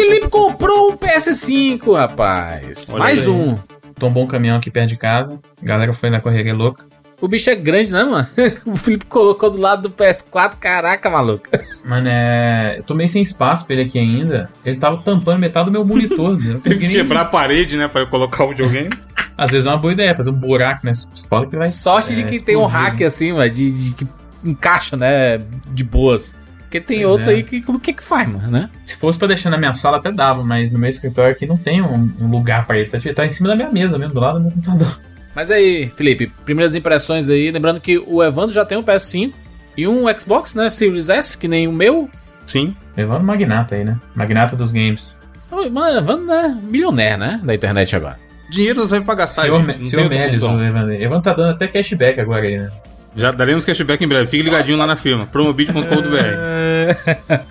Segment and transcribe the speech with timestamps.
[0.00, 2.88] Felipe comprou um PS5, rapaz.
[2.90, 3.28] Olha Mais aí.
[3.28, 3.58] um.
[3.98, 5.38] Tombou um caminhão aqui perto de casa.
[5.60, 6.84] A galera foi na correria louca.
[7.20, 8.26] O bicho é grande, né, mano?
[8.66, 10.56] O Felipe colocou do lado do PS4.
[10.58, 11.44] Caraca, maluco.
[11.84, 12.76] Mano, é.
[12.78, 14.50] Eu tô meio sem espaço pra ele aqui ainda.
[14.64, 16.36] Ele tava tampando metade do meu monitor.
[16.36, 16.48] né?
[16.48, 18.90] Eu não Teve que nem- quebrar a parede, né, pra eu colocar o videogame.
[19.38, 21.68] Às vezes é uma boa ideia, fazer um buraco nessa escola que vai.
[21.68, 23.06] Sorte de é, que tem um explodir, hack né?
[23.06, 24.06] assim, mano, de, de que
[24.44, 25.40] encaixa, né?
[25.68, 26.34] De boas.
[26.72, 27.32] Porque tem Pois outros é.
[27.32, 28.70] aí que como que que faz, mano, né?
[28.86, 31.58] Se fosse pra deixar na minha sala até dava, mas no meu escritório aqui não
[31.58, 32.88] tem um, um lugar pra ele.
[32.88, 34.98] Tá, tá em cima da minha mesa mesmo, do lado do meu computador.
[35.34, 39.34] Mas aí, Felipe, primeiras impressões aí, lembrando que o Evandro já tem um PS5
[39.76, 42.08] e um Xbox, né, Series S, que nem o meu.
[42.46, 42.74] Sim.
[42.96, 43.98] Levando magnata aí, né?
[44.14, 45.14] Magnata dos games.
[45.50, 48.18] Mano, Evandro é milionaire, né, da internet agora.
[48.48, 49.90] Dinheiro não serve pra gastar, Senhor, gente.
[49.90, 50.56] Senhor Melis, função.
[50.56, 50.94] o Evan.
[50.94, 52.70] Evan tá dando até cashback agora aí, né?
[53.14, 54.26] Já daremos cashback em breve.
[54.26, 55.26] Fique ligadinho lá na firma.
[55.26, 57.36] Promobit.com.br.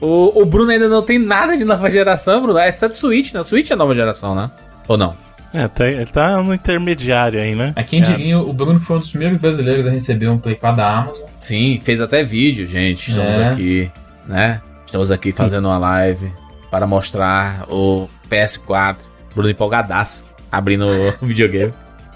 [0.00, 3.42] o, o Bruno ainda não tem nada de nova geração, Bruno, exceto Switch, né?
[3.42, 4.50] Switch é nova geração, né?
[4.86, 5.16] Ou não?
[5.52, 7.72] É, tá, ele tá no intermediário aí, né?
[7.76, 8.04] Mas quem É.
[8.04, 11.26] diria, o Bruno foi um dos primeiros brasileiros a receber um Play 4 da Amazon.
[11.40, 13.08] Sim, fez até vídeo, gente.
[13.10, 13.48] Estamos É.
[13.48, 13.90] aqui,
[14.26, 14.60] né?
[14.84, 16.30] Estamos aqui fazendo uma live
[16.70, 18.96] para mostrar o PS4.
[19.34, 21.72] Bruno empolgadaço, abrindo o videogame.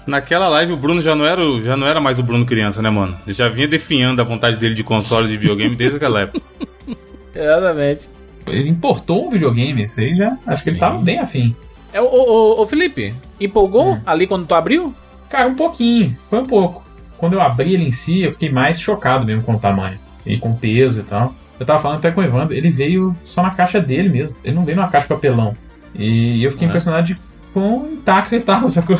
[0.09, 2.81] Naquela live o Bruno já não, era o- já não era mais o Bruno criança,
[2.81, 3.17] né, mano?
[3.25, 6.41] Ele já vinha definhando a vontade dele de console de videogame desde aquela época.
[7.35, 8.09] Exatamente.
[8.47, 10.35] Ele importou um videogame, isso aí já.
[10.47, 11.55] Acho que ele tava bem afim.
[11.93, 14.01] É, ô, ô, ô, Felipe, empolgou Hum.
[14.05, 14.93] ali quando tu abriu?
[15.29, 16.83] Cara, um pouquinho, foi um pouco.
[17.17, 19.99] Quando eu abri ele em si, eu fiquei mais chocado mesmo com o tamanho.
[20.25, 21.33] E com o peso e tal.
[21.59, 24.35] Eu tava falando até com o Evandro, ele veio só na caixa dele mesmo.
[24.43, 25.55] Ele não veio numa caixa de papelão.
[25.93, 26.69] E eu fiquei É.
[26.69, 27.17] impressionado de
[27.53, 28.97] quão intacto ele tava, sacou?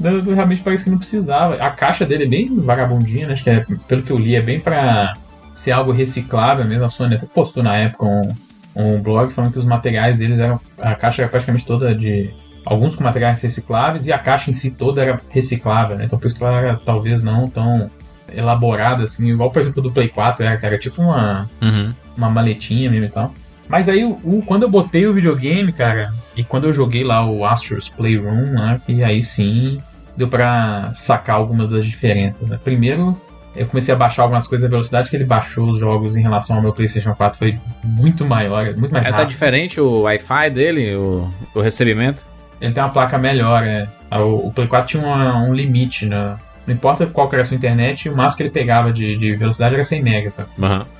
[0.00, 1.54] Realmente parece que não precisava.
[1.56, 3.32] A caixa dele é bem vagabundinha, né?
[3.32, 5.12] Acho que é, pelo que eu li, é bem pra
[5.52, 6.84] ser algo reciclável mesmo.
[6.84, 8.28] A Sony até postou na época um,
[8.76, 10.60] um blog falando que os materiais deles eram.
[10.78, 12.30] A caixa era praticamente toda de.
[12.66, 16.04] Alguns com materiais recicláveis e a caixa em si toda era reciclável, né?
[16.04, 17.90] Então por isso que ela era talvez não tão
[18.30, 21.94] elaborada assim, igual por exemplo do Play 4 era, era tipo uma, Uhum.
[22.14, 23.32] uma maletinha mesmo e tal.
[23.68, 27.44] Mas aí, o- quando eu botei o videogame, cara, e quando eu joguei lá o
[27.46, 29.78] Astro's Playroom, né, e aí sim
[30.18, 32.46] deu pra sacar algumas das diferenças.
[32.48, 32.58] Né?
[32.62, 33.16] Primeiro,
[33.56, 36.56] eu comecei a baixar algumas coisas, a velocidade que ele baixou os jogos em relação
[36.56, 39.30] ao meu PlayStation 4 foi muito maior, muito mais É, tá rápido.
[39.30, 42.26] diferente o Wi-Fi dele, o, o recebimento?
[42.60, 43.88] Ele tem uma placa melhor, é.
[44.12, 46.36] O, o Play 4 tinha uma- um limite, né?
[46.66, 49.34] Não importa qual que era a sua internet, o máximo que ele pegava de, de
[49.36, 50.48] velocidade era 100 megas, sabe?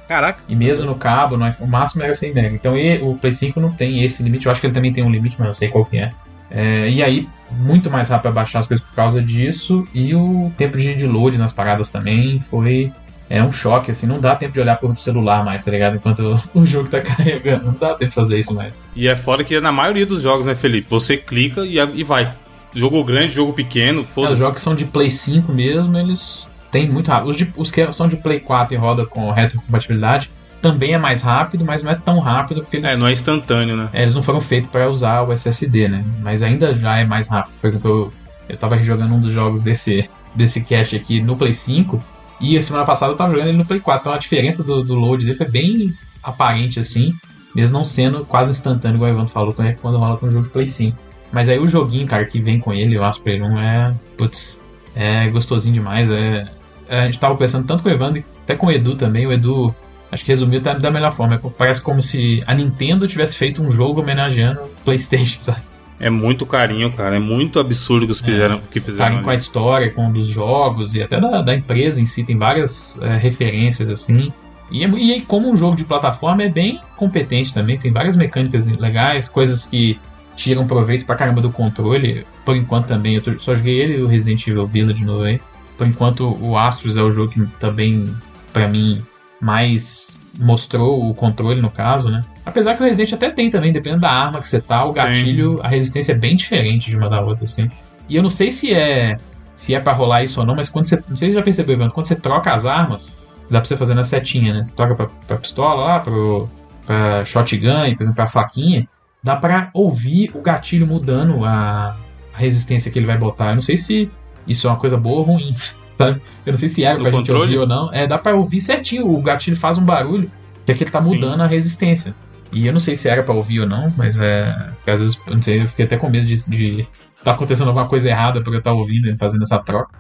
[0.09, 0.39] Caraca.
[0.49, 2.55] E mesmo no cabo, no iPhone, o máximo era 100 MB.
[2.55, 4.47] Então e- o Play 5 não tem esse limite.
[4.47, 6.11] Eu acho que ele também tem um limite, mas não sei qual que é.
[6.51, 9.87] É, e aí, muito mais rápido pra baixar as coisas por causa disso.
[9.95, 12.93] E o tempo de, load nas paradas também foi
[13.31, 14.07] é um choque, assim.
[14.07, 15.97] Não dá tempo de olhar pro celular mais, tá ligado?
[15.97, 17.67] Enquanto o, jogo tá carregando.
[17.67, 18.73] Não dá tempo de fazer isso mais.
[18.97, 20.89] E é foda que na maioria dos jogos, né, Felipe?
[20.89, 22.33] Você clica e, e vai.
[22.75, 24.37] Jogo grande, jogo pequeno, É, os foda-se.
[24.37, 27.31] jogos que são de Play 5 mesmo, eles têm muito rápido.
[27.31, 30.31] Os, de- os que são de Play 4 e roda com retrocompatibilidade
[30.61, 33.77] também é mais rápido, mas não é tão rápido porque eles É, não é instantâneo,
[33.77, 33.89] né?
[33.93, 36.05] É, eles não foram feitos para usar o SSD, né?
[36.21, 37.55] Mas ainda já é mais rápido.
[37.61, 38.13] Por exemplo, eu,
[38.49, 42.03] eu tava jogando um dos jogos desse, desse cache aqui no Play 5
[42.41, 44.01] e a semana passada eu tava jogando ele no Play 4.
[44.01, 47.15] Então a diferença do, do load dele foi bem aparente assim,
[47.55, 50.45] mesmo não sendo quase instantâneo, igual o Evandro falou, quando quando rola com o jogo
[50.45, 50.97] de Play 5.
[51.31, 53.95] Mas aí o joguinho, cara, que vem com ele, o Asper 1 é.
[54.17, 54.61] Putz,
[54.95, 56.11] é gostosinho demais.
[56.11, 56.47] É,
[56.89, 59.27] a gente tava conversando tanto com o Evandro, até com o Edu também.
[59.27, 59.75] O Edu,
[60.11, 61.35] acho que resumiu tá- da melhor forma.
[61.37, 65.61] É Parece como se a Nintendo tivesse feito um jogo homenageando o PlayStation, sabe?
[66.01, 67.17] É muito carinho, cara.
[67.17, 69.05] É muito absurdo que, os fizeram, que fizeram.
[69.05, 69.43] Carinho com a ali.
[69.43, 72.23] história, com um dos jogos e até da, da empresa em si.
[72.23, 74.33] Tem várias é, referências assim.
[74.71, 77.77] E, é e como um jogo de plataforma, é bem competente também.
[77.77, 79.99] Tem várias mecânicas legais, coisas que
[80.37, 82.25] tiram proveito pra caramba do controle.
[82.45, 85.25] Por enquanto também, eu tô- só joguei ele e o Resident Evil Village de novo
[85.25, 85.41] aí.
[85.77, 88.15] Por enquanto, o Astros é o jogo que também,
[88.53, 89.03] pra mim,
[89.41, 92.25] mais mostrou o controle no caso, né?
[92.45, 95.59] Apesar que o Resident até tem também, dependendo da arma que você tá, o gatilho,
[95.63, 97.69] a resistência é bem diferente de uma da outra, assim.
[98.09, 99.19] E eu não sei se é
[99.59, 101.03] se é pra rolar isso ou não, mas quando você.
[101.09, 103.13] Não sei se você já percebeu, Evandro, quando você troca as armas,
[103.51, 104.65] dá pra você fazer na setinha, né?
[104.65, 106.49] Você troca pra, pra pistola lá, pro,
[106.87, 108.89] pra shotgun, e, por exemplo, pra faquinha,
[109.21, 111.97] dá pra ouvir o gatilho mudando a,
[112.33, 113.49] a resistência que ele vai botar.
[113.49, 114.09] Eu não sei se
[114.47, 115.55] isso é uma coisa boa ou ruim,
[115.99, 116.21] sabe?
[116.47, 117.43] Eu não sei se era No pra gente controle?
[117.43, 117.93] ouvir ou não.
[117.93, 120.31] É, dá pra ouvir certinho, o gatilho faz um barulho,
[120.65, 122.15] que é que ele tá mudando a resistência.
[122.51, 124.55] E eu não sei se era pra ouvir ou não, mas é.
[124.87, 126.37] Às vezes, eu não sei, eu fiquei até com medo de.
[126.49, 126.87] de
[127.23, 129.91] tá acontecendo alguma coisa errada porque eu estar ouvindo ele fazendo essa troca.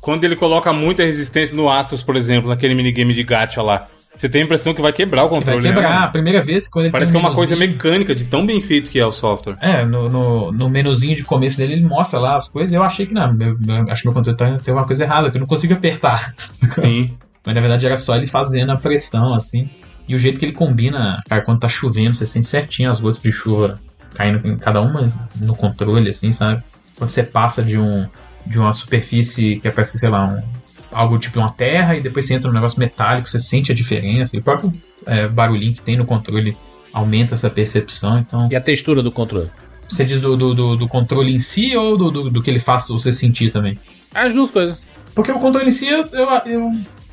[0.00, 3.86] Quando ele coloca muita resistência no Astros, por exemplo, naquele minigame de gacha lá.
[4.16, 5.90] Você tem a impressão que vai quebrar o Vai controle, quebrar.
[5.90, 5.96] né?
[6.04, 8.60] A primeira vez quando ele Parece que é um uma coisa mecânica de tão bem
[8.60, 9.56] feito que é o software.
[9.60, 12.74] É, no, no, no menuzinho de começo dele ele mostra lá as coisas.
[12.74, 15.30] Eu achei que não, meu, meu- acho que meu controle tá, tem uma coisa errada,
[15.30, 16.34] que eu não consigo apertar.
[16.80, 17.16] Sim.
[17.44, 19.68] Mas na verdade era só ele fazendo a pressão, assim.
[20.06, 23.20] E o jeito que ele combina, cara, quando tá chovendo, você sente certinho as gotas
[23.22, 23.80] de chuva
[24.14, 26.62] caindo em cada uma no controle, assim, sabe?
[26.96, 28.06] Quando você passa de um
[28.44, 30.42] de uma superfície que parece, sei lá, um,
[30.92, 34.36] algo tipo uma terra, e depois você entra num negócio metálico, você sente a diferença.
[34.36, 34.72] E o próprio
[35.06, 36.56] é, barulhinho que tem no controle
[36.92, 38.18] aumenta essa percepção.
[38.18, 39.50] Então, E a textura do controle?
[39.88, 42.58] você diz do, do, do- do controle em si ou do, do, do que ele
[42.60, 43.76] faz você sentir também?
[44.14, 44.82] As duas coisas.
[45.14, 46.72] Porque o controle em si, eu, eu, eu,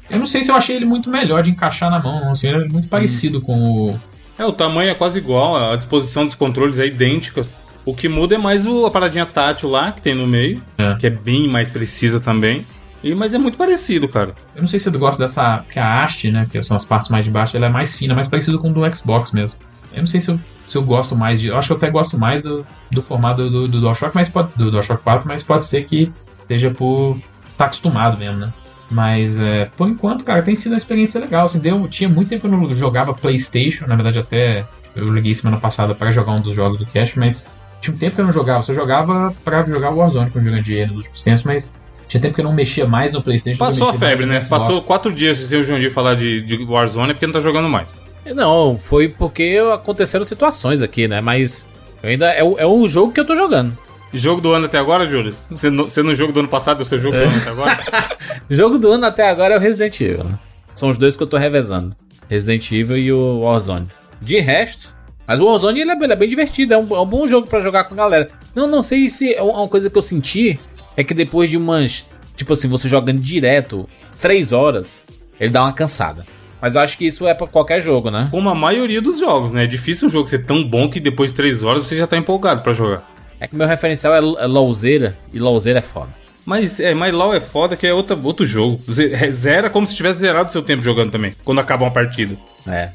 [0.09, 2.31] eu não sei se eu achei ele muito melhor de encaixar na mão.
[2.31, 3.61] Assim, ele é muito parecido com
[3.91, 3.99] o.
[4.37, 7.45] É, o tamanho é quase igual, a disposição dos controles é idêntica.
[7.83, 10.95] O que muda é mais o, a paradinha tátil lá, que tem no meio, É.
[10.95, 12.65] que é bem mais precisa também.
[13.03, 14.35] E, mas é muito parecido, cara.
[14.55, 15.59] Eu não sei se eu gosto dessa.
[15.59, 16.47] Porque a haste, né?
[16.51, 18.73] Que são as partes mais de baixo, ela é mais fina, mais parecido com o
[18.73, 19.57] do Xbox mesmo.
[19.93, 21.47] Eu não sei se eu, se eu gosto mais de.
[21.47, 24.53] Eu acho que eu até gosto mais do, do formato do, do DualShock, mas pode,
[24.55, 26.11] do DualShock 4, mas pode ser que
[26.47, 27.17] seja por
[27.49, 28.53] estar acostumado mesmo, né?
[28.91, 31.45] Mas é, por enquanto, cara, tem sido uma experiência legal.
[31.45, 35.33] Assim, deu, tinha muito tempo que eu não jogava PlayStation, na verdade até eu liguei
[35.33, 37.45] semana passada para jogar um dos jogos do Cash, mas
[37.81, 38.63] tinha um tempo que eu não jogava.
[38.63, 41.75] Só jogava para jogar Warzone com o de nos últimos tempos, mas
[42.09, 43.57] tinha tempo que eu não mexia mais no PlayStation.
[43.57, 44.41] Passou a febre, né?
[44.41, 44.49] Xbox.
[44.63, 47.69] Passou quatro dias sem o João falar de, de Warzone é porque não tá jogando
[47.69, 47.95] mais.
[48.35, 51.21] Não, foi porque aconteceram situações aqui, né?
[51.21, 51.67] Mas
[52.03, 53.77] eu ainda é, o- é um jogo que eu tô jogando.
[54.13, 55.31] Jogo do ano até agora, Júlio?
[55.31, 57.49] Você no, você no jogo do ano passado é o seu jogo do ano até
[57.49, 58.17] agora?
[58.49, 60.23] Jogo do ano até agora é o Resident Evil.
[60.23, 60.39] né?
[60.75, 61.95] São os dois que eu tô revezando.
[62.27, 63.87] Resident Evil e o Warzone.
[64.21, 64.93] De resto,
[65.27, 67.45] mas o Warzone ele é, ele é bem divertido, é um, é um bom jogo
[67.47, 68.29] pra jogar com a galera.
[68.55, 70.59] Não, não sei se é uma coisa que eu senti
[70.95, 73.87] é que depois de umas, tipo assim, você jogando direto
[74.21, 75.03] três horas,
[75.39, 76.25] ele dá uma cansada.
[76.61, 78.27] Mas eu acho que isso é pra qualquer jogo, né?
[78.31, 79.63] Como a maioria dos jogos, né?
[79.63, 82.17] É difícil um jogo ser tão bom que depois de três horas você já tá
[82.17, 83.09] empolgado pra jogar.
[83.39, 86.09] É que meu referencial é, é e LoLzeira é foda.
[86.45, 88.81] Mas, é, mas LoL é foda que é outra, outro jogo.
[88.85, 92.35] Você é, zera como se tivesse zerado seu tempo jogando também, quando acaba uma partida.
[92.67, 92.89] É.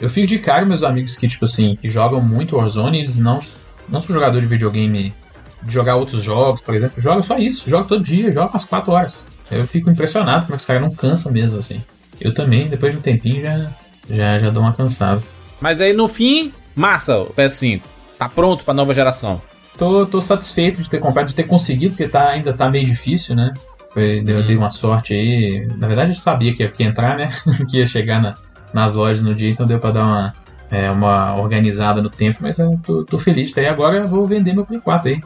[0.00, 3.40] Eu fico de cara meus amigos que, tipo assim, que jogam muito Warzone, eles não,
[3.88, 5.14] não são jogadores de videogame
[5.62, 7.00] de jogar outros jogos, por exemplo.
[7.00, 9.12] Joga só isso, joga todo dia, joga umas 4 horas.
[9.50, 11.80] Eu fico impressionado como é que os caras não cansam mesmo, assim.
[12.20, 13.70] Eu também, depois de um tempinho, já,
[14.10, 15.22] já, já dou uma cansada.
[15.60, 17.82] Mas aí no fim, massa o PS5.
[18.18, 19.40] Tá pronto pra nova geração.
[19.78, 23.36] Tô, tô satisfeito de ter comprado, de ter conseguido, porque tá, ainda tá meio difícil,
[23.36, 23.52] né?
[23.92, 25.66] Foi, deu, dei uma sorte aí.
[25.76, 27.30] Na verdade, eu sabia que ia, que ia entrar, né?
[27.70, 28.34] que ia chegar na-
[28.72, 30.34] nas lojas no dia, então deu pra dar uma,
[30.70, 33.52] é, uma organizada no tempo, mas eu tô, tô feliz.
[33.54, 35.20] Daí agora eu vou vender meu Play 4 aí.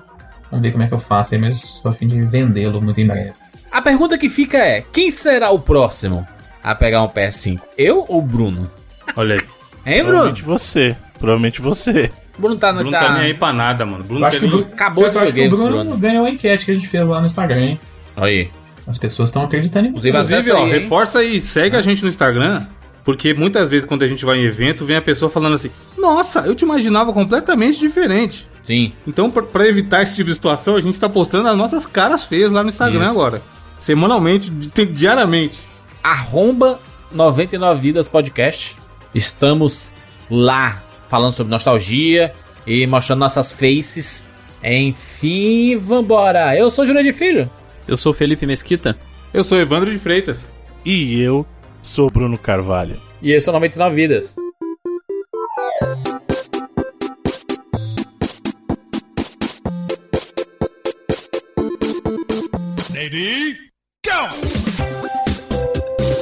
[0.51, 3.01] Vamos ver como é que eu faço aí, mas só a fim de vendê-lo muito
[3.01, 3.33] em breve.
[3.71, 6.27] A pergunta que fica é: quem será o próximo
[6.63, 7.61] a pegar um PS5?
[7.79, 8.71] Eu ou o Bruno?
[9.17, 9.41] Olha aí.
[9.87, 10.19] Hein, Bruno?
[10.19, 10.97] Provavelmente você.
[11.19, 12.11] Provavelmente você.
[12.39, 12.81] Bruno tá no.
[12.81, 14.03] Bruno tá nem aí pra nada, mano.
[14.03, 14.61] Bruno o nem...
[14.73, 15.99] Acabou eu os acho que o videogames, Bruno Bruno.
[15.99, 17.81] ganhou a enquete que a gente fez lá no Instagram, hein?
[18.17, 18.51] Olha aí.
[18.87, 20.09] As pessoas estão acreditando em você.
[20.09, 22.65] Inclusive, ó, aí, reforça aí, segue a gente no Instagram,
[23.05, 26.41] porque muitas vezes quando a gente vai em evento, vem a pessoa falando assim: Nossa,
[26.41, 28.49] eu te imaginava completamente diferente.
[28.63, 28.93] Sim.
[29.07, 32.25] Então, pra- pra evitar esse tipo de situação, a gente tá postando as nossas caras
[32.25, 33.11] feias lá no Instagram Isso.
[33.11, 33.43] agora.
[33.79, 35.59] Semanalmente, di- diariamente.
[36.03, 36.79] Arromba
[37.11, 38.77] 99 Vidas Podcast.
[39.15, 39.93] Estamos
[40.31, 42.33] lá falando sobre nostalgia
[42.67, 44.27] e mostrando nossas faces.
[44.63, 46.57] Enfim, vambora.
[46.57, 47.51] Eu sou Júnior de Filho.
[47.89, 48.97] Eu sou o Felipe Mesquita.
[49.33, 50.51] Eu sou Evandro de Freitas.
[50.85, 51.45] E eu
[51.83, 53.01] sou Bruno Carvalho.
[53.23, 54.37] E esse é o 99 Vidas.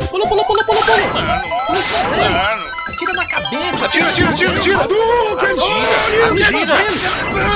[0.09, 1.02] Pula, pula, pula, pula, pula.
[1.66, 2.64] Pula esse dragão.
[2.88, 3.85] Atira na cabeça.
[3.85, 4.78] Atira, atira, atira, atira.
[4.80, 4.88] Atira,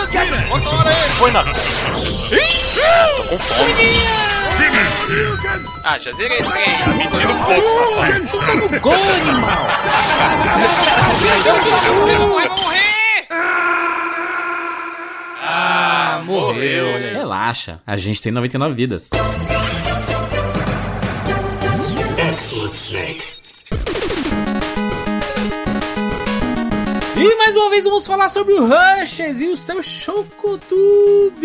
[0.02, 0.38] atira.
[1.18, 1.42] Põe na...
[1.44, 1.50] Tô
[3.24, 3.72] com fome.
[5.84, 6.94] Ah, já zerei esse game.
[6.98, 8.32] Mentira um pouco, rapaz.
[8.82, 9.66] Gol, animal.
[12.34, 13.01] Vai morrer.
[15.54, 16.98] Ah, morreu.
[17.12, 19.10] Relaxa, a gente tem 99 vidas.
[27.24, 31.40] E mais uma vez vamos falar sobre o Rushes e o seu Chocotubes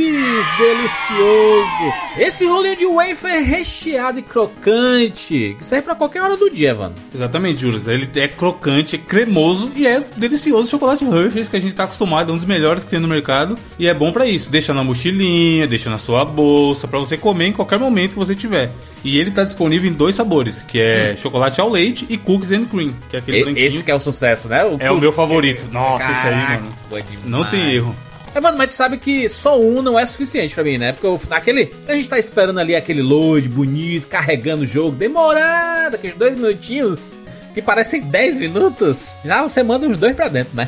[0.57, 1.93] delicioso.
[2.17, 6.96] Esse rolinho de wafer recheado e crocante, que serve pra qualquer hora do dia, mano.
[7.13, 7.79] Exatamente, Júlio.
[7.91, 12.31] Ele é crocante, é cremoso e é delicioso chocolate Hershey's que a gente tá acostumado,
[12.31, 13.55] é um dos melhores que tem no mercado.
[13.77, 14.50] E é bom pra isso.
[14.50, 18.34] Deixa na mochilinha, deixa na sua bolsa, pra você comer em qualquer momento que você
[18.34, 18.72] tiver.
[19.04, 22.66] E ele tá disponível em dois sabores, que é chocolate ao leite e cookies and
[22.66, 23.66] cream, que é aquele E- branquinho.
[23.66, 24.62] Esse que é o sucesso, né?
[24.80, 25.68] É o meu favorito.
[25.72, 26.68] Nossa, aí, Caraca, mano.
[26.89, 27.25] bom demais.
[27.25, 27.96] Não tem erro.
[28.36, 30.92] É, mano, mas tu sabe que só um não é suficiente pra mim, né?
[30.92, 31.72] Porque eu, naquele.
[31.88, 37.16] A gente tá esperando ali aquele load bonito, carregando o jogo, demorado, aqueles dois minutinhos,
[37.54, 39.13] que parecem 10 minutos.
[39.24, 40.68] Já você manda uns dois pra dentro, né?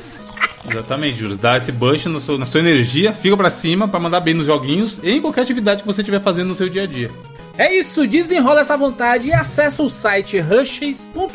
[0.70, 1.38] Exatamente, Júlio.
[1.38, 5.00] Dá esse boost seu- na sua energia, fica pra cima pra mandar bem nos joguinhos
[5.04, 7.12] e em qualquer atividade que você estiver fazendo no seu dia a dia.
[7.60, 11.34] É isso, desenrola essa vontade e acessa o site rushes.com.br.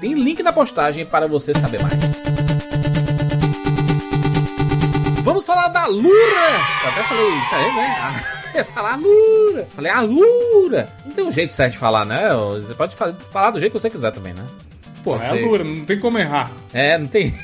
[0.00, 1.94] Tem link na postagem para você saber mais.
[5.24, 6.06] Vamos falar da Lura!
[6.84, 8.24] Eu até falei isso aí, né?
[8.74, 9.68] Falar Lura!
[9.74, 10.88] Falei a Lura!
[11.04, 12.28] Não tem um jeito certo de falar, né?
[12.32, 14.42] Você pode fa- falar do jeito que você quiser também, né?
[15.04, 16.50] Pô, é a Lura, não tem como errar.
[16.72, 17.34] É, não tem.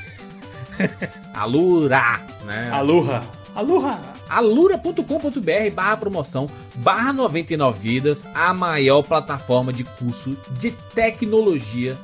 [1.35, 2.71] Alura, né?
[2.73, 3.23] Aluha.
[3.55, 3.99] Aluha.
[4.33, 11.97] alura.com.br barra promoção barra 99 vidas, a maior plataforma de curso de tecnologia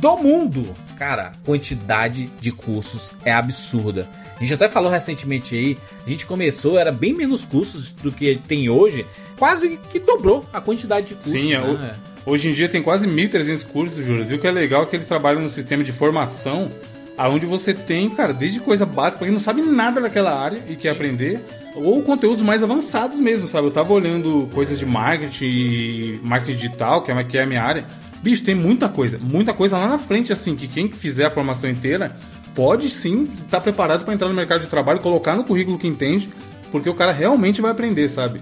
[0.00, 0.66] do mundo.
[0.96, 4.08] Cara, quantidade de cursos é absurda.
[4.36, 8.34] A gente até falou recentemente aí, a gente começou, era bem menos cursos do que
[8.36, 9.06] tem hoje,
[9.38, 11.32] quase que dobrou a quantidade de cursos.
[11.32, 11.92] Sim, é, né?
[12.24, 14.24] hoje em dia tem quase 1.300 cursos, Júlio.
[14.28, 16.70] E o que é legal é que eles trabalham no sistema de formação,
[17.16, 20.74] aonde você tem, cara, desde coisa básica, pra quem não sabe nada daquela área e
[20.74, 21.40] quer aprender,
[21.74, 23.68] ou conteúdos mais avançados mesmo, sabe?
[23.68, 27.62] Eu tava olhando coisas de marketing, e marketing digital, que é, que é a minha
[27.62, 27.84] área.
[28.22, 31.68] Bicho, tem muita coisa, muita coisa lá na frente, assim, que quem fizer a formação
[31.68, 32.16] inteira
[32.54, 36.28] pode sim estar preparado para entrar no mercado de trabalho, colocar no currículo que entende,
[36.70, 38.40] porque o cara realmente vai aprender, sabe?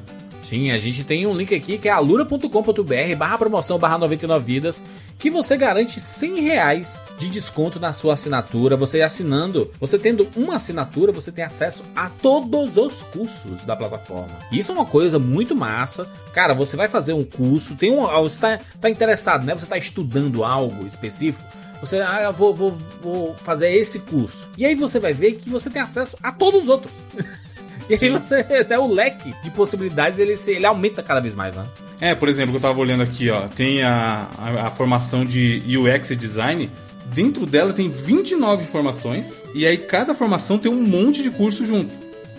[0.53, 4.83] Sim, a gente tem um link aqui que é alura.com.br barra promoção barra 99 vidas,
[5.19, 8.77] que você garante 100 reais de desconto na sua assinatura.
[8.77, 14.29] Você assinando, você tendo uma assinatura, você tem acesso a todos os cursos da plataforma.
[14.53, 16.07] Isso é uma coisa muito massa.
[16.35, 19.55] Cara, você vai fazer um curso, tem um, você tá, tá interessado, né?
[19.55, 21.43] Você tá estudando algo específico.
[21.81, 24.47] Você, ah, eu vou, vou, vou fazer esse curso.
[24.59, 26.93] E aí você vai ver que você tem acesso a todos os outros.
[27.93, 31.55] E aí você, até o leque de possibilidades, ele, se- ele aumenta cada vez mais,
[31.55, 31.65] né?
[32.01, 35.63] É, por exemplo, que eu tava olhando aqui, ó, tem a, a, a formação de
[35.79, 36.71] UX e Design.
[37.15, 41.93] Dentro dela tem 29 formações e aí cada formação tem um monte de curso junto.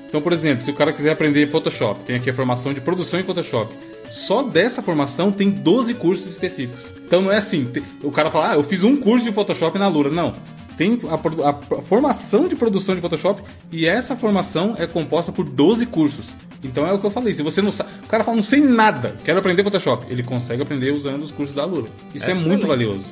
[0.08, 3.20] Então, por exemplo, se o cara quiser aprender Photoshop, tem aqui a formação de produção
[3.20, 3.74] em Photoshop.
[4.10, 6.84] Só dessa formação tem 12 cursos específicos.
[7.06, 7.68] Então não é assim,
[8.04, 10.10] o cara fala, ah, eu fiz um curso de Photoshop na Lura.
[10.10, 10.34] Não.
[10.78, 11.54] Tem a, produ- a
[11.84, 16.26] formação de produção de Photoshop e essa formação é composta por 12 cursos.
[16.64, 17.90] Então é o que eu falei, se você não sabe.
[18.04, 20.06] O cara fala, não sei nada, quero aprender Photoshop.
[20.10, 21.88] Ele consegue aprender usando os cursos da Lura.
[22.14, 22.48] Isso é Excelente.
[22.48, 23.04] muito valioso.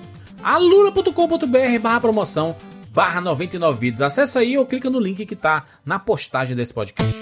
[0.43, 2.55] alura.com.br barra promoção
[2.93, 4.01] barra 99 vídeos.
[4.01, 7.13] Acessa aí ou clica no link que tá na postagem desse podcast.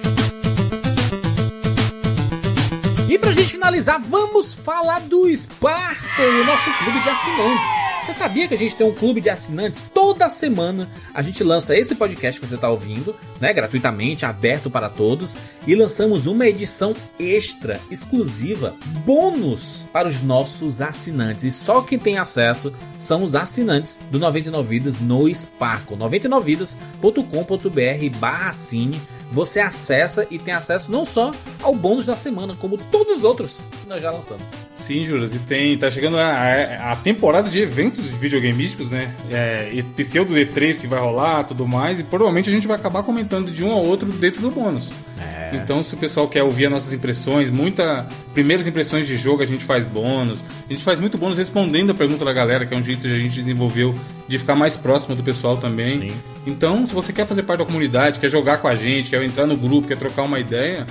[3.10, 7.67] E pra gente finalizar, vamos falar do Spartan, o nosso clube de assinantes.
[8.06, 9.84] Você sabia que a gente tem um clube de assinantes?
[9.94, 14.89] Toda semana a gente lança esse podcast que você está ouvindo, né, gratuitamente, aberto para
[14.89, 15.36] todos,
[15.68, 18.75] e lançamos uma edição extra, exclusiva,
[19.06, 21.44] bônus para os nossos assinantes.
[21.44, 28.50] E só quem tem acesso são os assinantes do 99 Vidas no Sparco, 99vidas.com.br barra
[28.50, 29.00] assine.
[29.31, 31.31] Você acessa e tem acesso não só
[31.62, 34.43] ao bônus da semana, como todos os outros que nós já lançamos.
[34.75, 35.77] Sim, Juras, e tem.
[35.77, 39.13] Tá chegando a, a temporada de eventos videogameísticos, né?
[39.29, 43.03] É, e pseudo E3 que vai rolar tudo mais, e provavelmente a gente vai acabar
[43.03, 44.89] comentando de um ao outro dentro do bônus.
[45.19, 45.51] É.
[45.55, 48.07] Então, se o pessoal quer ouvir as nossas impressões, muita.
[48.33, 50.39] Primeiras impressões de jogo a gente faz bônus.
[50.67, 53.07] A gente faz muito bônus respondendo a pergunta da galera, que é um jeito que
[53.07, 53.93] a gente desenvolveu
[54.27, 56.11] de ficar mais próximo do pessoal também.
[56.11, 56.13] Sim.
[56.45, 59.45] Então, se você quer fazer parte da comunidade, quer jogar com a gente, quer entrar
[59.45, 60.85] no grupo, quer trocar uma ideia,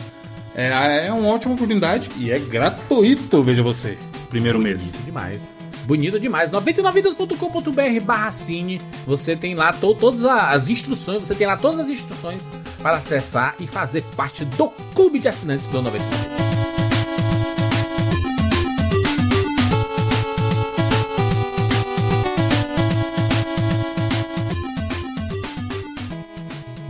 [0.54, 3.96] é, é uma ótima oportunidade e é gratuito, veja você.
[4.28, 4.82] Primeiro mês.
[5.04, 5.57] Demais.
[5.88, 6.50] Bonito demais.
[6.50, 8.78] 99vidas.com.br barra cine.
[9.06, 11.26] Você tem lá to- todas as instruções.
[11.26, 12.52] Você tem lá todas as instruções
[12.82, 16.28] para acessar e fazer parte do clube de assinantes do 99.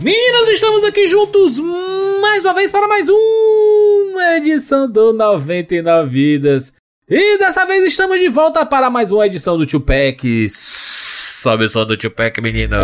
[0.01, 1.59] Meninos, estamos aqui juntos
[2.21, 6.73] mais uma vez para mais uma edição do 99 Vidas.
[7.11, 10.47] E dessa vez estamos de volta para mais uma edição do Tupac.
[10.47, 12.77] Sobe o som do Tupac, menino.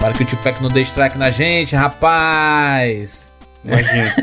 [0.00, 3.30] Para que o Tupac não dê strike na gente, rapaz.
[3.62, 4.14] Imagina.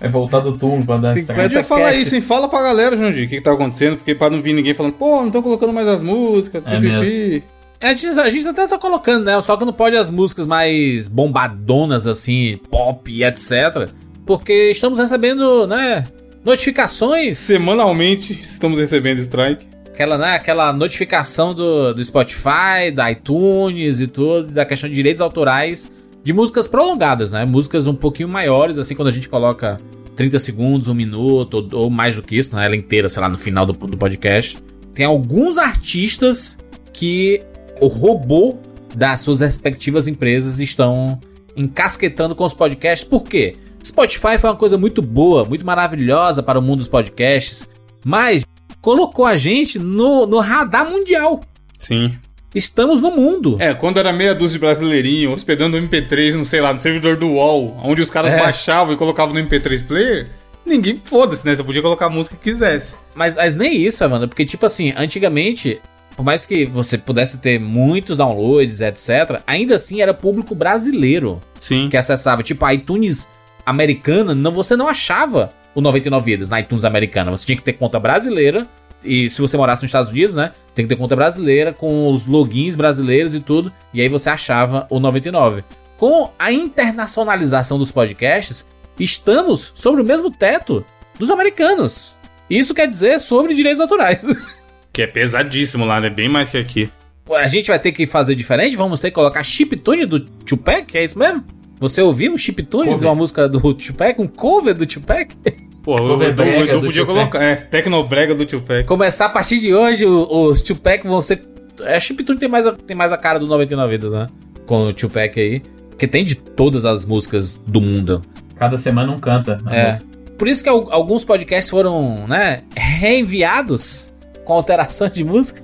[0.00, 2.20] É voltar do túmulo pra dar 50 Podia falar isso, hein?
[2.20, 4.94] Fala pra galera, Jundir, o que, que tá acontecendo, porque pra não vir ninguém falando,
[4.94, 7.44] pô, não estão colocando mais as músicas, É pipipi.
[7.80, 9.40] A gente, a gente até tá colocando, né?
[9.40, 13.88] Só que não pode as músicas mais bombadonas, assim, pop e etc.
[14.26, 16.02] Porque estamos recebendo, né?
[16.44, 17.38] Notificações.
[17.38, 19.64] Semanalmente estamos recebendo strike.
[19.92, 20.34] Aquela, né?
[20.34, 25.92] Aquela notificação do, do Spotify, da iTunes e tudo, da questão de direitos autorais
[26.24, 27.44] de músicas prolongadas, né?
[27.44, 29.78] Músicas um pouquinho maiores, assim, quando a gente coloca
[30.16, 32.64] 30 segundos, um minuto, ou, ou mais do que isso, né?
[32.64, 34.58] Ela inteira, sei lá, no final do, do podcast.
[34.94, 36.58] Tem alguns artistas
[36.92, 37.42] que
[37.80, 38.56] o robô
[38.94, 41.18] das suas respectivas empresas estão
[41.56, 43.06] encasquetando com os podcasts.
[43.06, 43.56] Por quê?
[43.84, 47.68] Spotify foi uma coisa muito boa, muito maravilhosa para o mundo dos podcasts,
[48.04, 48.44] mas
[48.82, 51.40] colocou a gente no, no radar mundial.
[51.78, 52.14] Sim.
[52.54, 53.56] Estamos no mundo.
[53.58, 57.16] É, quando era meia dúzia de brasileirinho hospedando o MP3, não sei lá, no servidor
[57.16, 58.38] do UOL, onde os caras É.
[58.38, 60.28] baixavam e colocavam no MP3 player,
[60.66, 61.54] ninguém foda-se, né?
[61.54, 62.92] Você podia colocar a música que quisesse.
[63.14, 65.80] Mas, mas nem isso, Amanda, porque, tipo assim, antigamente,
[66.14, 71.88] por mais que você pudesse ter muitos downloads, etc., ainda assim era público brasileiro Sim.
[71.88, 72.42] que acessava.
[72.42, 73.28] Tipo, a iTunes
[73.64, 77.30] americana, não, você não achava o 99 Vidas na iTunes americana.
[77.30, 78.66] Você tinha que ter conta brasileira.
[79.04, 80.52] E se você morasse nos Estados Unidos, né?
[80.74, 83.72] Tem que ter conta brasileira com os logins brasileiros e tudo.
[83.92, 85.64] E aí você achava o 99.
[85.96, 88.66] Com a internacionalização dos podcasts,
[88.98, 90.84] estamos sobre o mesmo teto
[91.18, 92.14] dos americanos.
[92.48, 94.20] Isso quer dizer sobre direitos autorais.
[94.92, 96.10] Que é pesadíssimo lá, né?
[96.10, 96.90] Bem mais que aqui.
[97.30, 98.76] A gente vai ter que fazer diferente?
[98.76, 100.94] Vamos ter que colocar chiptune do Tupac?
[100.94, 101.42] É isso mesmo?
[101.82, 104.20] Você ouviu um chiptune de uma música do Tupac?
[104.22, 105.34] Um cover do Tupac?
[105.82, 107.42] Pô, o Edu, Edu podia colocar.
[107.42, 108.86] É, Tecnobrega do Tupac.
[108.86, 111.42] Começar a partir de hoje, os Tupac vão ser.
[111.80, 114.28] É, chiptune tem mais, a, tem mais a cara do 99 Vidas, né?
[114.64, 115.60] Com o Tupac aí.
[115.98, 118.22] Que tem de todas as músicas do mundo.
[118.54, 119.58] Cada semana um canta.
[119.66, 119.86] a É.
[119.94, 120.06] música.
[120.38, 124.12] Por isso que al- alguns podcasts foram, né, reenviados
[124.44, 125.60] com alterações de música.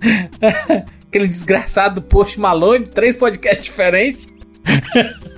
[1.08, 4.26] Aquele desgraçado do Post Malone, três podcasts diferentes.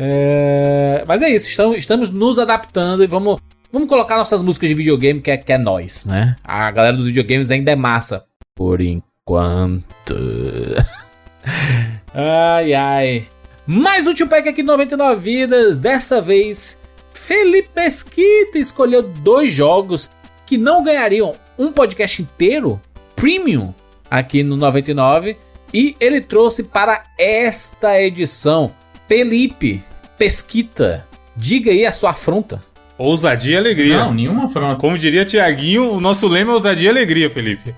[0.00, 3.40] É, Mas é isso, estamos, estamos nos adaptando e vamos,
[3.72, 6.36] vamos colocar nossas músicas de videogame, que é, que é nós, né?
[6.44, 8.24] A galera dos videogames ainda é massa.
[8.54, 10.14] Por enquanto.
[12.14, 13.24] ai, ai.
[13.66, 15.76] Mais um Tupac aqui no 99 Vidas.
[15.76, 16.78] Dessa vez,
[17.12, 20.08] Felipe Mesquita escolheu dois jogos
[20.46, 22.80] que não ganhariam um podcast inteiro,
[23.14, 23.74] premium,
[24.10, 25.36] aqui no 99.
[25.72, 28.72] E ele trouxe para esta edição.
[29.06, 29.82] Felipe
[30.16, 32.60] Pesquita, diga aí a sua afronta.
[32.96, 33.98] Ousadia e alegria.
[33.98, 34.80] Não, nenhuma afronta.
[34.80, 37.74] Como diria Tiaguinho, o nosso lema é ousadia e alegria, Felipe.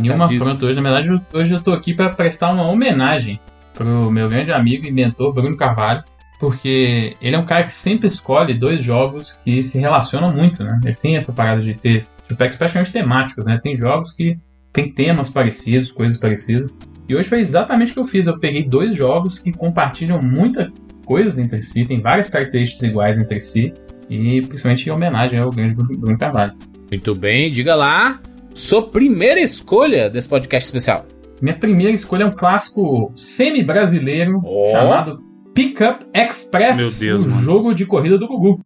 [0.00, 0.80] Nenhuma afronta hoje.
[0.80, 3.38] Na verdade, hoje eu tô aqui pra prestar uma homenagem
[3.74, 6.02] pro meu grande amigo e mentor Bruno Carvalho,
[6.40, 10.80] porque ele é um cara que sempre escolhe dois jogos que se relacionam muito, né?
[10.84, 13.60] Ele tem essa parada de ter Tupacs praticamente temáticos, né?
[13.62, 14.38] Tem jogos que
[14.72, 16.74] tem temas parecidos, coisas parecidas.
[17.08, 18.26] E hoje foi exatamente o que eu fiz.
[18.26, 20.68] Eu peguei dois jogos que compartilham muitas
[21.04, 23.72] coisas entre si, tem várias características iguais entre si,
[24.08, 26.52] e principalmente em homenagem ao grande Bruno Carvalho.
[26.90, 28.20] Muito bem, diga lá.
[28.54, 31.06] Sua primeira escolha desse podcast especial.
[31.40, 34.70] Minha primeira escolha é um clássico semi-brasileiro Ó.
[34.70, 35.18] chamado
[35.54, 37.42] Pickup Express, Meu Deus, o mano.
[37.42, 38.60] jogo de corrida do Gugu.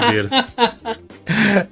[0.00, 0.28] De brincadeira.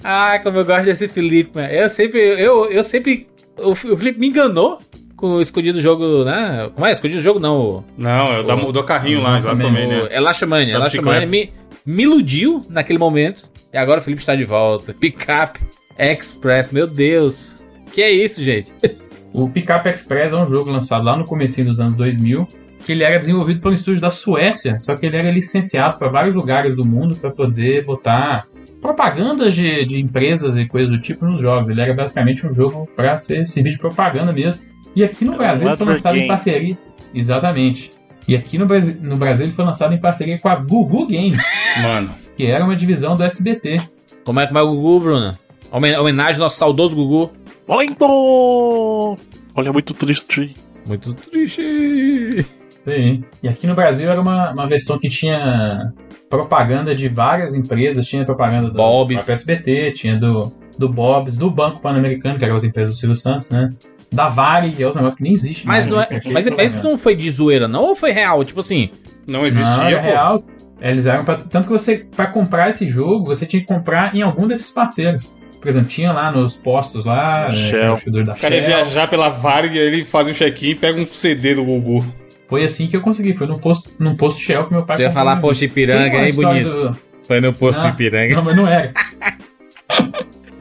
[0.03, 1.69] Ah, como eu gosto desse Felipe, mano.
[1.73, 2.21] Eu sempre.
[2.21, 3.27] Eu, eu sempre.
[3.59, 4.81] O o Felipe me enganou
[5.17, 6.71] com o escondido jogo, né?
[6.75, 6.93] Como é?
[6.93, 7.85] Escondido jogo não.
[7.99, 10.17] Não, é o da, do carrinho lá, Nossa, exatamente, O né?
[10.17, 10.73] Elashmania.
[10.75, 11.53] Da Elashmania me,
[11.85, 13.51] me iludiu naquele momento.
[13.73, 14.95] E agora o Felipe está de volta.
[14.95, 15.61] Pickup
[15.99, 17.57] Express, meu Deus.
[17.93, 18.73] Que é isso, gente?
[19.33, 22.49] O Pickup Express é um jogo lançado lá no começo dos anos 2000,
[22.85, 26.09] que ele era desenvolvido por um estúdio da Suécia, só que ele era licenciado para
[26.09, 28.47] vários lugares do mundo para poder botar
[28.81, 31.69] propagandas de, de empresas e coisas do tipo nos jogos.
[31.69, 34.61] Ele era basicamente um jogo para ser servir de propaganda mesmo.
[34.97, 36.29] E aqui no Brasil ele foi lançado em game.
[36.29, 36.79] parceria.
[37.14, 37.93] Exatamente.
[38.27, 41.40] E aqui no Brasil, no Brasil ele foi lançado em parceria com a Gugu Games,
[41.83, 43.81] Mano, que era uma divisão do SBT.
[44.25, 45.38] Como é que vai o Gugu, Bruno?
[45.71, 47.31] Homen- Homenagem ao nosso saudoso Gugu.
[47.69, 49.16] Valendo!
[49.55, 50.55] Olha, muito triste.
[50.87, 52.45] Muito triste.
[52.85, 53.25] Sim.
[53.43, 55.93] E aqui no Brasil era uma, uma versão que tinha
[56.29, 58.07] propaganda de várias empresas.
[58.07, 59.29] Tinha propaganda do Bob's.
[59.29, 63.51] SBT, tinha do, do Bob's, do Banco Pan-Americano, que era outra empresa do Silvio Santos,
[63.51, 63.71] né?
[64.12, 65.66] Da Vale, que é um negócio que nem existe.
[65.66, 66.07] Mas, não né?
[66.11, 67.83] é, Aquele mas, mas isso não foi de zoeira, não?
[67.83, 68.43] Ou foi real?
[68.45, 68.90] Tipo assim,
[69.27, 70.07] Não Não, existia, era pô.
[70.09, 70.45] real.
[70.81, 74.23] Eles eram pra, tanto que você, pra comprar esse jogo, você tinha que comprar em
[74.23, 75.31] algum desses parceiros.
[75.61, 77.99] Por exemplo, tinha lá nos postos lá, né, Shell.
[78.25, 78.77] da O cara ia Shell.
[78.77, 82.03] viajar pela Varg, aí ele faz um check-in e pega um CD do Gugu.
[82.51, 83.33] Foi assim que eu consegui.
[83.33, 86.35] Foi num posto, num posto Shell que meu pai tu ia falar, Tem Ipiranga, hein,
[86.35, 86.69] bonito.
[86.91, 88.35] do- Foi no posto Não, Ipiranga.
[88.35, 88.93] Não, mas não era.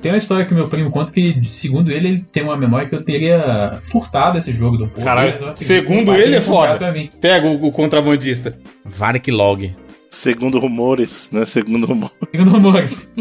[0.01, 2.95] Tem uma história que meu primo conta que, segundo ele, ele tem uma memória que
[2.95, 5.03] eu teria furtado esse jogo do povo.
[5.05, 6.79] Caralho, segundo ele é foda.
[7.19, 8.57] Pega o, o contrabandista.
[8.85, 9.75] Vark Log.
[10.09, 11.45] Segundo rumores, né?
[11.45, 12.13] Segundo rumores.
[12.31, 13.11] Segundo rumores.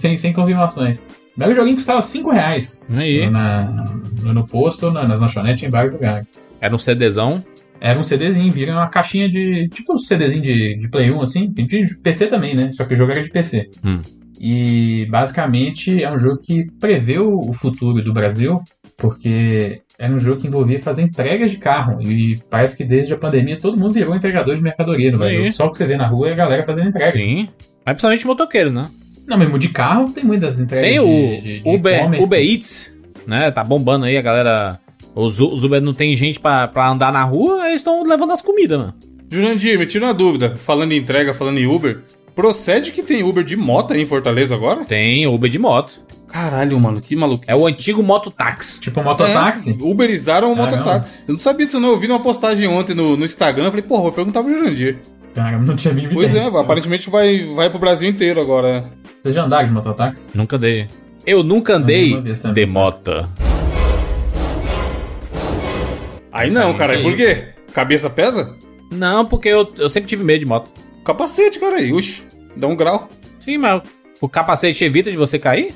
[0.00, 1.00] sem, sem confirmações.
[1.38, 2.88] O joguinho custava 5 reais.
[2.92, 3.30] Aí.
[3.30, 3.62] Na,
[4.22, 6.26] no, no posto, na- nas lanchonetes, em vários lugares.
[6.60, 7.44] Era um CDzão.
[7.80, 9.68] Era um CDzinho, vira uma caixinha de.
[9.68, 11.50] Tipo um CDzinho de, de Play 1, assim.
[11.50, 12.70] De, de PC também, né?
[12.72, 13.68] Só que o jogo era de PC.
[13.84, 14.00] Hum.
[14.38, 18.60] E basicamente é um jogo que prevê o futuro do Brasil,
[18.96, 22.02] porque era um jogo que envolvia fazer entregas de carro.
[22.02, 25.52] E parece que desde a pandemia todo mundo virou entregador de mercadoria no Brasil.
[25.52, 27.12] Só o que você vê na rua é a galera fazendo entrega.
[27.12, 27.48] Sim.
[27.84, 28.88] Mas principalmente motoqueiro, né?
[29.26, 32.22] Não, mesmo de carro tem muitas entregas Tem de, o de- de Uber.
[32.22, 32.94] Uber Eats,
[33.26, 33.50] né?
[33.50, 34.78] Tá bombando aí, a galera.
[35.16, 38.42] Os, os Uber não tem gente pra, pra andar na rua, eles estão levando as
[38.42, 38.94] comidas, mano.
[39.30, 40.56] Jurandir, me tira uma dúvida.
[40.56, 42.02] Falando em entrega, falando em Uber.
[42.34, 44.84] Procede que tem Uber de moto aí em Fortaleza agora?
[44.84, 46.04] Tem Uber de moto.
[46.28, 47.42] Caralho, mano, que maluco.
[47.46, 48.78] É o antigo mototáxi.
[48.78, 49.70] Tipo mototáxi.
[49.70, 50.76] É, Uberizaram o Caramba.
[50.76, 51.22] mototáxi.
[51.26, 51.88] Eu não sabia disso, não.
[51.88, 53.64] Eu vi numa postagem ontem no, no Instagram.
[53.64, 54.98] Eu falei, porra, vou perguntar pro Jurandir.
[55.34, 58.84] Cara, não tinha mínimo Pois é, aparentemente vai, vai pro Brasil inteiro agora.
[59.22, 60.20] Vocês já andaram de mototáxi?
[60.34, 60.88] Nunca andei.
[61.24, 63.26] Eu nunca andei também, de moto.
[66.36, 66.96] Aí não, cara.
[66.96, 67.16] que Por isso.
[67.16, 67.44] quê?
[67.72, 68.54] Cabeça pesa?
[68.90, 70.70] Não, porque eu, eu sempre tive medo de moto.
[71.04, 71.92] Capacete, cara aí.
[71.92, 72.22] Uxi,
[72.56, 73.08] dá um grau.
[73.40, 73.82] Sim, mas
[74.20, 75.74] o capacete evita de você cair?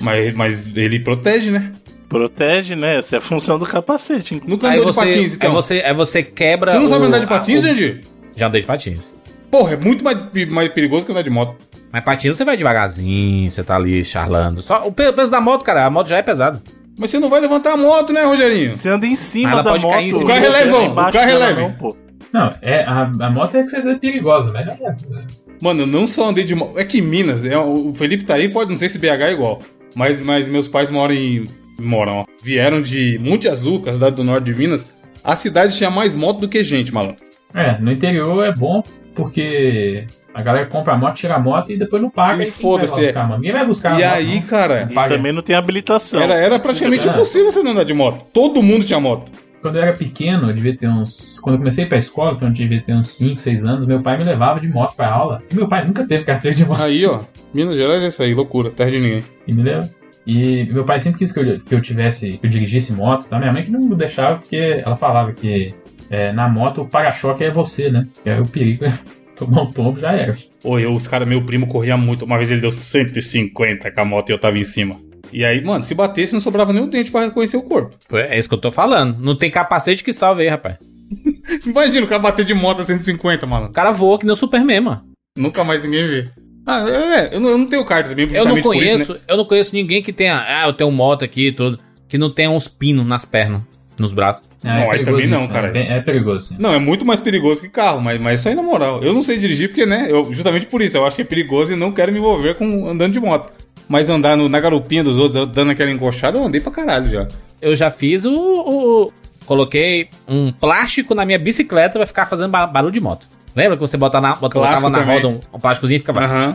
[0.00, 1.72] Mas, mas ele protege, né?
[2.08, 2.98] Protege, né?
[2.98, 4.40] Essa é a função do capacete.
[4.46, 5.50] Nunca andou você, de patins, então.
[5.50, 6.72] é você, é você quebra.
[6.72, 8.04] Você não sabe o- andar de patins, a- o- Jurandir?
[8.34, 9.18] Já andei de patins.
[9.50, 10.18] Porra, é muito mais,
[10.50, 11.56] mais perigoso que andar de moto.
[11.92, 14.60] Mas patins você vai devagarzinho, você tá ali charlando.
[14.62, 16.62] Só o pe- peso da moto, cara, a moto já é pesada.
[16.98, 18.76] Mas você não vai levantar a moto, né, Rogerinho?
[18.76, 19.94] Você anda em cima Ela da pode moto.
[19.94, 21.60] cair em cima O carro é levão, embaixo o carro é leve.
[21.60, 21.96] não, pô.
[22.32, 25.06] Não, é, a, a moto é que você é perigosa, mas é essa.
[25.08, 25.26] né?
[25.60, 26.78] Mano, eu não só andei de moto.
[26.78, 29.60] É que Minas, é, o Felipe tá aí, pode, não sei se BH é igual.
[29.94, 31.48] Mas, mas meus pais moram em.
[31.78, 32.24] Moram, ó.
[32.42, 34.86] Vieram de Monte Azul, que é a cidade do norte de Minas.
[35.22, 37.24] A cidade tinha mais moto do que gente, malandro.
[37.54, 38.82] É, no interior é bom
[39.16, 42.42] porque a galera compra a moto, tira a moto e depois não paga.
[42.42, 43.36] E quem foda-se, mano?
[43.36, 44.42] Ninguém vai buscar e a moto, aí, não.
[44.42, 46.20] cara, E também não tem habilitação.
[46.20, 47.10] era, era praticamente É.
[47.10, 48.24] impossível você não andar de moto.
[48.32, 49.32] Todo mundo tinha moto.
[49.62, 51.40] Quando eu era pequeno, eu devia ter uns.
[51.40, 54.16] Quando eu comecei pra escola, então eu devia ter uns 5, 6 anos, meu pai
[54.16, 55.42] me levava de moto pra aula.
[55.50, 56.82] E meu pai nunca teve carteira de moto.
[56.82, 57.20] Aí, ó.
[57.52, 59.24] Minas Gerais é isso aí, loucura, terra de ninguém.
[59.46, 59.90] E me leva.
[60.26, 63.38] E meu pai sempre quis que eu, que eu tivesse, que eu dirigisse moto, tá?
[63.38, 65.74] Minha mãe que não deixava, porque ela falava que
[66.10, 68.06] é, na moto o para-choque é você, né?
[68.22, 68.98] Que aí o perigo é
[69.36, 70.36] tomar um tombo já era.
[70.64, 72.24] Oi, eu, os caras, meu primo corria muito.
[72.24, 75.00] Uma vez ele deu 150 com a moto e eu tava em cima.
[75.32, 77.96] E aí, mano, se batesse, não sobrava nem o dente pra reconhecer o corpo.
[78.12, 79.18] É isso que eu tô falando.
[79.18, 80.76] Não tem capacete que salve aí, rapaz.
[81.66, 83.66] Imagina o cara bater de moto a 150, mano.
[83.66, 85.02] O cara voa que nem o Superman, mano.
[85.36, 86.28] Nunca mais ninguém vê.
[86.66, 89.20] Ah, é, eu não, eu não tenho carta também, Eu não por isso, conheço, né?
[89.28, 90.44] eu não conheço ninguém que tenha.
[90.48, 91.78] Ah, eu tenho moto aqui e tudo.
[92.08, 93.60] Que não tenha uns pinos nas pernas,
[93.98, 94.44] nos braços.
[94.64, 95.68] É, Não, aí perigoso também não, isso, cara.
[95.68, 96.56] É, bem- é perigoso, sim.
[96.58, 99.02] Não, é muito mais perigoso que carro, mas, mas isso aí na moral.
[99.02, 101.72] Eu não sei dirigir porque, né, eu, justamente por isso, eu acho que é perigoso
[101.72, 103.50] e não quero me envolver com andando de moto.
[103.88, 107.28] Mas andar no- na garupinha dos outros, dando aquela encoxada, eu andei pra caralho já.
[107.62, 108.32] Eu já fiz o.
[108.34, 109.12] o-
[109.46, 113.26] coloquei um plástico na minha bicicleta pra ficar fazendo ba- barulho de moto.
[113.54, 115.14] Lembra que você bota na, bota, botava na também.
[115.16, 116.20] roda um, um plásticozinho e ficava.
[116.24, 116.54] Aham.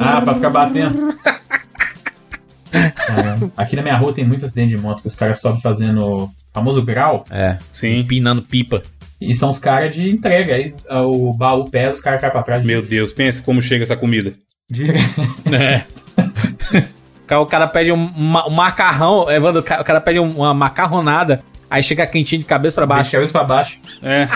[0.00, 1.14] Ah, pra ficar batendo.
[2.72, 6.02] É, aqui na minha rua tem muito acidente de moto que os caras sobem fazendo
[6.06, 7.98] o famoso grau É, Sim.
[7.98, 8.82] empinando pipa.
[9.20, 10.54] e são os caras de entrega.
[10.54, 12.64] Aí ah, o baú pesa, os caras caem pra trás.
[12.64, 14.32] Meu Deus, pensa como chega essa comida.
[14.70, 15.02] Direto.
[15.52, 15.84] É.
[17.40, 21.82] O cara- pede um, ma- um macarrão, Evandro, o cara pede um- uma macarronada, aí
[21.82, 23.12] chega quentinho de cabeça pra Baixa baixo.
[23.12, 23.78] cabeça pra baixo.
[24.02, 24.28] É.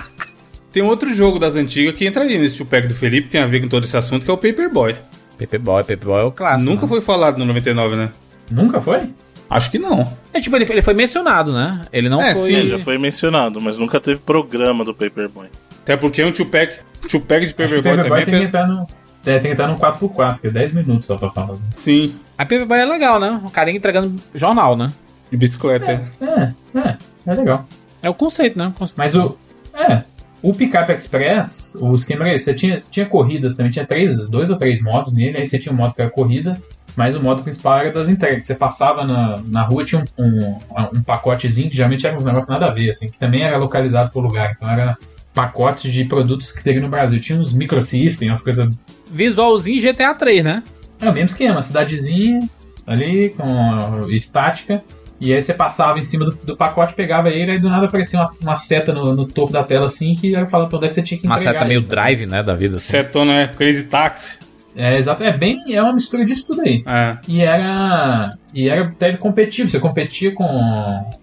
[0.72, 3.68] Tem outro jogo das antigas que entraria nesse pack do Felipe, tem a ver com
[3.68, 4.94] todo esse assunto, que é o Paperboy.
[5.38, 6.64] Paperboy, Paperboy é o clássico.
[6.70, 6.88] Nunca né?
[6.88, 8.10] foi falado no 99, né?
[8.50, 9.10] Nunca foi?
[9.48, 10.10] Acho que não.
[10.32, 11.84] É tipo, ele, ele foi mencionado, né?
[11.92, 12.46] Ele não É, foi.
[12.48, 15.46] sim, É, já foi mencionado, mas nunca teve programa do Paperboy.
[15.82, 16.78] Até porque é um two-pack.
[17.08, 18.24] Two-pack de que Paperboy Paperboy também.
[18.24, 18.86] tem que é pe- entrar no.
[19.24, 21.56] É, tem que entrar no 4x4, que é 10 minutos só pra falar.
[21.76, 22.14] Sim.
[22.36, 23.40] A Paperboy é legal, né?
[23.44, 24.92] O carinha entregando jornal, né?
[25.30, 25.94] De bicicleta, é.
[26.20, 27.68] É, é, é legal.
[28.02, 28.68] É o conceito, né?
[28.68, 28.98] O conceito.
[28.98, 29.36] Mas o.
[29.74, 30.02] É.
[30.42, 32.44] O Pickup Express, o esquema era esse.
[32.44, 35.72] Você tinha, tinha corridas também, tinha três, dois ou três modos nele, aí você tinha
[35.72, 36.60] um modo que era corrida,
[36.96, 38.46] mas o modo principal era das entregas.
[38.46, 40.58] Você passava na, na rua, tinha um, um,
[40.94, 44.10] um pacotezinho que geralmente era uns negócios nada a ver, assim, que também era localizado
[44.10, 44.54] por lugar.
[44.56, 44.96] Então era
[45.34, 47.20] pacotes de produtos que teria no Brasil.
[47.20, 48.74] Tinha uns microsystem, umas coisas.
[49.10, 50.62] Visualzinho GTA 3, né?
[51.00, 52.48] É o mesmo esquema, cidadezinha
[52.86, 54.82] ali com estática.
[55.20, 58.20] E aí você passava em cima do, do pacote, pegava ele, e do nada aparecia
[58.20, 60.90] uma, uma seta no, no topo da tela assim, que eu falava pra onde é
[60.90, 62.42] você tinha que Uma seta meio drive, né?
[62.42, 62.76] Da vida.
[62.76, 62.90] Assim.
[62.90, 64.38] Setona é Crazy Taxi.
[64.76, 66.82] É, exato, é bem, é uma mistura disso tudo aí.
[66.86, 67.16] É.
[67.26, 70.46] E era, e era até competitivo, você competia com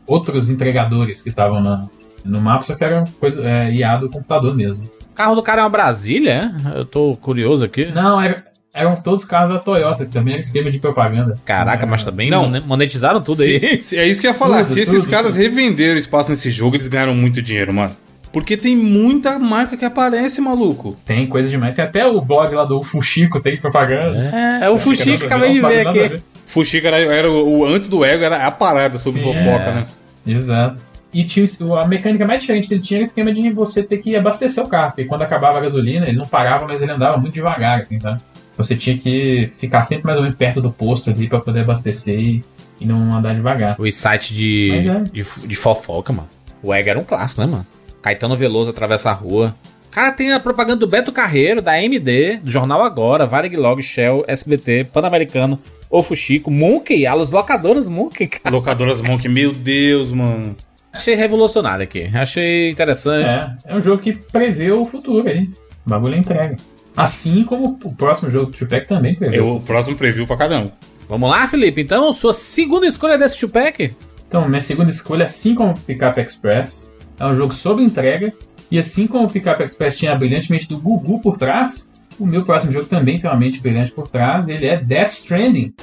[0.07, 1.85] outros entregadores que estavam na-
[2.25, 4.83] no mapa, só que era coisa, é, IA do computador mesmo.
[5.11, 6.79] O carro do cara é uma Brasília, é?
[6.79, 7.85] Eu tô curioso aqui.
[7.91, 11.35] Não, era- eram todos carros da Toyota, que também era esquema de propaganda.
[11.45, 12.45] Caraca, mas também Não.
[12.45, 13.59] mone- monetizaram tudo aí.
[13.77, 14.63] Se- se- é isso que eu ia falar.
[14.63, 15.41] Tudo, Se esses tudo, caras tudo.
[15.43, 17.95] revenderam espaço nesse jogo, eles ganharam muito dinheiro, mano.
[18.33, 20.97] Porque tem muita marca que aparece, maluco.
[21.05, 21.75] Tem coisa demais.
[21.75, 24.59] Tem até o blog lá do Fuxico, tem propaganda.
[24.61, 26.19] É, é o Fuxico, acabei de ver aqui.
[26.47, 29.73] Fuxica era, era o, o- antes do Ego, era a parada sobre Sim, fofoca, é.
[29.75, 29.85] né?
[30.25, 30.77] Exato.
[31.13, 33.83] E tinha, o- a mecânica mais diferente que ele tinha era o esquema de você
[33.83, 34.87] ter que abastecer o carro.
[34.93, 38.17] Porque quando acabava a gasolina, ele não parava, mas ele andava muito devagar, assim, tá?
[38.57, 42.19] Você tinha que ficar sempre mais ou menos perto do posto ali pra poder abastecer
[42.19, 42.43] e,
[42.81, 43.75] e não andar devagar.
[43.79, 44.99] Os sites de, Mas é.
[45.11, 46.27] de, de fofoca, mano.
[46.63, 47.65] O Ego era um clássico, né, mano?
[48.03, 49.55] Caetano Veloso atravessa a rua.
[49.89, 54.23] Cara, tem a propaganda do Beto Carreiro, da AMD, do Jornal Agora, Varig Log, Shell,
[54.27, 58.53] SBT, Pan-Americano, O Fuxico, Monkey, as locadoras Monkey, cara.
[58.53, 60.55] Locadoras Monk, meu Deus, mano.
[60.91, 62.09] Achei revolucionário aqui.
[62.13, 63.29] Achei interessante.
[63.29, 65.49] É, é um jogo que prevê o futuro aí.
[65.85, 66.57] O bagulho é entrega.
[66.97, 69.39] Assim como o próximo jogo do Tupac também prevê.
[69.39, 70.71] Eu, o próximo preview pra caramba.
[71.07, 71.81] Vamos lá, Felipe?
[71.81, 73.93] Então, sua segunda escolha desse Tupac?
[74.27, 76.89] Então, minha segunda escolha, assim como o Pickup Express,
[77.19, 78.33] é um jogo sobre entrega.
[78.71, 81.87] E assim como o Pickup Express tinha a brilhante mente do Gugu por trás,
[82.19, 84.47] o meu próximo jogo também tem uma mente brilhante por trás.
[84.47, 85.73] Ele é Death Stranding.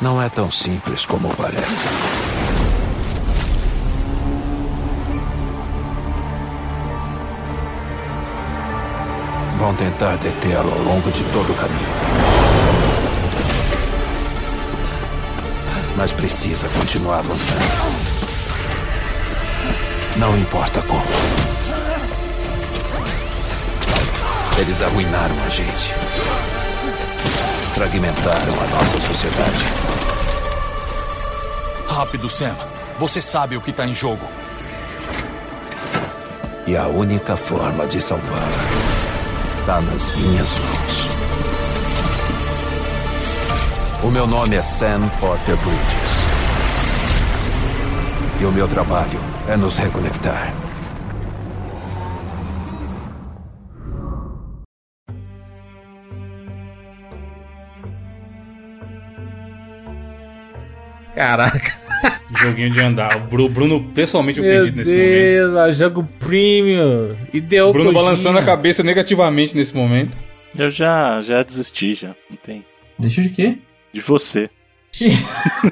[0.00, 1.86] Não é tão simples como parece.
[9.58, 12.39] Vão tentar detê-lo ao longo de todo o caminho.
[15.96, 18.20] Mas precisa continuar avançando.
[20.16, 21.04] Não importa como.
[24.58, 25.94] Eles arruinaram a gente.
[27.74, 29.64] Fragmentaram a nossa sociedade.
[31.88, 32.54] Rápido, Sam.
[32.98, 34.28] Você sabe o que tá em jogo.
[36.66, 39.00] E a única forma de salvá-la
[39.60, 40.79] está nas minhas mãos.
[44.02, 46.12] O meu nome é Sam Porter Bridges.
[48.40, 50.52] E o meu trabalho é nos reconectar.
[61.14, 61.72] Caraca.
[62.40, 63.16] Joguinho de andar.
[63.16, 65.10] O Bru- Bruno pessoalmente Meu ofendido nesse momento.
[65.12, 67.16] Deus, mano, jogo premium.
[67.32, 70.16] Ideou O Bruno balançando a cabeça negativamente nesse momento.
[70.56, 72.14] Eu já, já desisti, já.
[72.28, 72.64] Não tem.
[72.98, 73.58] Deixa de quê?
[73.92, 74.48] De você.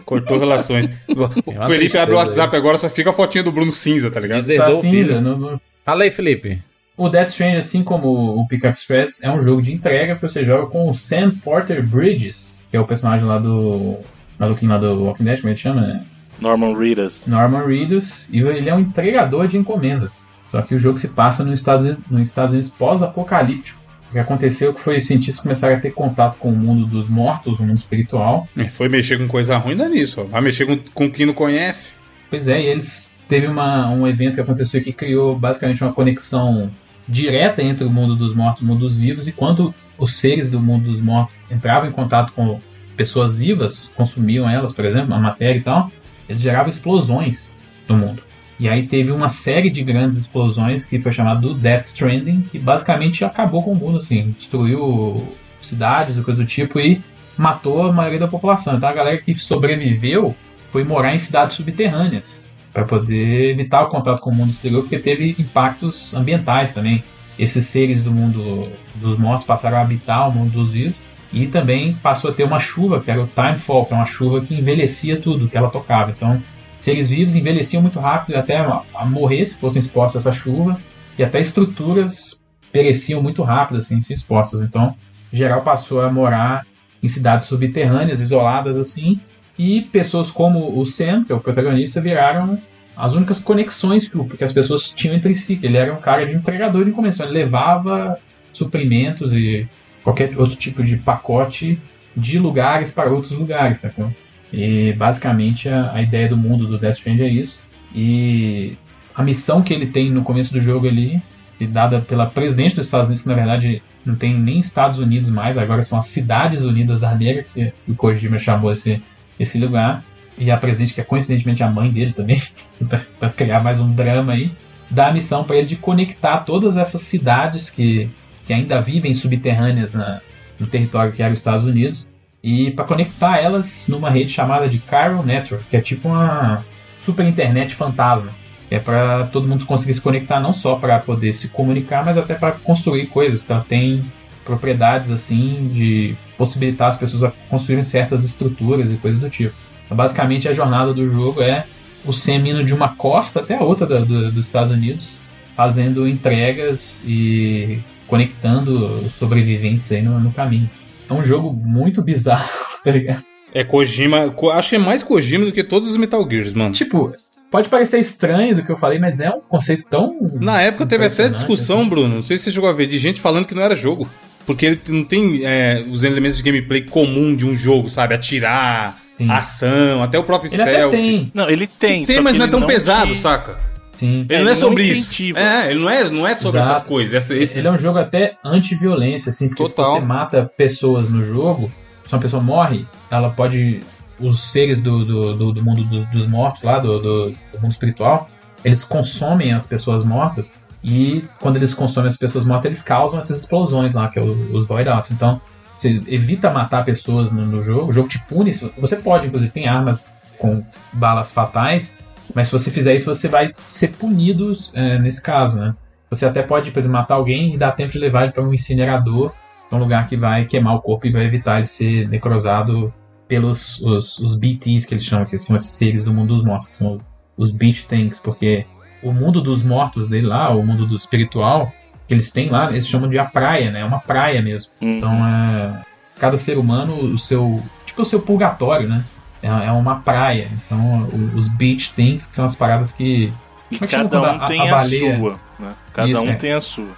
[0.04, 0.90] Cortou relações.
[1.08, 2.26] O Felipe abre o aí.
[2.26, 4.36] WhatsApp agora, só fica a fotinha do Bruno cinza, tá ligado?
[4.38, 4.90] Tá Deserdou o cinza.
[4.96, 5.20] filho.
[5.20, 6.62] no- no- Fala aí, Felipe.
[6.96, 8.08] O Death Stranding, assim como
[8.40, 11.82] o Pickup Express, é um jogo de entrega que você joga com o Sam Porter
[11.86, 13.96] Bridges, que é o personagem lá do
[14.38, 16.04] maluquinho lá do Walking Dead, como ele chama, né?
[16.40, 17.26] Norman Reedus.
[17.26, 20.12] Norman Reedus, e ele é um entregador de encomendas.
[20.50, 23.78] Só que o jogo se passa nos Estados Unidos, nos Estados Unidos pós-apocalíptico.
[24.08, 27.08] O que aconteceu que foi os cientistas começaram a ter contato com o mundo dos
[27.08, 28.48] mortos, o mundo espiritual.
[28.56, 30.24] É, Foi mexer com coisa ruim, dá nisso.
[30.24, 31.94] Vai mexer com, com quem não conhece.
[32.30, 36.70] Pois é, e eles teve uma, um evento que aconteceu que criou basicamente uma conexão
[37.06, 40.50] direta entre o mundo dos mortos e o mundo dos vivos, e quando os seres
[40.50, 42.60] do mundo dos mortos entravam em contato com
[42.96, 45.90] pessoas vivas, consumiam elas, por exemplo, a matéria e tal,
[46.28, 47.56] eles geravam explosões
[47.88, 48.22] no mundo.
[48.58, 52.58] E aí teve uma série de grandes explosões que foi chamado do Death Stranding, que
[52.58, 55.28] basicamente acabou com o mundo, assim, destruiu
[55.60, 57.00] cidades e coisa do tipo e
[57.36, 58.76] matou a maioria da população.
[58.76, 60.34] Então a galera que sobreviveu
[60.72, 64.98] foi morar em cidades subterrâneas para poder evitar o contato com o mundo exterior, porque
[64.98, 67.02] teve impactos ambientais também.
[67.38, 70.96] Esses seres do mundo dos mortos passaram a habitar o mundo dos vivos
[71.32, 74.40] e também passou a ter uma chuva, que era o Timefall, que é uma chuva
[74.40, 76.10] que envelhecia tudo que ela tocava.
[76.10, 76.42] Então,
[76.88, 80.80] seres vivos envelheciam muito rápido até a, morrer se fossem expostos a essa chuva
[81.18, 82.38] e até estruturas
[82.72, 84.62] pereciam muito rápido assim se expostas.
[84.62, 84.94] Então,
[85.30, 86.66] geral passou a morar
[87.02, 89.20] em cidades subterrâneas, isoladas assim,
[89.58, 92.58] e pessoas como o Sam, que é o protagonista, viraram
[92.96, 96.32] as únicas conexões que, que as pessoas tinham entre si, ele era um cara de
[96.32, 98.18] entregador de encomenda, ele levava
[98.52, 99.68] suprimentos e
[100.02, 101.78] qualquer outro tipo de pacote
[102.16, 104.10] de lugares para outros lugares, sacou?
[104.52, 107.60] E basicamente a, a ideia do mundo do Death Stranding é isso.
[107.94, 108.76] E
[109.14, 111.22] a missão que ele tem no começo do jogo ali,
[111.60, 115.58] dada pela presidente dos Estados Unidos, que na verdade não tem nem Estados Unidos mais,
[115.58, 119.02] agora são as Cidades Unidas da Negra, que o Kojima chamou esse,
[119.38, 120.04] esse lugar.
[120.38, 122.40] E a presidente, que é coincidentemente a mãe dele também,
[123.18, 124.52] para criar mais um drama aí,
[124.88, 128.08] dá a missão para ele de conectar todas essas cidades que,
[128.46, 130.20] que ainda vivem subterrâneas na,
[130.58, 132.07] no território que era os Estados Unidos
[132.42, 136.64] e para conectar elas numa rede chamada de Chiral Network, que é tipo uma
[137.00, 138.30] super internet fantasma.
[138.70, 142.34] É para todo mundo conseguir se conectar não só para poder se comunicar, mas até
[142.34, 143.42] para construir coisas.
[143.42, 144.04] Então tem
[144.44, 149.54] propriedades assim de possibilitar as pessoas a construírem certas estruturas e coisas do tipo.
[149.84, 151.64] Então, basicamente a jornada do jogo é
[152.04, 155.18] o Sam indo de uma costa até a outra da- do- dos Estados Unidos,
[155.56, 160.68] fazendo entregas e conectando os sobreviventes aí no, no caminho.
[161.08, 162.48] É um jogo muito bizarro,
[162.84, 163.22] tá ligado?
[163.54, 164.30] É Kojima.
[164.30, 166.72] Ko- Acho que é mais Kojima do que todos os Metal Gears, mano.
[166.74, 167.12] Tipo,
[167.50, 170.14] pode parecer estranho do que eu falei, mas é um conceito tão.
[170.40, 171.88] Na época teve até discussão, assim.
[171.88, 172.14] Bruno.
[172.16, 174.06] Não sei se você chegou a ver, de gente falando que não era jogo.
[174.46, 178.14] Porque ele não tem é, os elementos de gameplay comum de um jogo, sabe?
[178.14, 179.30] Atirar, Sim.
[179.30, 180.90] ação, até o próprio Ele até stealth.
[180.92, 181.30] tem.
[181.34, 182.04] Não, ele tem.
[182.06, 183.58] Tem, só mas que não é ele tão pesado, te- saca?
[183.98, 184.26] Sim.
[184.28, 185.22] Ele É, não é ele não sobre isso.
[185.36, 186.76] É, ele não é, não é sobre Exato.
[186.76, 187.14] essas coisas.
[187.14, 187.58] Essa, esse...
[187.58, 189.94] Ele é um jogo até anti-violência, assim, porque Total.
[189.94, 191.70] se você mata pessoas no jogo,
[192.06, 193.80] se uma pessoa morre, ela pode.
[194.20, 197.70] Os seres do, do, do- do mundo do- dos mortos lá, do, do- do mundo
[197.70, 198.28] espiritual,
[198.64, 200.52] eles consomem as pessoas mortas.
[200.82, 204.56] E quando eles consomem as pessoas mortas, eles causam essas explosões lá, que é o-
[204.56, 205.10] os void outs.
[205.12, 205.40] Então,
[205.72, 208.52] você evita matar pessoas no, no jogo, o jogo te pune.
[208.78, 210.04] Você pode, inclusive, tem armas
[210.38, 211.94] com balas fatais,
[212.34, 215.74] mas se você fizer isso, você vai ser punido é, nesse caso, né?
[216.10, 218.54] Você até pode, por exemplo, matar alguém e dar tempo de levar ele para um
[218.54, 219.32] incinerador,
[219.70, 222.92] um lugar que vai queimar o corpo e vai evitar ele ser necrosado
[223.26, 226.68] pelos os, os BTs que eles chamam, que são esses seres do mundo dos mortos,
[226.68, 226.98] que são
[227.36, 228.64] os Beach Tanks, porque
[229.02, 231.70] o mundo dos mortos dele lá, o mundo do espiritual
[232.06, 233.80] que eles têm lá, eles chamam de a praia, né?
[233.80, 234.72] É uma praia mesmo.
[234.80, 234.96] Uhum.
[234.96, 235.82] Então é
[236.18, 239.04] cada ser humano o seu tipo o seu purgatório, né?
[239.42, 240.48] É, é uma praia.
[240.52, 243.32] Então os beach things que são as paradas que
[243.70, 245.74] E é cada um tem a sua, né?
[245.92, 246.96] Cada um tem a sua.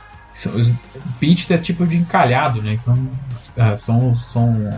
[0.54, 0.70] os
[1.18, 2.74] beach é tipo de encalhado, né?
[2.74, 3.08] Então
[3.56, 4.70] é, são são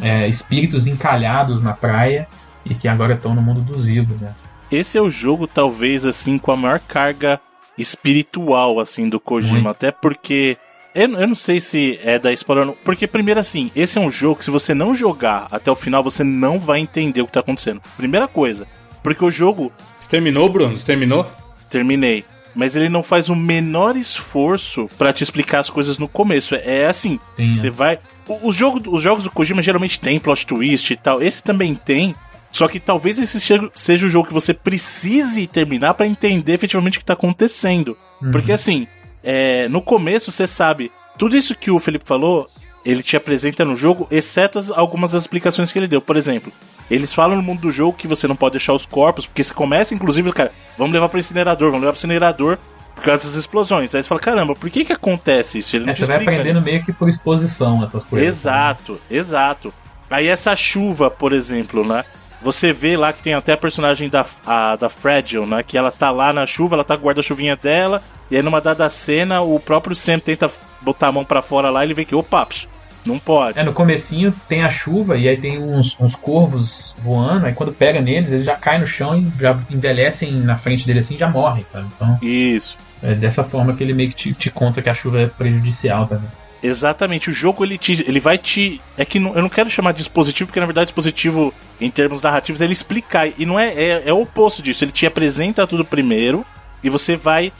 [0.00, 2.28] é, espíritos encalhados na praia
[2.64, 4.34] e que agora estão no mundo dos vivos, né?
[4.70, 7.40] Esse é o jogo, talvez, assim, com a maior carga
[7.76, 9.54] espiritual, assim, do Kojima.
[9.54, 9.68] Muito.
[9.68, 10.58] Até porque.
[11.00, 12.76] Eu, eu não sei se é da spoiler ou não.
[12.84, 16.02] Porque, primeiro, assim, esse é um jogo que se você não jogar até o final,
[16.02, 17.80] você não vai entender o que tá acontecendo.
[17.96, 18.66] Primeira coisa.
[19.02, 20.76] Porque o jogo, Você terminou, Bruno?
[20.76, 21.30] Você terminou?
[21.70, 22.24] terminei.
[22.54, 26.54] Mas ele não faz o menor esforço pra te explicar as coisas no começo.
[26.56, 27.98] É, é assim, Tem, você vai.
[28.26, 31.22] o- Os jogos, os jogos do Kojima geralmente tem plot twist e tal.
[31.22, 32.14] Esse também tem.
[32.50, 37.00] Só que talvez esse seja- o jogo que você precise terminar pra entender efetivamente o
[37.00, 37.96] que tá acontecendo.
[38.20, 38.32] Uhum.
[38.32, 38.88] Porque assim,
[39.22, 42.46] é, no começo você sabe, tudo isso que o Felipe falou,
[42.84, 46.00] ele te apresenta no jogo, exceto as- algumas das explicações que ele deu.
[46.00, 46.52] Por exemplo,
[46.90, 49.52] eles falam no mundo do jogo que você não pode deixar os corpos, porque você
[49.52, 52.58] começa, inclusive, cara, vamos levar pro incinerador, vamos levar pro incinerador
[52.94, 53.94] por causa das explosões.
[53.94, 55.76] Aí você fala, caramba, por que que acontece isso?
[55.76, 56.38] Ele não É, te você vai explica, né?
[56.38, 58.26] aprendendo meio que por exposição essas coisas.
[58.26, 59.72] Exato, exato.
[60.10, 62.04] Aí essa chuva, por exemplo, né?
[62.42, 65.62] Você vê lá que tem até a personagem da, a, da Fragile, né?
[65.62, 68.88] Que ela tá lá na chuva, ela tá com guarda-chuvinha dela, e aí numa dada
[68.88, 72.14] cena, o próprio Sam tenta botar a mão pra fora lá e ele vê que,
[72.14, 72.68] opa, psh,
[73.04, 73.58] não pode.
[73.58, 77.72] É, no comecinho tem a chuva e aí tem uns, uns corvos voando, aí quando
[77.72, 81.18] pega neles, eles já caem no chão e já envelhecem na frente dele assim e
[81.18, 81.88] já morrem, sabe?
[81.96, 82.76] Então Isso.
[83.02, 86.06] é dessa forma que ele meio que te, te conta que a chuva é prejudicial
[86.06, 86.28] também.
[86.62, 89.92] Exatamente, o jogo ele te, ele vai te, é que não- eu não quero chamar
[89.92, 93.68] de dispositivo porque na verdade dispositivo em termos narrativos é ele explicar e não é,
[93.72, 96.44] é é o oposto disso, ele te apresenta tudo primeiro
[96.82, 97.52] e você vai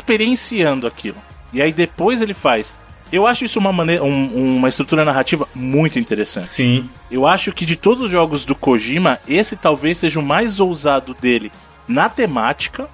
[0.00, 1.16] experienciando aquilo.
[1.52, 2.74] E aí depois ele faz.
[3.12, 6.48] Eu acho isso uma maneira, um- uma estrutura narrativa muito interessante.
[6.48, 6.88] Sim.
[7.10, 11.14] Eu acho que de todos os jogos do Kojima, esse talvez seja o mais ousado
[11.20, 11.50] dele
[11.88, 12.88] na temática,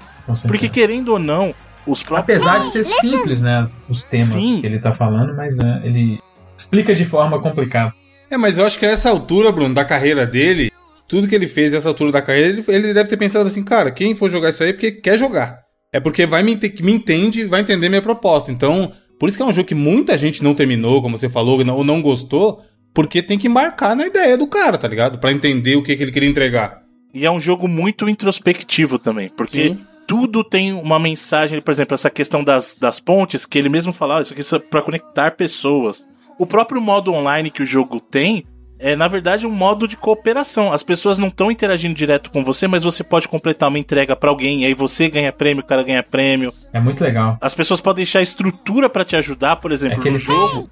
[0.48, 1.54] porque querendo ou não,
[1.86, 4.60] os próprios Apesar de ser simples, né, os temas Sim.
[4.60, 6.18] que ele tá falando, mas né, ele
[6.56, 7.92] explica de forma complicada.
[8.30, 10.72] É, mas eu acho que a essa altura, Bruno, da carreira dele,
[11.08, 13.90] tudo que ele fez nessa altura da carreira, ele, ele deve ter pensado assim, cara,
[13.90, 15.60] quem for jogar isso aí é porque quer jogar.
[15.92, 18.50] É porque vai me, ente- me entende, vai entender minha proposta.
[18.50, 21.62] Então, por isso que é um jogo que muita gente não terminou, como você falou,
[21.64, 22.62] não- ou não gostou,
[22.92, 25.18] Porque tem que embarcar na ideia do cara, tá ligado?
[25.18, 26.78] Pra entender o que, que ele queria entregar.
[27.12, 29.84] E é um jogo muito introspectivo também, porque Sim.
[30.16, 34.18] Tudo tem uma mensagem, por exemplo, essa questão das, das pontes, que ele mesmo fala,
[34.18, 36.02] "Ah, isso aqui é pra conectar pessoas.
[36.38, 38.46] O próprio modo online que o jogo tem
[38.78, 40.70] é, na verdade, um modo de cooperação.
[40.72, 44.28] As pessoas não estão interagindo direto com você, mas você pode completar uma entrega pra
[44.28, 46.52] alguém, e aí você ganha prêmio, o cara ganha prêmio.
[46.72, 47.38] É muito legal.
[47.40, 50.68] As pessoas podem deixar estrutura pra te ajudar, por exemplo, É aquele no jogo.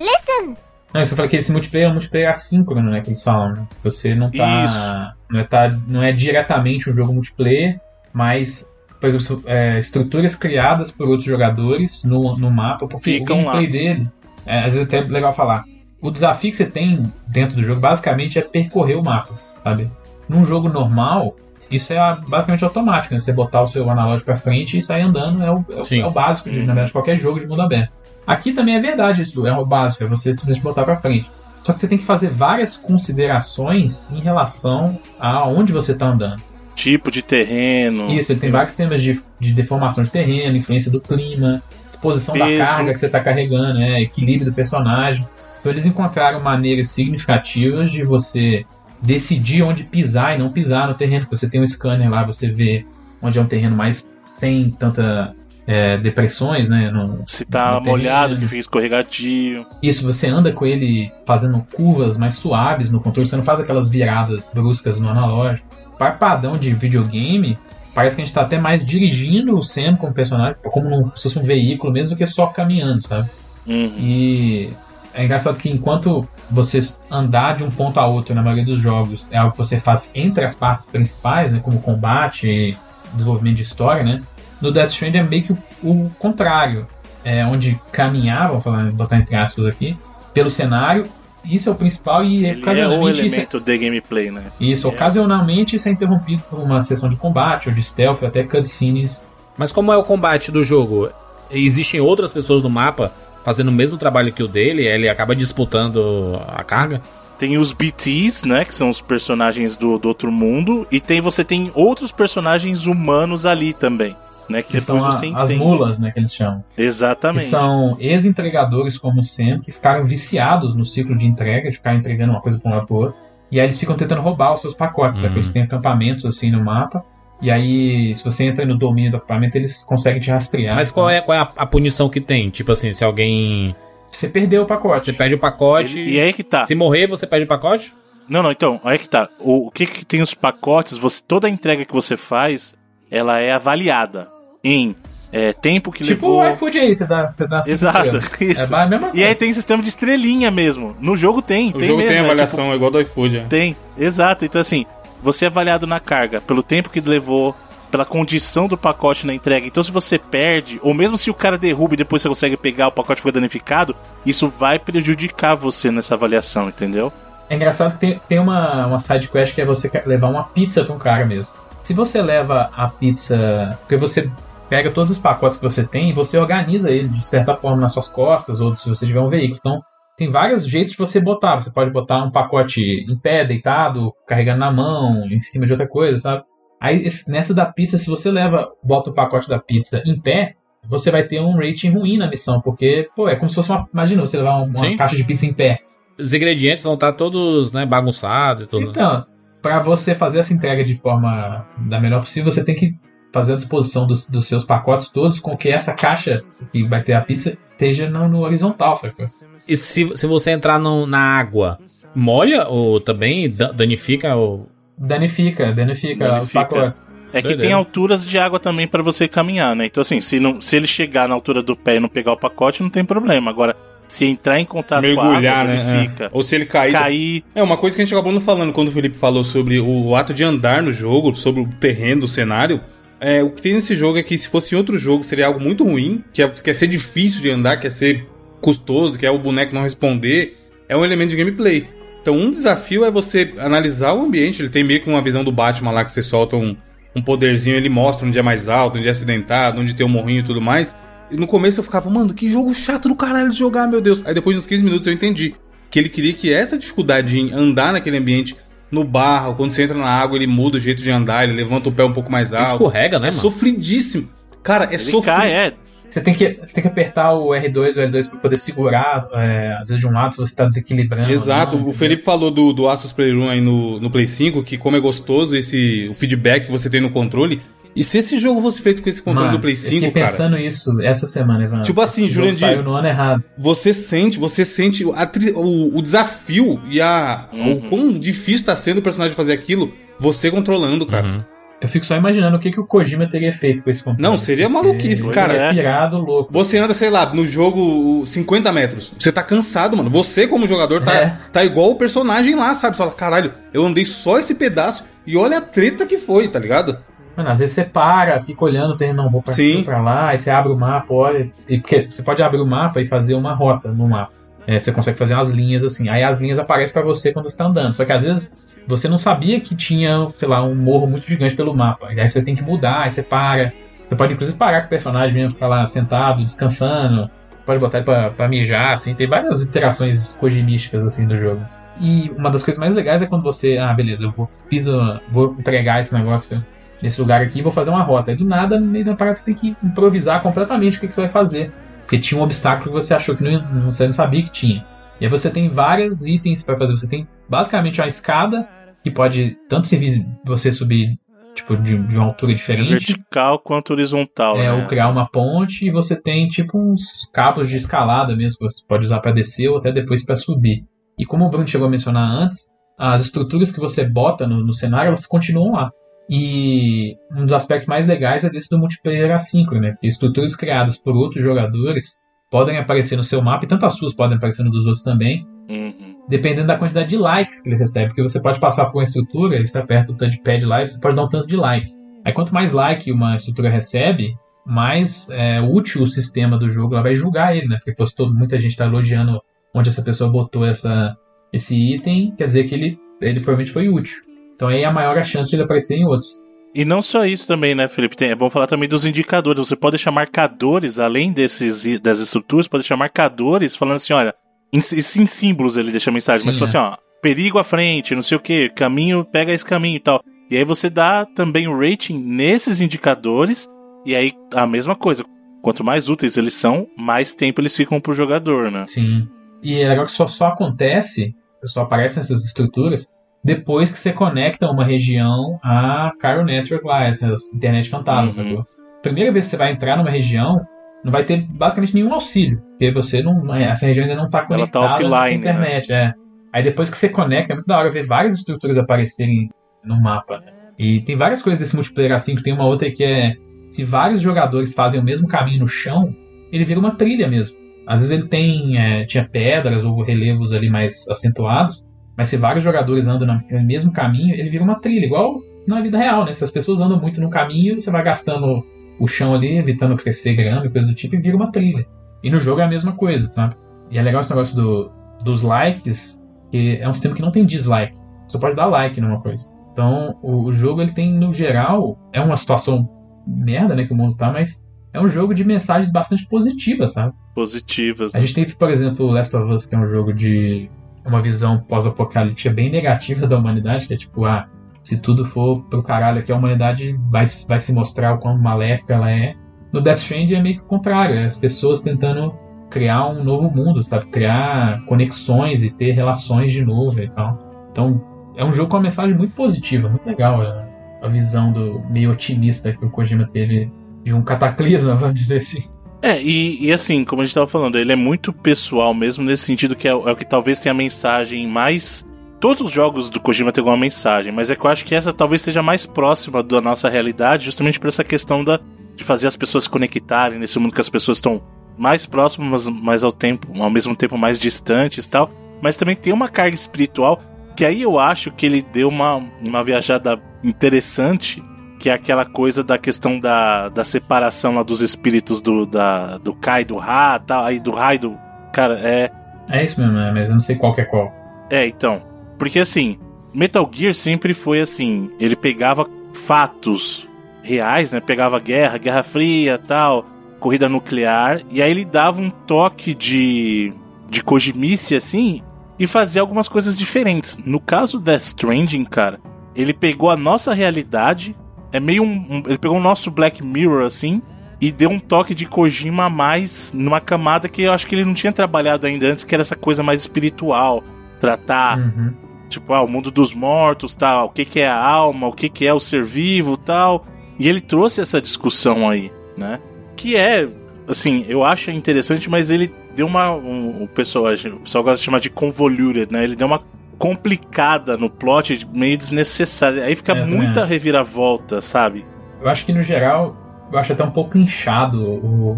[0.93, 3.01] Não, isso eu falei que esse multiplayer é um multiplayer assíncrono, né?
[3.01, 3.67] Que eles falam, né?
[3.83, 4.65] Você não tá.
[4.65, 5.15] Isso.
[5.29, 7.81] Não é, tá, não é diretamente um jogo multiplayer,
[8.13, 8.65] mas,
[9.05, 13.67] por exemplo, é, estruturas criadas por outros jogadores no, no mapa, porque Ficam o gameplay
[13.67, 14.09] dele.
[14.47, 15.65] É, às vezes até é legal falar.
[16.01, 19.91] O desafio que você tem dentro do jogo basicamente é percorrer o mapa, sabe?
[20.27, 21.37] Num jogo normal,
[21.71, 23.21] isso é basicamente automático, né?
[23.21, 26.11] Você botar o seu analógico pra frente e sair andando é o, é é o
[26.11, 27.93] básico de, na verdade, qualquer jogo de mundo aberto.
[28.27, 31.31] Aqui também é verdade isso, é o básico, é você simplesmente botar pra frente.
[31.63, 36.43] Só que você tem que fazer várias considerações em relação a onde você está andando.
[36.75, 38.11] Tipo de terreno.
[38.11, 42.45] Isso, ele tem vários temas de, de deformação de terreno, influência do clima, disposição da
[42.45, 42.65] Peso.
[42.71, 45.27] carga que você está carregando, né, equilíbrio do personagem.
[45.61, 48.65] Então eles encontraram maneiras significativas de você
[49.01, 51.27] decidir onde pisar e não pisar no terreno.
[51.31, 52.85] Você tem um scanner lá, você vê
[53.23, 55.35] onde é um terreno mais sem tanta
[55.67, 56.91] é, depressões, né?
[56.91, 59.65] no- Se tá no molhado, que fica escorregadio.
[59.83, 63.89] Isso, você anda com ele fazendo curvas mais suaves no controle, você não faz aquelas
[63.89, 65.67] viradas bruscas no analógico.
[65.99, 67.59] Para padrão de videogame,
[67.95, 71.39] parece que a gente tá até mais dirigindo o Sam como personagem, como se fosse
[71.39, 73.31] um veículo mesmo do que só caminhando, sabe?
[73.67, 73.95] Uhum.
[73.99, 74.71] E
[75.15, 76.81] é engraçado que enquanto você
[77.11, 80.11] andar de um ponto a outro na maioria dos jogos é algo que você faz
[80.15, 82.77] entre as partes principais, né, como combate e
[83.13, 84.23] desenvolvimento de história, né?
[84.61, 86.87] No Death Stranding é meio que o, o contrário,
[87.25, 89.97] é onde caminhar, vou falar, botar entre aspas aqui,
[90.33, 91.05] pelo cenário,
[91.45, 94.43] isso é o principal e Ele é o ocasionalmente isso, é- elemento de gameplay, né?
[94.61, 94.91] isso, É.
[94.91, 99.23] ocasionalmente isso é interrompido por uma sessão de combate ou de stealth, ou até cutscenes
[99.57, 101.11] Mas como é o combate do jogo?
[101.51, 103.13] Existem outras pessoas no mapa
[103.45, 107.01] fazendo o mesmo trabalho que o dele, ele acaba disputando a carga?
[107.39, 108.65] Tem os BTs, né?
[108.65, 110.87] Que são os personagens do, do outro mundo.
[110.91, 114.17] E tem você tem outros personagens humanos ali também.
[114.49, 116.63] Né, que, que depois são a- você as mulas, né, que eles chamam.
[116.77, 117.47] Que Exatamente.
[117.47, 122.33] são ex-entregadores como o Sam, que ficaram viciados no ciclo de entrega, de ficar entregando
[122.33, 123.19] uma coisa para um lado pro outro.
[123.51, 125.27] E aí eles ficam tentando roubar os seus pacotes, tá?
[125.27, 125.33] Uhum.
[125.35, 127.05] Porque Eles têm acampamentos assim no mapa.
[127.41, 130.75] E aí, se você entra no domínio do acampamento, eles conseguem te rastrear.
[130.77, 132.49] Mas qual é, qual é a, a punição que tem?
[132.51, 133.75] Tipo assim, se alguém.
[134.11, 135.07] Você perdeu o pacote.
[135.07, 135.99] Você perde o pacote.
[135.99, 136.65] E, e aí que tá.
[136.65, 137.93] Se morrer, você perde o pacote?
[138.29, 139.29] Não, não, então, aí que tá.
[139.39, 142.75] O, o que que tem os pacotes, você, toda a entrega que você faz,
[143.11, 144.29] ela é avaliada
[144.65, 144.97] em
[145.31, 146.43] é, tempo que Tipo levou.
[146.43, 148.75] o iFood aí, você dá, você dá Exato, isso.
[148.75, 149.27] É a mesma E coisa.
[149.29, 150.97] aí tem sistema de estrelinha mesmo.
[151.01, 153.37] No jogo tem, O tem jogo mesmo, tem é avaliação, é igual do iFood.
[153.37, 153.39] É.
[153.41, 154.45] tipo, tem, exato.
[154.45, 154.87] Então assim,
[155.23, 157.55] você é avaliado na carga, pelo tempo que levou,
[157.91, 159.67] pela condição do pacote na entrega.
[159.67, 162.89] Então se você perde, ou mesmo se o cara derruba e depois você consegue pegar,
[162.89, 163.95] o pacote foi danificado,
[164.25, 167.13] isso vai prejudicar você nessa avaliação, entendeu?
[167.51, 170.45] É engraçado que tem, tem uma, uma side quest que é você quer levar uma
[170.45, 171.49] pizza pra um cara mesmo.
[171.83, 173.77] Se você leva a pizza.
[173.81, 174.31] Porque você
[174.75, 177.93] pega todos os pacotes que você tem e você organiza ele de certa forma nas
[177.93, 179.57] suas costas, ou se você tiver um veículo.
[179.61, 179.81] Então,
[180.19, 181.61] tem vários jeitos de você botar.
[181.61, 185.87] Você pode botar um pacote em pé, deitado, carregando na mão, em cima de outra
[185.87, 186.43] coisa, sabe?
[186.81, 190.55] Aí nessa da pizza, se você leva, bota o pacote da pizza em pé,
[190.89, 193.89] você vai ter um rating ruim na missão, porque, pô, é como se fosse uma.
[193.95, 195.79] Imagina você levar uma, caixa de pizza em pé.
[196.19, 198.91] Os ingredientes vão estar todos né, bagunçados e tudo.
[198.91, 199.25] Então,
[199.63, 203.04] para você fazer essa entrega de forma da melhor possível, você tem que
[203.35, 207.13] fazer a disposição dos, dos seus pacotes todos com que essa caixa que vai ter
[207.13, 209.29] a pizza esteja no, no horizontal, sacou?
[209.69, 211.79] E se, se você entrar no- na água,
[212.15, 214.67] molha ou também da- danifica o.
[214.97, 216.61] Danifica, danifica, os Danifica.
[216.65, 217.03] pacotes.
[217.33, 219.87] É que tem alturas de água também pra você caminhar, né?
[219.87, 222.37] Então, assim, se, não, se ele chegar na altura do pé e não pegar o
[222.37, 223.51] pacote, não tem problema.
[223.51, 223.75] Agora,
[224.07, 225.85] se entrar em contato Mergulhar, com a água, né?
[225.85, 226.25] danifica.
[226.27, 226.29] É.
[226.33, 226.93] Ou se ele cair.
[226.93, 227.45] Cair.
[227.53, 230.15] É uma coisa que a gente acabou não falando quando o Felipe falou sobre o
[230.15, 232.81] ato de andar no jogo, sobre o terreno, o cenário.
[233.27, 235.83] É, o que tem nesse jogo é que se fosse outro jogo seria algo muito
[235.83, 238.27] ruim, que é, é ser difícil de andar, que é ser
[238.61, 240.59] custoso, que é o boneco não responder.
[240.87, 241.89] É um elemento de gameplay.
[242.21, 244.61] Então um desafio é você analisar o ambiente.
[244.61, 246.77] Ele tem meio que uma visão do Batman lá que você solta um,
[247.17, 250.41] um poderzinho, ele mostra onde é mais alto, onde é acidentado, onde tem um morrinho
[250.41, 250.95] e tudo mais.
[251.31, 254.23] E no começo eu ficava, mano, que jogo chato do caralho de jogar, meu Deus.
[254.27, 255.55] Aí depois de uns 15 minutos eu entendi
[255.91, 258.55] que ele queria que essa dificuldade em andar naquele ambiente,
[258.95, 261.89] no barro, quando você entra na água, ele muda o jeito de andar, ele levanta
[261.89, 262.73] o pé um pouco mais alto.
[262.73, 263.43] Escorrega, né, É mano?
[263.43, 264.29] sofridíssimo.
[264.63, 265.25] Cara, é Ele sofrido.
[265.25, 265.73] cai, é.
[266.09, 269.77] Você tem, que, você tem que apertar o R2 ou L2 para poder segurar, é,
[269.83, 271.29] às vezes de um lado, se você tá desequilibrando.
[271.31, 274.79] Exato, não, o Felipe falou do, do Asus Playroom aí no, no Play 5, que
[274.79, 277.61] como é gostoso esse o feedback que você tem no controle.
[277.97, 280.13] E se esse jogo fosse feito com esse controle Mano, do Play eu fiquei 5,
[280.15, 280.27] cara.
[280.27, 281.81] pensando isso essa semana, Ivan.
[281.83, 283.45] Tipo assim, Jurandir, Saiu no ano errado.
[283.57, 288.99] Você sente, você sente tri- o, o desafio e a, o quão difícil tá sendo
[288.99, 291.47] o personagem fazer aquilo, você controlando, cara.
[291.81, 294.23] Eu fico só imaginando o que, que o Kojima teria feito com esse controle.
[294.23, 295.53] Não, seria maluquice, Porque cara.
[295.55, 296.51] é pirado, louco.
[296.51, 299.13] Você anda, sei lá, no jogo 50 metros.
[299.19, 300.09] Você tá cansado, mano.
[300.09, 301.37] Você, como jogador, tá, É.
[301.53, 302.97] tá igual o personagem lá, sabe?
[302.97, 306.59] Você fala, caralho, eu andei só esse pedaço e olha a treta que foi, tá
[306.59, 306.97] ligado?
[307.37, 309.83] Mano, às vezes você para, fica olhando, tem, não, vou pra, Sim.
[309.83, 311.51] pra lá, aí você abre o mapa, olha.
[311.69, 314.33] E porque você pode abrir o mapa e fazer uma rota no mapa.
[314.67, 316.09] É, você consegue fazer umas linhas assim.
[316.09, 317.97] Aí as linhas aparecem pra você quando você tá andando.
[317.97, 318.55] Só que às vezes
[318.87, 322.13] você não sabia que tinha, sei lá, um morro muito gigante pelo mapa.
[322.15, 323.73] E aí você tem que mudar, aí você para.
[324.09, 327.29] Você pode inclusive parar com o personagem mesmo, ficar lá sentado, descansando.
[327.67, 329.15] Pode botar ele pra, pra mijar, assim.
[329.15, 331.61] Tem várias interações cojimísticas assim do jogo.
[332.01, 335.21] E uma das coisas mais legais é quando você, ah, beleza, eu vou, fiz o-
[335.31, 336.63] vou entregar esse negócio
[337.05, 338.31] nesse lugar aqui e vou fazer uma rota.
[338.31, 341.13] Aí do nada, no meio da parada, você tem que improvisar completamente o que, que
[341.15, 341.71] você vai fazer.
[342.01, 344.85] Porque tinha um obstáculo que você achou que não, não- você não sabia que tinha.
[345.21, 346.93] E aí você tem vários itens para fazer.
[346.97, 348.67] Você tem basicamente uma escada
[349.03, 351.19] que pode tanto servir você subir
[351.55, 352.89] tipo, de, de uma altura diferente.
[352.89, 354.73] Vertical quanto horizontal, É, né?
[354.73, 358.83] ou criar uma ponte e você tem tipo uns cabos de escalada mesmo que você
[358.89, 360.85] pode usar para descer ou até depois para subir.
[361.19, 362.59] E como o Bruno chegou a mencionar antes,
[362.99, 365.91] as estruturas que você bota no, no cenário elas continuam lá.
[366.29, 369.91] E um dos aspectos mais legais é desse do multiplayer assíncrono, né?
[369.93, 372.17] Porque estruturas criadas por outros jogadores
[372.51, 375.47] podem aparecer no seu mapa e tanto as suas podem aparecer no dos outros também,
[375.69, 376.17] Uhum.
[376.29, 378.09] dependendo da quantidade de likes que ele recebe.
[378.09, 381.01] Porque você pode passar por uma estrutura, ele está perto do touchpad lá, e você
[381.01, 381.93] pode dar um tanto de like.
[382.25, 387.03] Aí quanto mais like uma estrutura recebe, mais é, útil o sistema do jogo ela
[387.03, 387.77] vai julgar ele, né?
[387.77, 389.43] Porque postou, muita gente está elogiando
[389.75, 391.15] onde essa pessoa botou essa,
[391.53, 394.17] esse item, quer dizer que ele, ele provavelmente foi útil.
[394.55, 396.39] Então aí é a maior a chance de ele aparecer em outros.
[396.75, 398.17] E não só isso também, né, Felipe?
[398.17, 399.61] Tem- é bom falar também dos indicadores.
[399.69, 404.35] Você pode deixar marcadores, além desses das estruturas, pode deixar marcadores falando assim, olha,
[404.73, 408.37] em, símbolos ele deixa mensagem, mas Sim, fala assim, ó, perigo à frente, não sei
[408.37, 410.21] o que, caminho, pega esse caminho e tal.
[410.51, 413.69] E aí você dá também o rating nesses indicadores,
[414.05, 415.25] e aí a mesma coisa.
[415.63, 418.85] Quanto mais úteis eles são, mais tempo eles ficam pro jogador, né?
[418.87, 419.27] Sim.
[419.63, 421.35] E é legal que só, só acontece,
[421.65, 423.09] só aparecem essas estruturas,
[423.45, 428.49] depois que você conecta uma região à Chiral Network lá, essa internet fantasma, Uhum.
[428.49, 428.65] sacou?
[429.03, 430.65] Primeira vez que você vai entrar numa região,
[431.05, 434.47] não vai ter basicamente nenhum auxílio, porque você não, essa região ainda não está Ela
[434.49, 436.15] tá conectada offline, na internet, é.
[436.53, 439.51] Aí depois que você conecta, é muito da hora ver várias estruturas aparecerem
[439.85, 440.39] no mapa.
[440.39, 440.47] né?
[440.79, 443.35] E tem várias coisas desse multiplayer assim, que tem uma outra que é
[443.71, 446.15] se vários jogadores fazem o mesmo caminho no chão,
[446.53, 447.57] ele vira uma trilha mesmo.
[447.87, 451.85] Às vezes ele tem é, tinha pedras ou relevos ali mais acentuados,
[452.17, 455.99] mas se vários jogadores andam no mesmo caminho, ele vira uma trilha, igual na vida
[455.99, 456.35] real, né?
[456.35, 458.65] Se as pessoas andam muito no caminho, você vai gastando
[458.99, 461.87] o chão ali, evitando crescer grama e coisa do tipo, e vira uma trilha.
[462.23, 463.55] E no jogo é a mesma coisa, tá?
[463.91, 464.91] E é legal esse negócio do,
[465.25, 467.97] dos likes, que é um sistema que não tem dislike.
[468.29, 469.47] Você pode dar like numa coisa.
[469.73, 472.89] Então, o, o jogo, ele tem, no geral, é uma situação
[473.27, 474.63] merda, né, que o mundo tá, mas
[474.93, 477.13] é um jogo de mensagens bastante positivas, sabe?
[477.35, 478.15] Positivas.
[478.15, 480.71] A gente teve, por exemplo, o Last of Us, que é um jogo de
[481.05, 484.49] uma visão pós-apocalíptica bem negativa da humanidade, que é tipo, ah,
[484.83, 488.95] se tudo for pro caralho aqui, a humanidade vai, vai se mostrar o quão maléfica
[488.95, 489.35] ela é.
[489.73, 492.35] No Death Stranding é meio que o contrário, é as pessoas tentando
[492.71, 494.07] criar um novo mundo, sabe?
[494.07, 497.39] Criar conexões e ter relações de novo e tal.
[497.71, 498.01] Então,
[498.37, 500.67] é um jogo com uma mensagem muito positiva, muito legal a,
[501.03, 503.71] a visão do meio otimista que o Kojima teve
[504.03, 505.65] de um cataclisma, vamos dizer assim.
[506.05, 509.45] É, e, e assim, como a gente tava falando, ele é muito pessoal mesmo, nesse
[509.45, 512.07] sentido que é, é o que talvez tenha a mensagem mais.
[512.39, 515.15] Todos os jogos do Kojima têm uma mensagem, mas é que eu acho que essa
[515.15, 518.61] talvez seja mais próxima da nossa realidade, justamente por essa questão da,
[518.95, 521.43] de fazer as pessoas se conectarem nesse mundo que as pessoas estão
[521.79, 525.31] mais próximas, mas ao tempo, ao mesmo tempo mais distantes e tal.
[525.63, 527.19] Mas também tem uma carga espiritual
[527.57, 531.43] que aí eu acho que ele deu uma, uma viajada interessante
[531.79, 536.35] que é aquela coisa da questão da, da separação lá dos espíritos do, da, do
[536.35, 538.17] Kai, do Ra, tal, aí do Rai, do.
[538.53, 539.11] Cara, é.
[539.51, 541.13] É isso mesmo, é, mas eu não sei qual que é qual.
[541.51, 542.03] É, então.
[542.39, 542.99] Porque assim,
[543.33, 547.09] Metal Gear sempre foi assim: ele pegava fatos
[547.43, 548.01] reais, né?
[548.01, 550.07] Pegava guerra, Guerra Fria tal,
[550.41, 553.73] corrida nuclear, e aí ele dava um toque de.
[554.09, 555.43] de Kojimice assim,
[555.79, 557.39] e fazia algumas coisas diferentes.
[557.45, 559.21] No caso Death Stranding, cara,
[559.55, 561.37] ele pegou a nossa realidade,
[561.75, 562.27] é meio um.
[562.31, 564.23] um- ele pegou o nosso Black Mirror assim,
[564.61, 568.05] e deu um toque de Kojima a mais numa camada que eu acho que ele
[568.05, 570.83] não tinha trabalhado ainda antes, que era essa coisa mais espiritual.
[571.21, 572.13] Tratar, Uhum.
[572.49, 575.49] tipo, ah, o mundo dos mortos, tal, o que, que é a alma, o que,
[575.49, 577.07] que é o ser vivo, tal.
[577.39, 579.59] E ele trouxe essa discussão aí, né?
[579.97, 580.49] Que é,
[580.89, 583.33] assim, eu acho interessante, mas ele deu uma.
[583.33, 586.23] Um, o, pessoal, o pessoal gosta de chamar de convoluted, né?
[586.25, 586.63] Ele deu uma
[587.05, 589.85] complicada no plot meio desnecessária.
[589.85, 592.03] Aí fica É, muita reviravolta, sabe?
[592.41, 593.37] Eu acho que no geral,
[593.71, 595.53] eu acho até um pouco inchado o,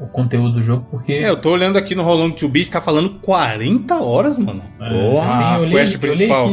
[0.00, 1.12] o conteúdo do jogo, porque.
[1.12, 4.62] É, eu tô olhando aqui no Rolando to Beat, tá falando 40 horas, mano.
[4.80, 6.50] É, Porra, eu olhei- quest eu olhei principal.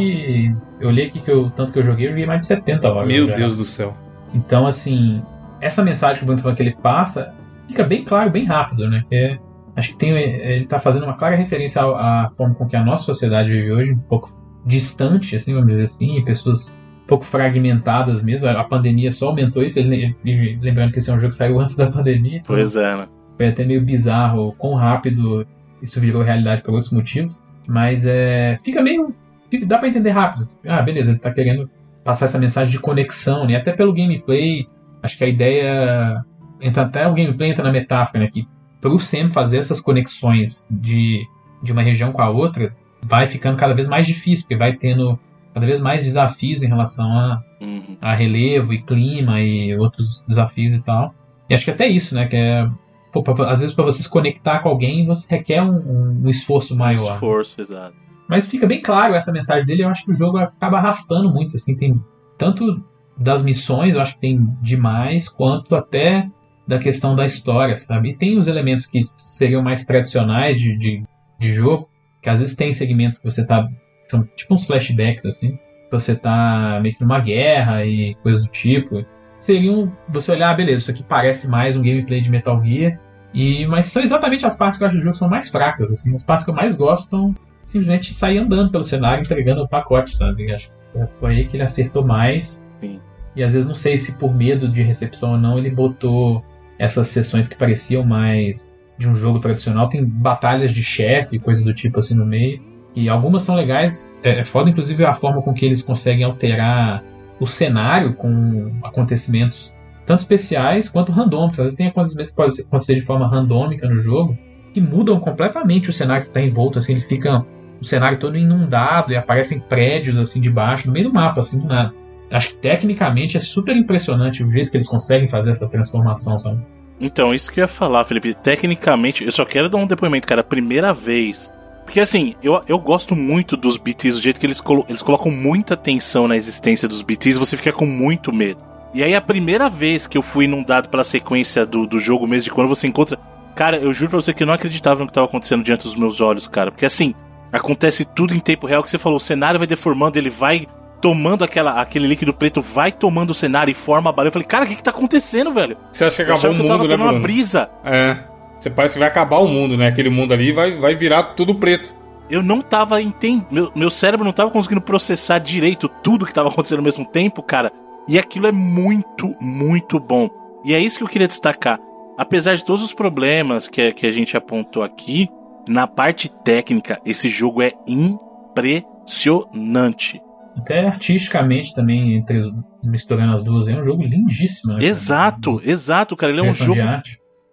[0.79, 3.07] Eu olhei aqui que eu, tanto que eu joguei, eu joguei mais de 70 horas.
[3.07, 3.25] Meu.
[3.25, 3.97] Deus do céu.
[4.31, 5.23] Então, assim,
[5.59, 7.33] essa mensagem que o falou que ele passa
[7.67, 9.03] fica bem claro, bem rápido, né?
[9.09, 9.39] Que é-
[9.75, 12.83] acho que tem, ele tá fazendo uma clara referência à, à forma com que a
[12.83, 14.33] nossa sociedade vive hoje, um pouco
[14.65, 16.69] distante, assim, vamos dizer assim, pessoas
[17.03, 18.47] um pouco fragmentadas mesmo.
[18.49, 21.59] A pandemia só aumentou isso, ele- ele- lembrando que esse é um jogo que saiu
[21.61, 22.41] antes da pandemia.
[22.45, 23.07] Pois é, né?
[23.37, 25.45] foi até meio bizarro quão rápido
[25.81, 27.37] isso virou realidade por outros motivos.
[27.67, 29.13] Mas é, fica meio.
[29.51, 30.47] fica- dá pra entender rápido.
[30.65, 31.69] Ah, beleza, ele tá querendo
[32.03, 33.55] passar essa mensagem de conexão, né?
[33.57, 34.65] Até pelo gameplay.
[35.03, 36.23] Acho que a ideia.
[36.61, 38.29] Entra, até o gameplay entra na metáfora, né?
[38.31, 38.47] Que
[38.89, 41.25] pro Sam fazer essas conexões de,
[41.63, 42.75] de uma região com a outra,
[43.05, 45.19] vai ficando cada vez mais difícil, porque vai tendo
[45.53, 47.97] cada vez mais desafios em relação a, Uhum.
[48.01, 51.13] a relevo e clima e outros desafios e tal.
[51.49, 52.27] E acho que até isso, né?
[52.27, 52.69] Que é.
[53.11, 56.29] pô, pra- às vezes para você se conectar com alguém, você requer um, um- um
[56.29, 57.13] esforço maior.
[57.13, 57.95] Esforço, exato.
[58.27, 59.83] Mas fica bem claro essa mensagem dele.
[59.83, 61.55] Eu acho que o jogo acaba arrastando muito.
[61.55, 61.99] Assim, tem
[62.37, 62.83] tanto
[63.17, 66.29] das missões, eu acho que tem demais, quanto até
[66.67, 68.09] da questão da história, sabe?
[68.09, 71.03] E tem os elementos que seriam mais tradicionais de, de,
[71.37, 71.89] de jogo,
[72.21, 73.67] que às vezes tem segmentos que você tá.
[74.05, 75.57] São tipo uns flashbacks, assim.
[75.91, 79.05] Você tá meio que numa guerra e coisas do tipo.
[79.39, 79.91] Seriam.
[80.09, 82.99] Você olhar, ah, beleza, isso aqui parece mais um gameplay de Metal Gear.
[83.33, 85.49] E, mas são exatamente as partes que eu acho que o jogo que são mais
[85.49, 85.91] fracas.
[85.91, 89.67] Assim, as partes que eu mais gosto são simplesmente sair andando pelo cenário entregando o
[89.67, 90.51] pacote, sabe?
[90.51, 92.61] Acho que foi aí que ele acertou mais.
[92.79, 92.99] Sim.
[93.35, 96.43] E às vezes não sei se por medo de recepção ou não, ele botou
[96.77, 99.89] essas sessões que pareciam mais de um jogo tradicional.
[99.89, 102.61] Tem batalhas de chefe, coisas do tipo assim no meio.
[102.95, 104.11] E algumas são legais.
[104.23, 107.03] É, é foda, inclusive, a forma com que eles conseguem alterar
[107.39, 109.73] o cenário com acontecimentos
[110.05, 111.59] tanto especiais quanto randômicos.
[111.59, 114.37] Às vezes tem acontecimentos que podem acontecer de forma randômica no jogo
[114.73, 116.79] que mudam completamente o cenário que está envolto.
[116.79, 117.45] Assim, ele fica
[117.79, 121.65] o cenário todo inundado e aparecem prédios assim debaixo, no meio do mapa, assim, do
[121.65, 121.93] nada.
[122.31, 126.59] Acho que tecnicamente é super impressionante o jeito que eles conseguem fazer essa transformação, sabe?
[126.99, 128.33] Então, isso que eu ia falar, Felipe.
[128.33, 130.43] Tecnicamente, eu só quero dar um depoimento, cara.
[130.43, 131.51] Primeira vez.
[131.83, 135.31] Porque assim, eu, eu gosto muito dos BTs, do jeito que eles, colo eles colocam
[135.31, 138.59] muita atenção na existência dos BTs, você fica com muito medo.
[138.93, 142.45] E aí, a primeira vez que eu fui inundado pela sequência do, do jogo mesmo,
[142.45, 143.19] de quando você encontra.
[143.53, 145.95] Cara, eu juro pra você que eu não acreditava no que tava acontecendo diante dos
[145.95, 146.71] meus olhos, cara.
[146.71, 147.13] Porque assim,
[147.51, 150.67] acontece tudo em tempo real que você falou, o cenário vai deformando, ele vai
[151.01, 154.29] tomando aquela, aquele líquido preto, vai tomando o cenário e forma a baleia.
[154.29, 155.77] Eu falei, cara, o que que tá acontecendo, velho?
[155.91, 157.23] Você acha que acabou o que eu tava mundo, né, tendo uma Bruno?
[157.23, 157.69] brisa.
[157.83, 158.17] É.
[158.59, 159.87] Você parece que vai acabar o mundo, né?
[159.87, 161.93] Aquele mundo ali vai, vai virar tudo preto.
[162.29, 163.45] eu não tava entendendo.
[163.51, 167.43] Meu, meu cérebro não tava conseguindo processar direito tudo que tava acontecendo ao mesmo tempo,
[167.43, 167.71] cara.
[168.07, 170.29] E aquilo é muito, muito bom.
[170.63, 171.79] E é isso que eu queria destacar.
[172.17, 175.27] Apesar de todos os problemas que, que a gente apontou aqui,
[175.67, 180.21] na parte técnica, esse jogo é impressionante.
[180.55, 182.51] Até artisticamente também, entre os-
[182.85, 184.73] misturando as duas, é um jogo lindíssimo.
[184.73, 184.89] Né, cara?
[184.89, 186.31] Exato, exato, cara.
[186.31, 186.79] Ele é um jogo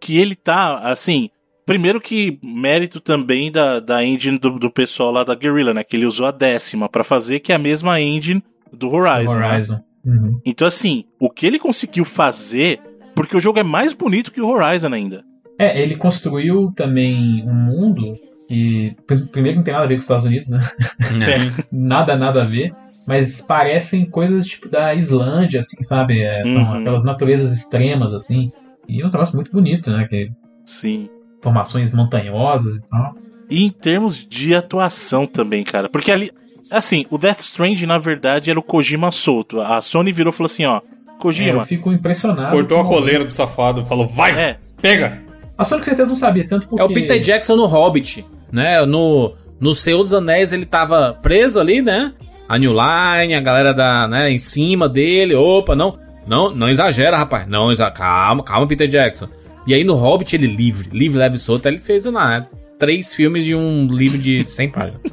[0.01, 1.31] que ele tá, assim.
[1.65, 5.85] Primeiro que mérito também da, da engine do, do pessoal lá da Guerrilla, né?
[5.85, 8.43] Que ele usou a décima pra fazer, que é a mesma engine
[8.73, 9.39] do Horizon.
[9.39, 9.47] né?
[9.53, 9.81] Horizon.
[10.05, 10.41] Uhum.
[10.45, 12.81] Então, assim, o que ele conseguiu fazer.
[13.15, 15.23] Porque o jogo é mais bonito que o Horizon ainda.
[15.59, 18.15] É, ele construiu também um mundo
[18.49, 18.97] que,
[19.31, 20.61] primeiro, não tem nada a ver com os Estados Unidos, né?
[21.71, 22.73] nada, nada a ver.
[23.07, 26.23] Mas parecem coisas tipo da Islândia, assim, sabe?
[26.23, 26.81] É, são Uhum.
[26.81, 28.51] aquelas naturezas extremas, assim.
[28.89, 30.07] E é um negócio muito bonito, né?
[30.09, 30.31] Que
[30.65, 31.09] Sim.
[31.43, 33.15] formações montanhosas e tal.
[33.51, 35.89] E em termos de atuação também, cara.
[35.89, 36.31] Porque ali.
[36.71, 39.61] Assim, o Death Stranding, na verdade, era o Kojima solto.
[39.61, 40.77] A Sony virou e falou assim: ó.
[40.77, 41.67] É, eu Kojima.
[41.67, 42.51] fico impressionado.
[42.51, 45.23] Cortou a coleira do safado, falou, vai, É, pega.
[45.59, 46.83] A Sony com certeza não sabia, tanto porque...
[46.83, 48.85] É o Peter Jackson no Hobbit, né?
[48.87, 52.13] No, no Senhor dos Anéis ele tava preso ali, né?
[52.53, 55.35] A New Line, a galera da, né, em cima dele.
[55.35, 57.49] Opa, não, não, não exagera, rapaz.
[57.49, 57.97] Não exagera.
[57.97, 59.27] Calma, calma, Peter Jackson.
[59.67, 61.67] E aí no Hobbit ele livre, livre, leve e solto.
[61.67, 62.47] Ele fez lá, né,
[62.79, 65.01] três filmes de um livro de 100 páginas.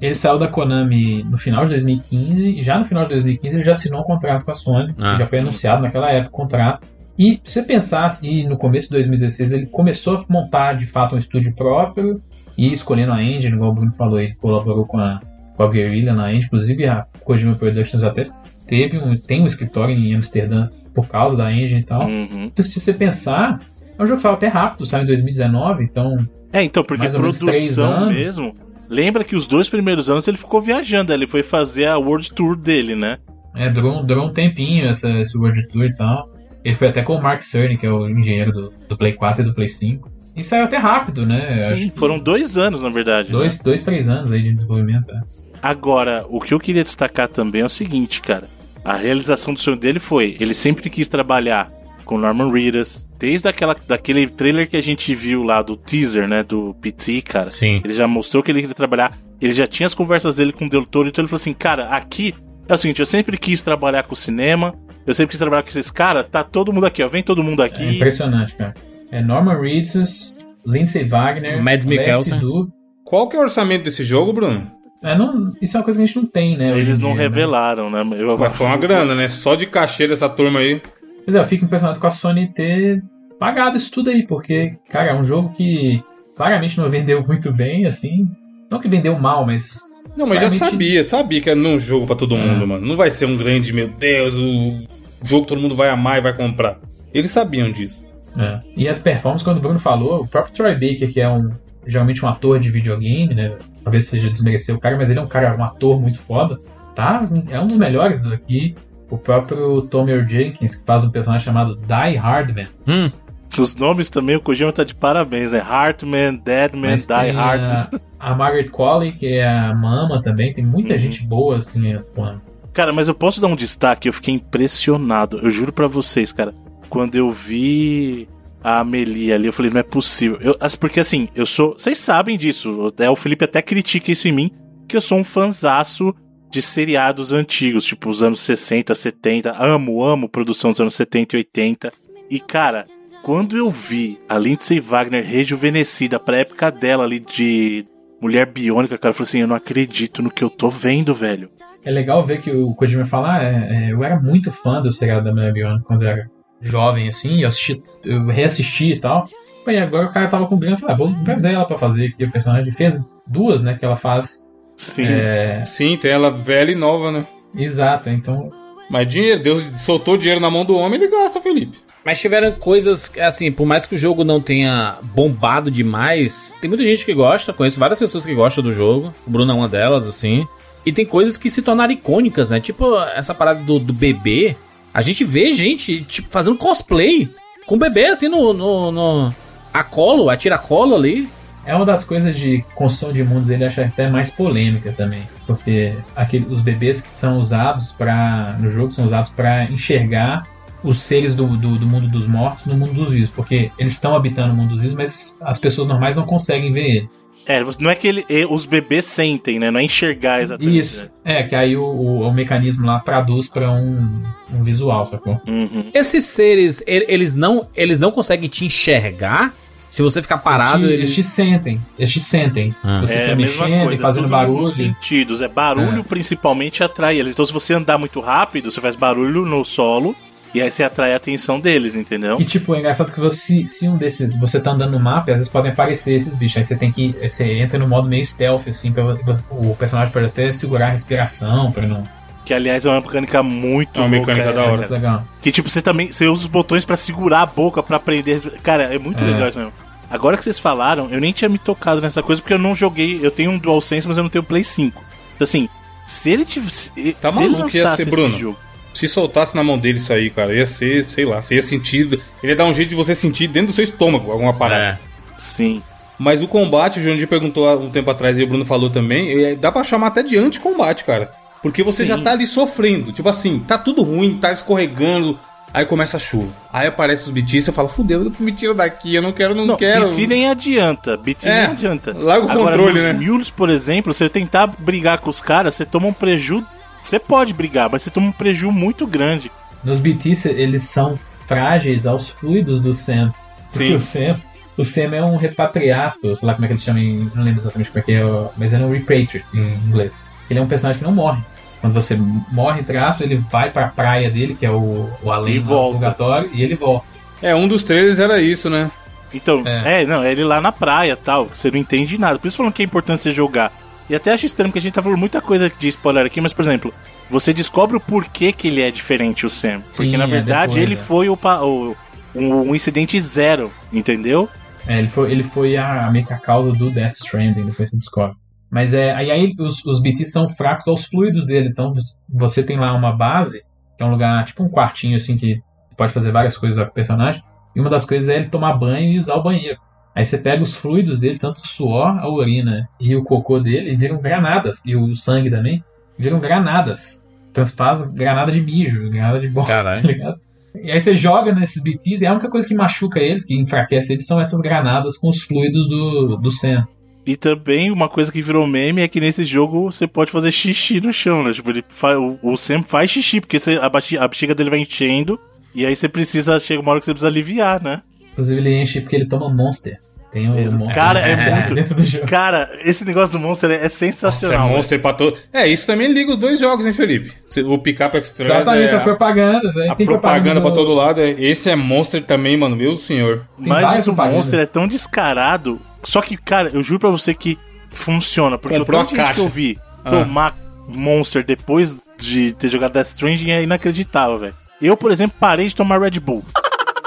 [0.00, 3.64] Ele saiu da Konami no final de 2015 e já no final de 2015 ele
[3.64, 4.94] já assinou um contrato com a Sony.
[5.00, 5.16] Ah.
[5.18, 6.86] já foi anunciado naquela época o contrato.
[7.18, 11.16] E se você pensar assim, no começo de 2016 ele começou a montar de fato
[11.16, 12.22] um estúdio próprio
[12.56, 15.20] e escolhendo a engine, igual o Bruno falou, ele colaborou com a,
[15.58, 18.28] com a Guerrilla na engine, inclusive a Kojima Productions até
[18.68, 22.06] teve um, tem um escritório em Amsterdã por causa da engine e tal.
[22.06, 22.44] Uhum.
[22.44, 23.60] Então, se você pensar,
[23.98, 26.16] é um jogo que saiu até rápido, saiu em 2019, então
[26.52, 28.54] É, então, porque produção mesmo.
[28.88, 32.56] Lembra que os dois primeiros anos ele ficou viajando, ele foi fazer a World Tour
[32.56, 33.18] dele, né?
[33.58, 36.30] é, durou, durou um tempinho essa, esse World Tour e tal.
[36.68, 39.40] Ele foi até com o Mark Cerny, que é o engenheiro do, do Play 4
[39.40, 40.12] e do Play 5.
[40.36, 41.62] E saiu até rápido, né?
[41.62, 43.32] Sim, que foram dois anos, na verdade.
[43.32, 43.38] né?
[43.38, 45.10] dois, dois, três anos aí de desenvolvimento.
[45.10, 45.20] é.
[45.62, 48.46] Agora, o que eu queria destacar também é o seguinte, cara.
[48.84, 51.72] A realização do sonho dele foi, ele sempre quis trabalhar
[52.04, 56.42] com Norman Reedus, desde aquela, daquele trailer que a gente viu lá do teaser, né,
[56.42, 57.50] do PT, cara.
[57.50, 57.80] Sim.
[57.82, 60.68] Ele já mostrou que ele queria trabalhar, ele já tinha as conversas dele com o
[60.68, 62.34] Del Toro, então ele falou assim, cara, aqui
[62.68, 64.74] é o seguinte, eu sempre quis trabalhar com cinema,
[65.08, 67.62] eu sempre quis trabalhar com esses caras, tá todo mundo aqui, ó, vem todo mundo
[67.62, 67.96] É aqui.
[67.96, 68.74] impressionante, cara.
[69.10, 70.36] É Norman Reedus,
[70.66, 72.38] Lindsay Wagner, Mads Mikkelsen.
[72.40, 72.68] Du.
[73.04, 74.70] Qual que é o orçamento desse jogo, Bruno?
[75.02, 76.78] É, não, isso é uma coisa que a gente não tem, né?
[76.78, 77.22] Eles não dia, né?
[77.22, 78.00] revelaram, né?
[78.18, 79.28] Eu, Mas foi uma grana, né?
[79.28, 80.82] Só de cachê dessa turma aí.
[81.24, 83.02] Pois é, eu fico impressionado com a Sony ter
[83.38, 86.02] pagado isso tudo aí, porque, cara, é um jogo que
[86.36, 88.26] claramente não vendeu muito bem, assim.
[88.70, 89.78] Não que vendeu mal, mas.
[90.16, 92.84] Não, mas já Claramente- sabia, sabia que era um jogo pra todo mundo, mano.
[92.84, 94.82] Não vai ser um grande, meu Deus, o
[95.24, 96.78] jogo que todo mundo vai amar e vai comprar.
[97.12, 98.06] Eles sabiam disso.
[98.38, 98.60] É.
[98.76, 101.50] E as performances, quando o Bruno falou, o próprio Troy Baker, que é um
[101.86, 103.56] geralmente um ator de videogame, né?
[103.82, 106.58] Talvez seja desmerecer o cara, mas ele é um cara, um ator muito foda.
[106.94, 107.26] Tá?
[107.48, 108.74] É um dos melhores do aqui.
[109.10, 112.66] O próprio Tommy Jenkins, que faz um personagem chamado Die Hardman.
[112.86, 113.10] Hum,
[113.58, 115.58] Os nomes também, o Kojima tá de parabéns, né?
[115.66, 117.60] Heartman, Deadman, Mas Die tem Hard.
[117.62, 117.88] a,
[118.20, 120.52] a Margaret Qualley, que é a Mama também.
[120.52, 120.98] Tem muita Uhum.
[120.98, 122.42] gente boa, assim, atuando.
[122.78, 125.40] Cara, mas eu posso dar um destaque, eu fiquei impressionado.
[125.42, 126.54] Eu juro pra vocês, cara.
[126.88, 128.28] Quando eu vi
[128.62, 130.38] a Amelie ali, eu falei, não é possível.
[130.40, 131.72] Eu, porque assim, eu sou.
[131.72, 132.86] Vocês sabem disso.
[133.10, 134.52] O Felipe até critica isso em mim,
[134.86, 136.14] que eu sou um fanzaço
[136.48, 139.56] de seriados antigos, tipo os anos 60, 70.
[139.58, 141.92] Amo, amo produção dos anos 70 e 80.
[142.30, 142.84] E, cara,
[143.24, 147.84] quando eu vi a Lindsay Wagner rejuvenescida pra época dela ali de
[148.20, 151.50] mulher biônica, cara, eu falei assim, eu não acredito no que eu tô vendo, velho.
[151.84, 154.92] É legal ver que o Kojima fala, ah, é, é, eu era muito fã do
[154.92, 159.24] seriado da Mulher Biônica quando eu era jovem, assim, eu, assisti, eu reassisti e tal.
[159.66, 162.06] E agora o cara tava com grana e falou, ah, vou trazer ela pra fazer
[162.06, 162.72] aqui o personagem.
[162.72, 164.42] Fez duas, né, que ela faz.
[164.76, 165.04] Sim.
[165.04, 167.26] É, Sim, tem ela velha e nova, né?
[167.56, 168.50] exata, então
[168.90, 171.67] Mas dinheiro, Deus soltou dinheiro na mão do homem, ele gasta, Felipe.
[172.08, 176.82] Mas tiveram coisas, assim, por mais que o jogo não tenha bombado demais, tem muita
[176.82, 180.06] gente que gosta, conheço várias pessoas que gostam do jogo, o Bruno é uma delas,
[180.06, 180.48] assim.
[180.86, 182.60] E tem coisas que se tornaram icônicas, né?
[182.60, 184.56] Tipo, essa parada do, do bebê.
[184.94, 187.28] A gente vê gente, tipo, fazendo cosplay
[187.66, 188.54] com o bebê, assim, no.
[188.54, 189.34] no, no
[189.70, 191.28] a colo, a tiracolo ali.
[191.66, 195.24] É uma das coisas de construção de mundos dele, acho até mais polêmica também.
[195.46, 200.46] Porque aquele, os bebês que são usados para no jogo são usados para enxergar
[200.82, 203.30] os seres do, do, do mundo dos mortos no mundo dos vivos.
[203.30, 206.84] Porque eles estão habitando o mundo dos vivos, mas as pessoas normais não conseguem ver
[206.88, 207.10] ele.
[207.46, 209.70] É, não é que ele, os bebês sentem, né?
[209.70, 210.78] Não é enxergar exatamente.
[210.80, 211.02] Isso.
[211.24, 211.40] né?
[211.40, 214.22] É, que aí o, o, o mecanismo lá traduz para um,
[214.52, 215.40] um visual, sacou?
[215.46, 215.84] Uhum.
[215.94, 219.54] Esses seres, eles não, eles não conseguem te enxergar.
[219.88, 221.04] Se você ficar parado, Te- eles.
[221.04, 221.80] eles te sentem.
[221.98, 222.74] Eles te sentem.
[222.84, 222.94] Ah.
[222.94, 224.68] Se você É tá a mesma mexendo e coisa, fazendo barulho.
[224.68, 225.40] sentidos.
[225.40, 226.02] É barulho É.
[226.02, 227.32] principalmente atrai eles.
[227.32, 230.14] Então se você andar muito rápido, você faz barulho no solo
[230.58, 232.40] e aí você atrai a atenção deles, entendeu?
[232.40, 234.34] E tipo, é engraçado que você, se um desses.
[234.38, 236.58] Você tá andando no mapa, e às vezes podem aparecer esses bichos.
[236.58, 237.14] Aí você tem que.
[237.22, 239.04] Você entra no modo meio stealth, assim, pra,
[239.50, 242.06] o personagem pode até segurar a respiração pra não.
[242.44, 244.82] Que aliás é uma mecânica muito É uma louca mecânica da essa, hora.
[244.82, 244.94] cara.
[244.94, 245.24] Legal.
[245.42, 246.10] Que tipo, você também.
[246.12, 248.40] Você usa os botões pra segurar a boca, pra prender.
[248.62, 249.26] Cara, é muito É.
[249.26, 249.72] legal isso mesmo.
[250.10, 253.20] Agora que vocês falaram, eu nem tinha me tocado nessa coisa porque eu não joguei.
[253.22, 255.04] Eu tenho um DualSense, mas eu não tenho Play 5.
[255.34, 255.68] Então assim,
[256.06, 256.90] se ele tivesse.
[257.20, 258.38] Tá se ele maluco que ia lançasse ser, esse Bruno.
[258.38, 258.58] jogo-
[258.98, 262.20] Se soltasse na mão dele isso aí, cara, ia ser, sei lá, você ia sentir.
[262.42, 264.82] Ele ia dar um jeito de você sentir dentro do seu estômago alguma parada.
[264.82, 264.98] É.
[265.36, 265.80] Sim.
[266.18, 269.44] Mas o combate, o Jurandir perguntou há um tempo atrás e o Bruno falou também,
[269.44, 271.30] é, dá pra chamar até de anti-combate, cara.
[271.62, 272.08] Porque você Sim.
[272.08, 273.12] já tá ali sofrendo.
[273.12, 275.38] Tipo assim, tá tudo ruim, tá escorregando.
[275.72, 276.48] Aí começa a chuva.
[276.72, 279.64] Aí aparece os BT e você fala, fudeu, me tira daqui, eu não quero, não,
[279.66, 280.08] Não, quero.
[280.08, 281.16] BT nem adianta.
[281.16, 282.16] BT É, nem adianta.
[282.18, 283.12] larga o Agora, controle, nos né?
[283.12, 286.66] Mules, por exemplo, você tentar brigar com os caras, você toma um prejuízo.
[287.08, 289.50] Você pode brigar, mas você toma um prejuízo muito grande.
[289.82, 293.32] Nos BTs, eles são frágeis aos fluidos do Sam.
[293.72, 293.94] Porque Sim.
[293.94, 294.40] o Sam.
[294.76, 297.30] O Sam é um repatriato, sei lá como é que eles chamam em.
[297.34, 300.12] Não lembro exatamente como é que é, mas é um repatriate em inglês.
[300.50, 301.40] Ele é um personagem que não morre.
[301.80, 302.14] Quando você
[302.52, 306.74] morre, aspas, ele vai pra praia dele, que é o, o além purgatório, e ele
[306.74, 307.06] volta.
[307.40, 308.90] É, um dos trailers era isso, né?
[309.32, 310.02] Então, É.
[310.02, 310.06] é.
[310.06, 312.38] não, é ele lá na praia tal, que você não entende nada.
[312.38, 313.72] Por isso falando que é importante você jogar.
[314.08, 316.52] E até acho estranho que a gente tá falando muita coisa de spoiler aqui, mas,
[316.54, 316.94] por exemplo,
[317.30, 319.80] você descobre o porquê que ele é diferente, o Sam.
[319.94, 320.96] Porque Sim, na é verdade depois, ele é.
[320.96, 321.96] foi o, o-
[322.34, 324.48] um, um incidente zero, entendeu?
[324.86, 327.96] É, ele foi, ele foi a, meio que a causa do Death Stranding, depois você
[327.98, 328.36] descobre.
[328.70, 331.68] Mas é, aí, aí os, os BTs são fracos aos fluidos dele.
[331.68, 331.92] Então
[332.28, 333.62] você tem lá uma base,
[333.96, 335.60] que é um lugar, tipo um quartinho assim, que
[335.96, 337.42] pode fazer várias coisas com o personagem.
[337.76, 339.78] E uma das coisas é ele tomar banho e usar o banheiro.
[340.14, 343.92] Aí você pega os fluidos dele, tanto o suor, a urina e o cocô dele,
[343.92, 344.80] e viram granadas.
[344.84, 345.82] E o sangue também,
[346.18, 347.24] viram granadas.
[347.52, 350.02] Então faz granada de mijo, granada de bosta, Caralho.
[350.02, 350.40] tá ligado?
[350.82, 354.12] E aí você joga nesses BTs e a única coisa que machuca eles, que enfraquece
[354.12, 356.86] eles, são essas granadas com os fluidos do, do Sam.
[357.26, 361.00] E também uma coisa que virou meme é que nesse jogo você pode fazer xixi
[361.00, 361.52] no chão, né?
[361.52, 364.70] Tipo, ele fa- o, o Sam faz xixi, porque você- a, baixi- a bexiga dele
[364.70, 365.38] vai enchendo,
[365.74, 368.02] e aí você precisa, chega uma hora que você precisa aliviar, né?
[368.38, 369.96] Inclusive ele enche porque ele toma Monster.
[370.30, 372.26] Tem o Monster Cara, é muito- dentro do jogo.
[372.26, 374.68] Cara, esse negócio do Monster é, é Nossa, é sensacional.
[374.68, 375.36] monstro pra todo.
[375.52, 377.32] É, isso também liga os dois jogos, hein, Felipe?
[377.66, 379.76] O Pickup Express Exatamente, é as propagandas.
[379.76, 381.20] A tem propaganda pra do- todo lado.
[381.20, 383.46] é- Esse é monstro também, mano, meu senhor.
[383.56, 384.12] Tem Mas o.
[384.14, 385.80] Monster é tão descarado.
[386.04, 387.58] Só que, cara, eu juro pra você que
[387.90, 388.56] funciona.
[388.58, 390.10] Porque Comprou o tanto de que eu vi Ah.
[390.10, 394.54] tomar Monster depois de ter jogado Death Stranding é inacreditável, velho.
[394.80, 396.44] Eu, por exemplo, parei de tomar Red Bull.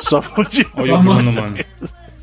[0.01, 0.65] Só foi de.
[0.75, 1.57] Olha o Bruno, mano.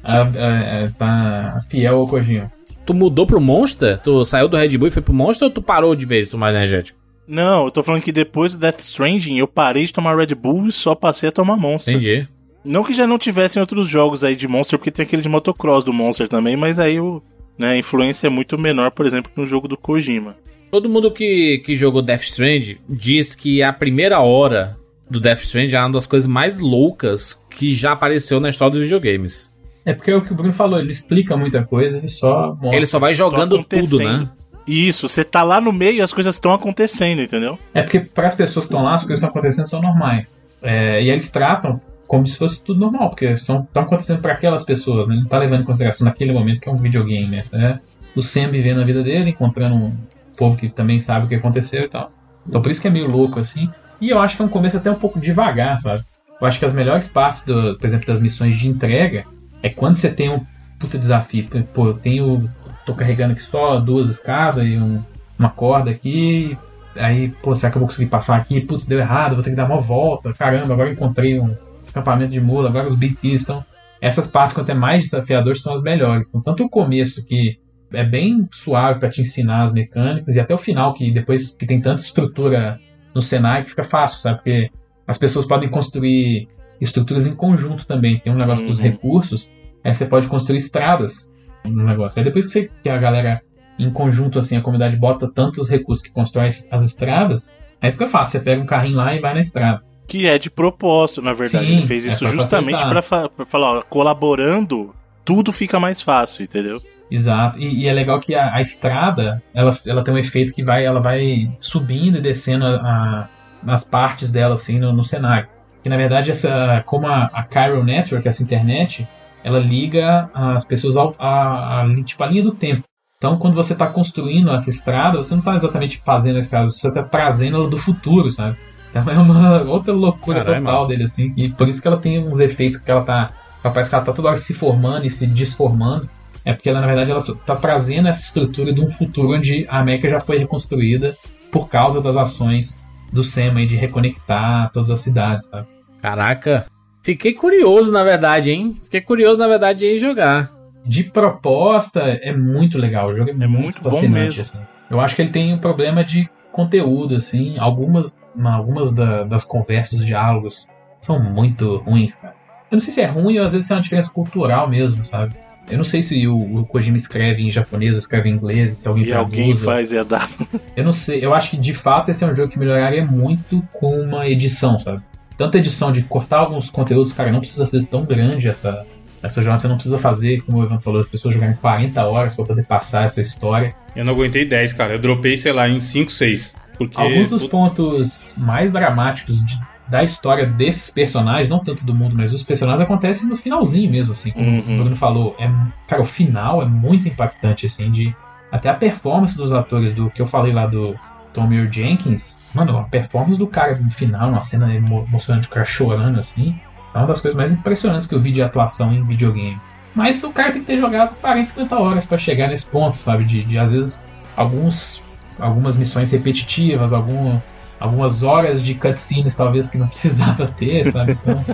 [0.03, 2.51] Ah, ah, ah, tá fiel ao Kojima.
[2.87, 3.99] Tu mudou pro Monster?
[3.99, 6.31] Tu saiu do Red Bull e foi pro Monster ou tu parou de vez de
[6.31, 6.99] tomar energético?
[7.27, 10.67] Não, eu tô falando que depois do Death Stranding eu parei de tomar Red Bull
[10.67, 11.95] e só passei a tomar Monster.
[11.95, 12.27] Entendi.
[12.65, 15.85] Não que já não tivessem outros jogos aí de Monster, porque tem aquele de motocross
[15.85, 17.23] do Monster também, mas aí o,
[17.59, 20.37] né, a influência é muito menor, por exemplo, que no jogo do Kojima.
[20.71, 24.78] Todo mundo que, que jogou Death Strand diz que a primeira hora
[25.11, 28.83] do Death Strand é uma das coisas mais loucas que já apareceu na história dos
[28.83, 29.53] videogames.
[29.85, 32.77] É porque é o que o Bruno falou, ele explica muita coisa, ele só mostra.
[32.77, 34.29] Ele só vai jogando tudo, né?
[34.67, 37.59] Isso, você tá lá no meio e as coisas estão acontecendo, entendeu?
[37.73, 40.37] É porque para as pessoas que estão lá, as coisas que estão acontecendo são normais.
[40.63, 45.09] É, e eles tratam como se fosse tudo normal, porque estão acontecendo para aquelas pessoas,
[45.09, 45.17] né?
[45.17, 47.43] Não tá levando em consideração naquele momento que é um videogame, né?
[47.55, 47.79] É
[48.15, 49.97] o Sam vivendo a vida dele, encontrando um
[50.37, 52.11] povo que também sabe o que aconteceu e tal.
[52.47, 53.71] Então por isso que é meio louco assim.
[54.01, 56.03] E eu acho que é um começo até um pouco devagar, sabe?
[56.41, 59.25] Eu acho que as melhores partes, do, por exemplo, das missões de entrega
[59.63, 60.45] é quando você tem um
[60.79, 61.49] puta desafio.
[61.75, 62.49] Pô, eu tenho.
[62.87, 65.03] tô carregando aqui só duas escadas e um-
[65.39, 66.57] uma corda aqui.
[66.97, 68.65] Aí, pô, será que eu vou conseguir passar aqui?
[68.65, 70.33] Putz, deu errado, vou ter que dar uma volta.
[70.33, 71.55] Caramba, agora encontrei um
[71.89, 73.65] acampamento de mula, agora os BTs estão.
[74.01, 76.29] Essas partes, quanto é mais desafiadoras, são as melhores.
[76.29, 77.59] Então, tanto o começo, que
[77.93, 81.67] é bem suave para te ensinar as mecânicas, e até o final, que depois que
[81.67, 82.79] tem tanta estrutura
[83.19, 84.37] no cenário, que fica fácil, sabe?
[84.37, 84.71] Porque
[85.07, 86.49] as pessoas podem construir
[86.81, 88.21] estruturas em conjunto também.
[88.21, 88.85] Tem um negócio dos Uhum.
[88.85, 89.51] recursos,
[89.83, 91.29] aí você pode construir estradas
[91.67, 92.19] no negócio.
[92.19, 93.41] Aí depois que, você, que a galera
[93.79, 97.49] em conjunto, assim, a comunidade bota tantos recursos que constrói as- as estradas,
[97.81, 98.39] aí fica fácil.
[98.39, 99.83] Você pega um carrinho lá e vai na estrada.
[100.07, 101.67] Que é de propósito, na verdade.
[101.67, 104.95] Sim, Ele fez é isso justamente fa- pra falar, ó, colaborando,
[105.25, 106.81] tudo fica mais fácil, entendeu?
[107.11, 107.59] Exato.
[107.59, 110.85] E, e é legal que a, a estrada, ela, ela tem um efeito que vai,
[110.85, 113.29] ela vai subindo e descendo a, a-
[113.67, 115.49] as partes dela, assim, no, no cenário.
[115.83, 119.07] Que na verdade, essa, como a, a Chiral Network, essa internet,
[119.43, 122.83] ela liga as pessoas ao, a, a, tipo, a linha do tempo.
[123.17, 126.87] Então, quando você está construindo essa estrada, você não está exatamente fazendo a estrada, você
[126.87, 128.57] está trazendo ela do futuro, sabe?
[128.91, 132.19] Então é uma outra loucura Caralho, total dele, assim, que por isso que ela tem
[132.27, 133.31] uns efeitos que ela tá.
[133.63, 136.09] Parece que ela tá toda hora se formando e se desformando.
[136.49, 139.81] É porque ela, na verdade, ela está trazendo essa estrutura de um futuro onde a
[139.81, 141.15] América já foi reconstruída
[141.53, 142.79] por causa das ações
[143.13, 145.67] do SEMA aí de reconectar todas as cidades, sabe?
[146.01, 146.65] Caraca.
[147.03, 148.75] Fiquei curioso, na verdade, hein?
[148.83, 150.51] Fiquei curioso, na verdade, em jogar.
[150.87, 153.09] De proposta, é muito legal.
[153.11, 154.39] O jogo é, muito, muito bom fascinante.
[154.39, 154.41] mesmo.
[154.43, 154.59] Assim.
[154.91, 157.59] Eu acho que ele tem um problema de conteúdo, assim.
[157.59, 160.67] Algumas, algumas da- das conversas, os diálogos,
[161.03, 162.35] são muito ruins, cara.
[162.71, 165.35] Eu não sei se é ruim ou às vezes é uma diferença cultural mesmo, sabe?
[165.71, 168.89] Eu não sei se o, o Kojima escreve em japonês ou escreve em inglês, se
[168.89, 170.29] alguém E alguém faz e dar.
[170.77, 173.63] Eu não sei, eu acho que de fato esse é um jogo que melhoraria muito
[173.73, 175.03] com uma edição, sabe?
[175.37, 178.87] Tanta edição de cortar alguns conteúdos, cara, não precisa ser tão grande essa,
[179.23, 182.35] essa jornada, você não precisa fazer, como o Ivan falou, as pessoas jogarem 40 horas
[182.35, 183.75] pra poder passar essa história.
[183.95, 184.95] Eu não aguentei 10, cara.
[184.95, 186.55] Eu dropei, sei lá, em 5, 6.
[186.77, 187.01] Porque.
[187.01, 192.31] Alguns dos pontos mais dramáticos de- da história desses personagens, não tanto do mundo, mas
[192.31, 194.75] dos personagens, acontecem no finalzinho mesmo, assim, como Uhum.
[194.75, 195.35] o Bruno falou.
[195.39, 195.51] É,
[195.87, 198.15] cara, o final é muito impactante, assim, de.
[198.53, 200.95] Até a performance dos atores, do que eu falei lá do
[201.35, 205.67] Tommy Jenkins, mano, a performance do cara no final, uma cena emo- emocionante, o cara
[205.67, 206.55] chorando assim,
[206.95, 209.59] é uma das coisas mais impressionantes que eu vi de atuação em videogame.
[209.95, 213.25] Mas o cara tem que ter jogado 40, 50 horas pra chegar nesse ponto, sabe?
[213.25, 214.03] De, de às vezes
[214.37, 215.03] alguns,
[215.39, 217.39] algumas missões repetitivas, algum,
[217.79, 221.13] algumas horas de cutscenes talvez que não precisava ter, sabe?
[221.13, 221.45] Então,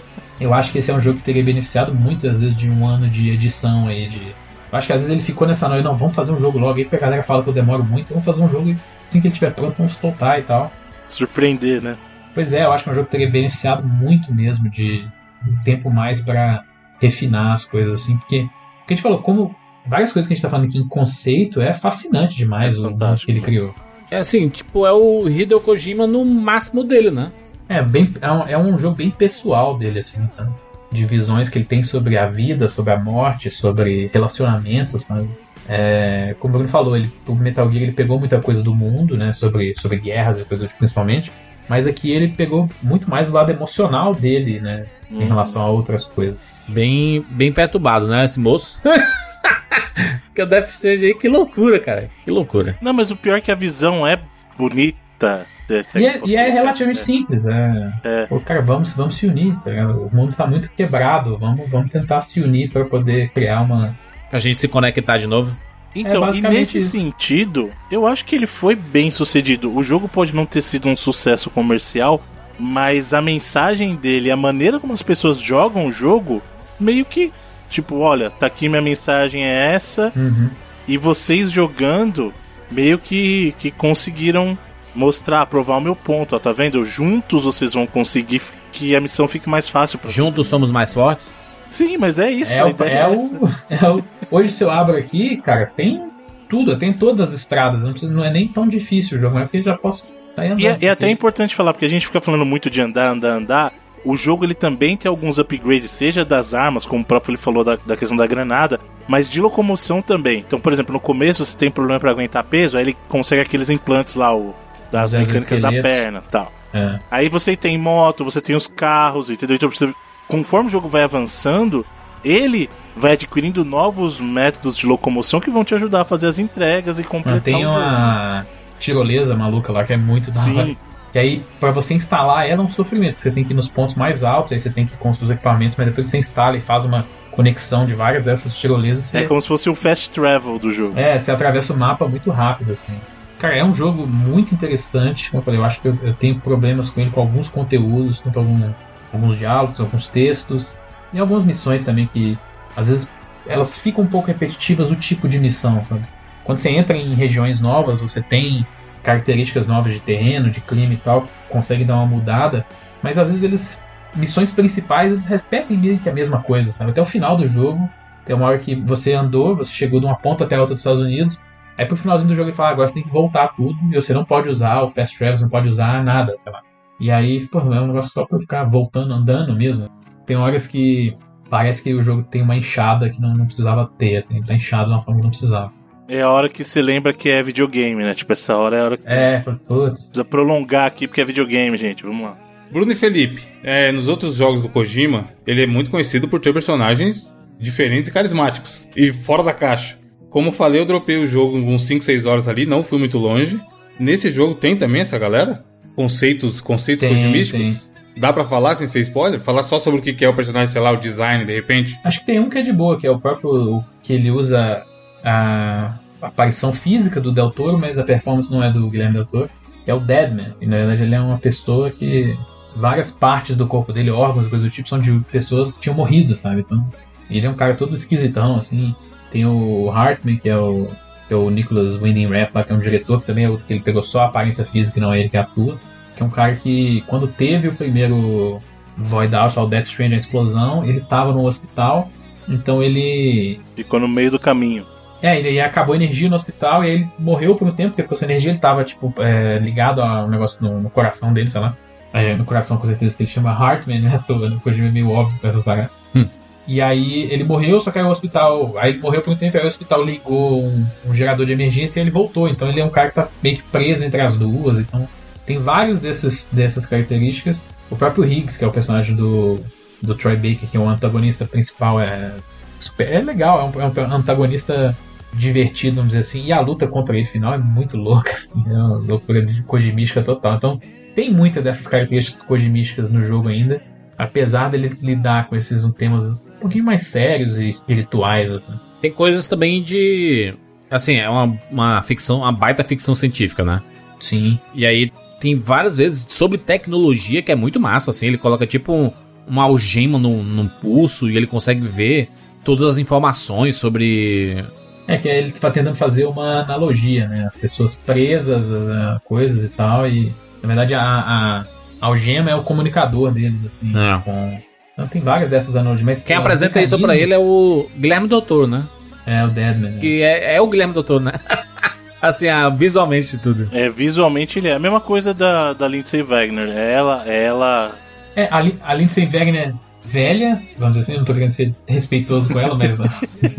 [0.40, 2.86] eu acho que esse é um jogo que teria beneficiado muito, às vezes, de um
[2.86, 4.34] ano de edição aí, de.
[4.72, 6.78] Eu acho que às vezes ele ficou nessa noite, não, vamos fazer um jogo logo,
[6.78, 8.76] aí a galera fala que eu demoro muito, vamos fazer um jogo e
[9.08, 10.72] assim que ele estiver pronto, vamos soltar e tal.
[11.06, 11.96] Surpreender, né?
[12.34, 15.06] Pois é, eu acho que é um jogo que teria beneficiado muito mesmo de
[15.46, 16.64] um tempo mais pra
[17.00, 18.48] refinar as coisas, assim, porque,
[18.80, 19.54] porque a gente falou, como
[19.86, 23.16] várias coisas que a gente tá falando aqui em conceito, é fascinante demais É o
[23.16, 23.46] que ele né?
[23.46, 23.74] criou.
[24.14, 27.32] É assim, tipo, é o Hideo Kojima no máximo dele, né?
[27.68, 30.52] É, bem, é, um, é um jogo bem pessoal dele, assim, sabe?
[30.92, 35.28] De visões que ele tem sobre a vida, sobre a morte, sobre relacionamentos, sabe?
[35.68, 39.16] É, como o Bruno falou, ele, o Metal Gear ele pegou muita coisa do mundo,
[39.16, 39.32] né?
[39.32, 41.32] Sobre, sobre guerras e coisas principalmente.
[41.68, 44.84] Mas aqui ele pegou muito mais o lado emocional dele, né?
[45.10, 46.36] Em relação a outras coisas.
[46.68, 48.80] Bem, bem perturbado, né, esse moço?
[50.34, 52.10] que o Death Stranding aí, que loucura, cara.
[52.24, 52.76] Que loucura.
[52.80, 54.18] Não, mas o pior é que a visão é
[54.58, 55.46] bonita.
[55.94, 57.46] E é, e é relativamente simples.
[57.46, 58.26] É, É.
[58.26, 60.06] Pô, cara, vamos, vamos se unir, tá ligado?
[60.06, 61.38] O mundo tá muito quebrado.
[61.38, 63.96] Vamos, vamos tentar se unir para poder criar uma.
[64.28, 65.56] Pra gente se conectar de novo.
[65.94, 66.90] Então, É e nesse isso.
[66.90, 69.74] sentido, eu acho que ele foi bem sucedido.
[69.74, 72.22] O jogo pode não ter sido um sucesso comercial,
[72.58, 76.42] mas a mensagem dele, a maneira como as pessoas jogam o jogo,
[76.80, 77.32] meio que,
[77.74, 80.48] tipo, olha, tá aqui minha mensagem é essa, Uhum.
[80.88, 82.32] e vocês jogando,
[82.70, 84.56] meio que, que conseguiram
[84.94, 86.84] mostrar, provar o meu ponto, ó, tá vendo?
[86.84, 88.40] Juntos vocês vão conseguir
[88.72, 91.32] que a missão fique mais fácil pra Juntos somos mais fortes.
[91.70, 92.52] Sim, mas é isso.
[92.52, 94.04] É, o, é, é o, é o.
[94.30, 96.00] Hoje, se eu abro aqui, cara, tem
[96.48, 97.82] tudo, tem todas as estradas.
[97.82, 100.04] Não, precisa- não é nem tão difícil o jogo, é porque já posso
[100.36, 100.60] sair andando.
[100.60, 103.30] E é, é até importante falar, porque a gente fica falando muito de andar, andar,
[103.32, 103.72] andar.
[104.04, 107.64] O jogo ele também tem alguns upgrades, seja das armas, como o próprio ele falou
[107.64, 108.78] da, da questão da granada,
[109.08, 110.40] mas de locomoção também.
[110.46, 113.70] Então, por exemplo, no começo você tem problema pra aguentar peso, aí ele consegue aqueles
[113.70, 114.54] implantes lá, o,
[114.92, 116.52] das Os mecânicas da perna tal.
[116.74, 116.98] É.
[117.10, 119.56] Aí você tem moto, você tem os carros, entendeu?
[119.56, 119.94] Então, você-
[120.28, 121.86] conforme o jogo vai avançando,
[122.22, 126.98] ele vai adquirindo novos métodos de locomoção que vão te ajudar a fazer as entregas
[126.98, 127.78] e completar tem o jogo.
[127.80, 128.46] uma
[128.78, 130.76] tirolesa maluca lá que é muito da hora.
[131.14, 133.94] Que aí, pra você instalar ela é um sofrimento, você tem que ir nos pontos
[133.94, 136.60] mais altos, aí você tem que construir os equipamentos, mas depois que você instala e
[136.60, 140.58] faz uma conexão de várias dessas tirolesas, você, é como se fosse o fast travel
[140.58, 140.98] do jogo.
[140.98, 142.92] é, você atravessa o mapa muito rápido, assim.
[143.38, 146.40] Cara, é um jogo muito interessante, como eu falei, eu acho que eu, eu tenho
[146.40, 148.72] problemas com ele, com alguns conteúdos, com algum-
[149.12, 150.76] alguns diálogos, alguns textos,
[151.12, 152.36] e algumas missões também que,
[152.76, 153.08] às vezes,
[153.46, 156.02] elas ficam um pouco repetitivas, o tipo de missão, sabe?
[156.42, 158.66] Quando você entra em regiões novas, você tem
[159.04, 162.66] características novas de terreno, de clima e tal, que consegue dar uma mudada,
[163.02, 163.78] mas às vezes eles,
[164.16, 166.90] missões principais, eles repetem meio que a mesma coisa, sabe?
[166.90, 167.88] Até o final do jogo,
[168.24, 170.80] tem uma hora que você andou, você chegou de uma ponta até a outra dos
[170.80, 171.40] Estados Unidos,
[171.76, 174.14] aí pro finalzinho do jogo ele fala, agora você tem que voltar tudo, e você
[174.14, 176.62] não pode usar o Fast Travel, não pode usar nada, sei lá.
[176.98, 179.88] E aí, pô, é um negócio só pra ficar voltando, andando mesmo.
[180.24, 181.16] Tem horas que
[181.50, 184.86] parece que o jogo tem uma enxada que não, não precisava ter, assim, tá inchado
[184.86, 185.72] de uma forma que não precisava.
[186.08, 188.14] É a hora que você lembra que é videogame, né?
[188.14, 190.04] Tipo, essa hora é a hora que É, putz.
[190.04, 192.02] precisa prolongar aqui porque é videogame, gente.
[192.02, 192.36] Vamos lá.
[192.70, 196.52] Bruno e Felipe, é, nos outros jogos do Kojima, ele é muito conhecido por ter
[196.52, 198.88] personagens diferentes e carismáticos.
[198.96, 199.96] E fora da caixa.
[200.28, 203.16] Como eu falei, eu dropei o jogo uns 5, 6 horas ali, não fui muito
[203.16, 203.58] longe.
[203.98, 205.64] Nesse jogo tem também essa galera?
[205.94, 207.92] Conceitos, conceitos Tem, kojimísticos?
[208.16, 209.40] Dá pra falar sem ser spoiler?
[209.40, 211.96] Falar só sobre o que que é o personagem, sei lá, o design, de repente?
[212.04, 214.82] Acho que tem um que é de boa, que é o próprio que ele usa
[215.24, 219.50] a aparição física do Del Toro, mas a performance não é do Guilherme Del Toro,
[219.84, 220.54] que é o Deadman.
[220.60, 222.36] E na verdade ele é uma pessoa que
[222.76, 226.36] várias partes do corpo dele, órgãos, coisas do tipo, são de pessoas que tinham morrido,
[226.36, 226.60] sabe?
[226.60, 226.86] Então,
[227.30, 228.94] ele é um cara todo esquisitão, assim.
[229.30, 230.88] Tem o Hartman, que é o,
[231.26, 233.72] que é o Nicholas Winding Refn, que é um diretor, que também é outro que
[233.72, 235.78] ele pegou só a aparência física não é ele que atua.
[236.16, 238.60] Que é um cara que, quando teve o primeiro
[238.96, 242.08] Void Out, o Death Stranding, a explosão, ele tava no hospital,
[242.48, 244.86] então ele Ficou no meio do caminho.
[245.24, 248.16] É, ele acabou a energia no hospital e ele morreu por um tempo, porque ficou
[248.18, 251.62] sem energia, ele tava, tipo, é, ligado a um negócio no, no coração dele, sei
[251.62, 251.74] lá.
[252.12, 254.14] É, no coração, com certeza, que ele chama Heartman, né?
[254.14, 254.58] à toa, né?
[254.62, 255.90] Coisa meio óbvio com essas paradas.
[256.14, 256.26] Hum.
[256.68, 258.74] E aí ele morreu, só que aí o hospital.
[258.78, 261.98] Aí ele morreu por um tempo, aí o hospital ligou um, um gerador de emergência
[261.98, 262.48] e ele voltou.
[262.48, 264.78] Então ele é um cara que tá meio que preso entre as duas.
[264.78, 265.08] Então
[265.44, 267.64] tem vários desses, dessas características.
[267.90, 269.58] O próprio Higgs, que é o personagem do,
[270.00, 272.32] do Troy Baker, que é o antagonista principal, é,
[272.78, 274.96] super- é legal, é um, é um antagonista
[275.36, 276.44] divertido, vamos dizer assim.
[276.44, 280.22] E a luta contra ele final é muito louca, assim, é uma loucura de Kojimística
[280.22, 280.56] total.
[280.56, 280.80] Então,
[281.14, 283.82] tem muitas dessas características Kojimísticas no jogo ainda,
[284.18, 288.72] apesar dele lidar com esses temas um pouquinho mais sérios e espirituais, assim.
[289.00, 290.54] Tem coisas também de.
[290.90, 293.82] Assim, é uma, uma ficção, uma baita ficção científica, né?
[294.20, 294.58] Sim.
[294.74, 298.28] E aí tem várias vezes sobre tecnologia que é muito massa, assim.
[298.28, 299.12] Ele coloca tipo um,
[299.46, 302.28] uma algema no, no pulso e ele consegue ver
[302.64, 304.64] todas as informações sobre.
[305.06, 307.44] É que ele tá tentando fazer uma analogia, né?
[307.46, 310.32] As pessoas presas a coisas e tal, e
[310.62, 311.64] na verdade a, a
[312.00, 313.92] algema é o comunicador deles, assim.
[313.96, 314.18] É.
[314.20, 314.58] Com...
[314.94, 316.06] Então tem várias dessas analogias.
[316.06, 318.84] Mas Quem ó, apresenta isso pra ele é o Guilherme Doutor, né?
[319.26, 319.92] É o Deadman.
[319.92, 319.98] né?
[320.00, 321.32] Que é, é o Guilherme Doutor, né?
[322.20, 323.68] assim, ah, visualmente tudo.
[323.72, 326.68] É, visualmente ele é a mesma coisa da, da Lindsay Wagner.
[326.68, 327.92] É Ela, é ela.
[328.36, 329.74] É, a, a Lindsay Wagner
[330.04, 333.06] velha, vamos dizer assim, não tô querendo ser respeitoso com ela, mas no,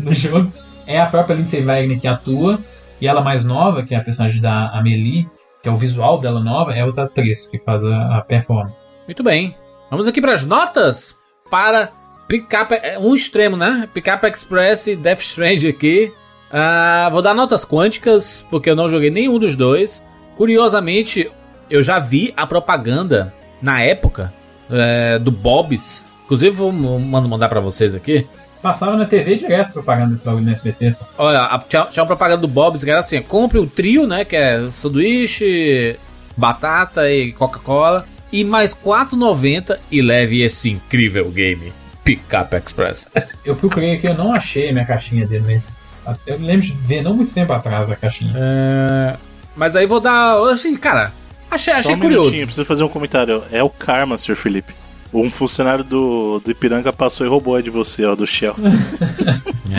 [0.00, 0.50] no jogo,
[0.86, 2.58] é a própria Lindsay Wagner que atua,
[3.00, 5.28] e ela mais nova, que é a personagem da Amelie,
[5.62, 8.76] que é o visual dela nova, é outra atriz que faz a, a performance.
[9.06, 9.54] Muito bem.
[9.90, 11.18] Vamos aqui pras notas
[11.50, 11.92] para
[12.28, 13.88] Pickup, é, um extremo, né?
[13.92, 16.12] Pickup Express e Death Strange aqui.
[16.50, 20.04] Ah, vou dar notas quânticas, porque eu não joguei nenhum dos dois.
[20.36, 21.30] Curiosamente,
[21.70, 23.32] eu já vi a propaganda
[23.62, 24.32] na época
[24.70, 26.04] é, do Bob's.
[26.24, 28.26] Inclusive, vou mandar pra vocês aqui.
[28.66, 30.96] Passava na TV direto propaganda desse bagulho no SBT.
[31.16, 34.24] Olha, a- tinha, tinha uma propaganda do Bob's que era assim: compre o trio, né?
[34.24, 35.96] Que é sanduíche,
[36.36, 38.04] batata e Coca-Cola.
[38.32, 41.72] E mais R$ 4,90 e leve esse incrível game.
[42.02, 43.06] Pickup Express.
[43.44, 45.80] Eu procurei aqui, eu não achei a minha caixinha dele, mas
[46.26, 48.32] eu lembro de ver não muito tempo atrás a caixinha.
[48.36, 49.14] É,
[49.56, 50.36] Mas aí vou dar.
[50.50, 51.12] Assim, cara,
[51.50, 52.30] achei, Só achei um curioso.
[52.32, 53.42] preciso fazer um comentário.
[53.52, 54.34] É o Karma, Sr.
[54.36, 54.72] Felipe.
[55.18, 58.54] Um funcionário do, do Ipiranga passou e roubou a de você, ó, do Shell.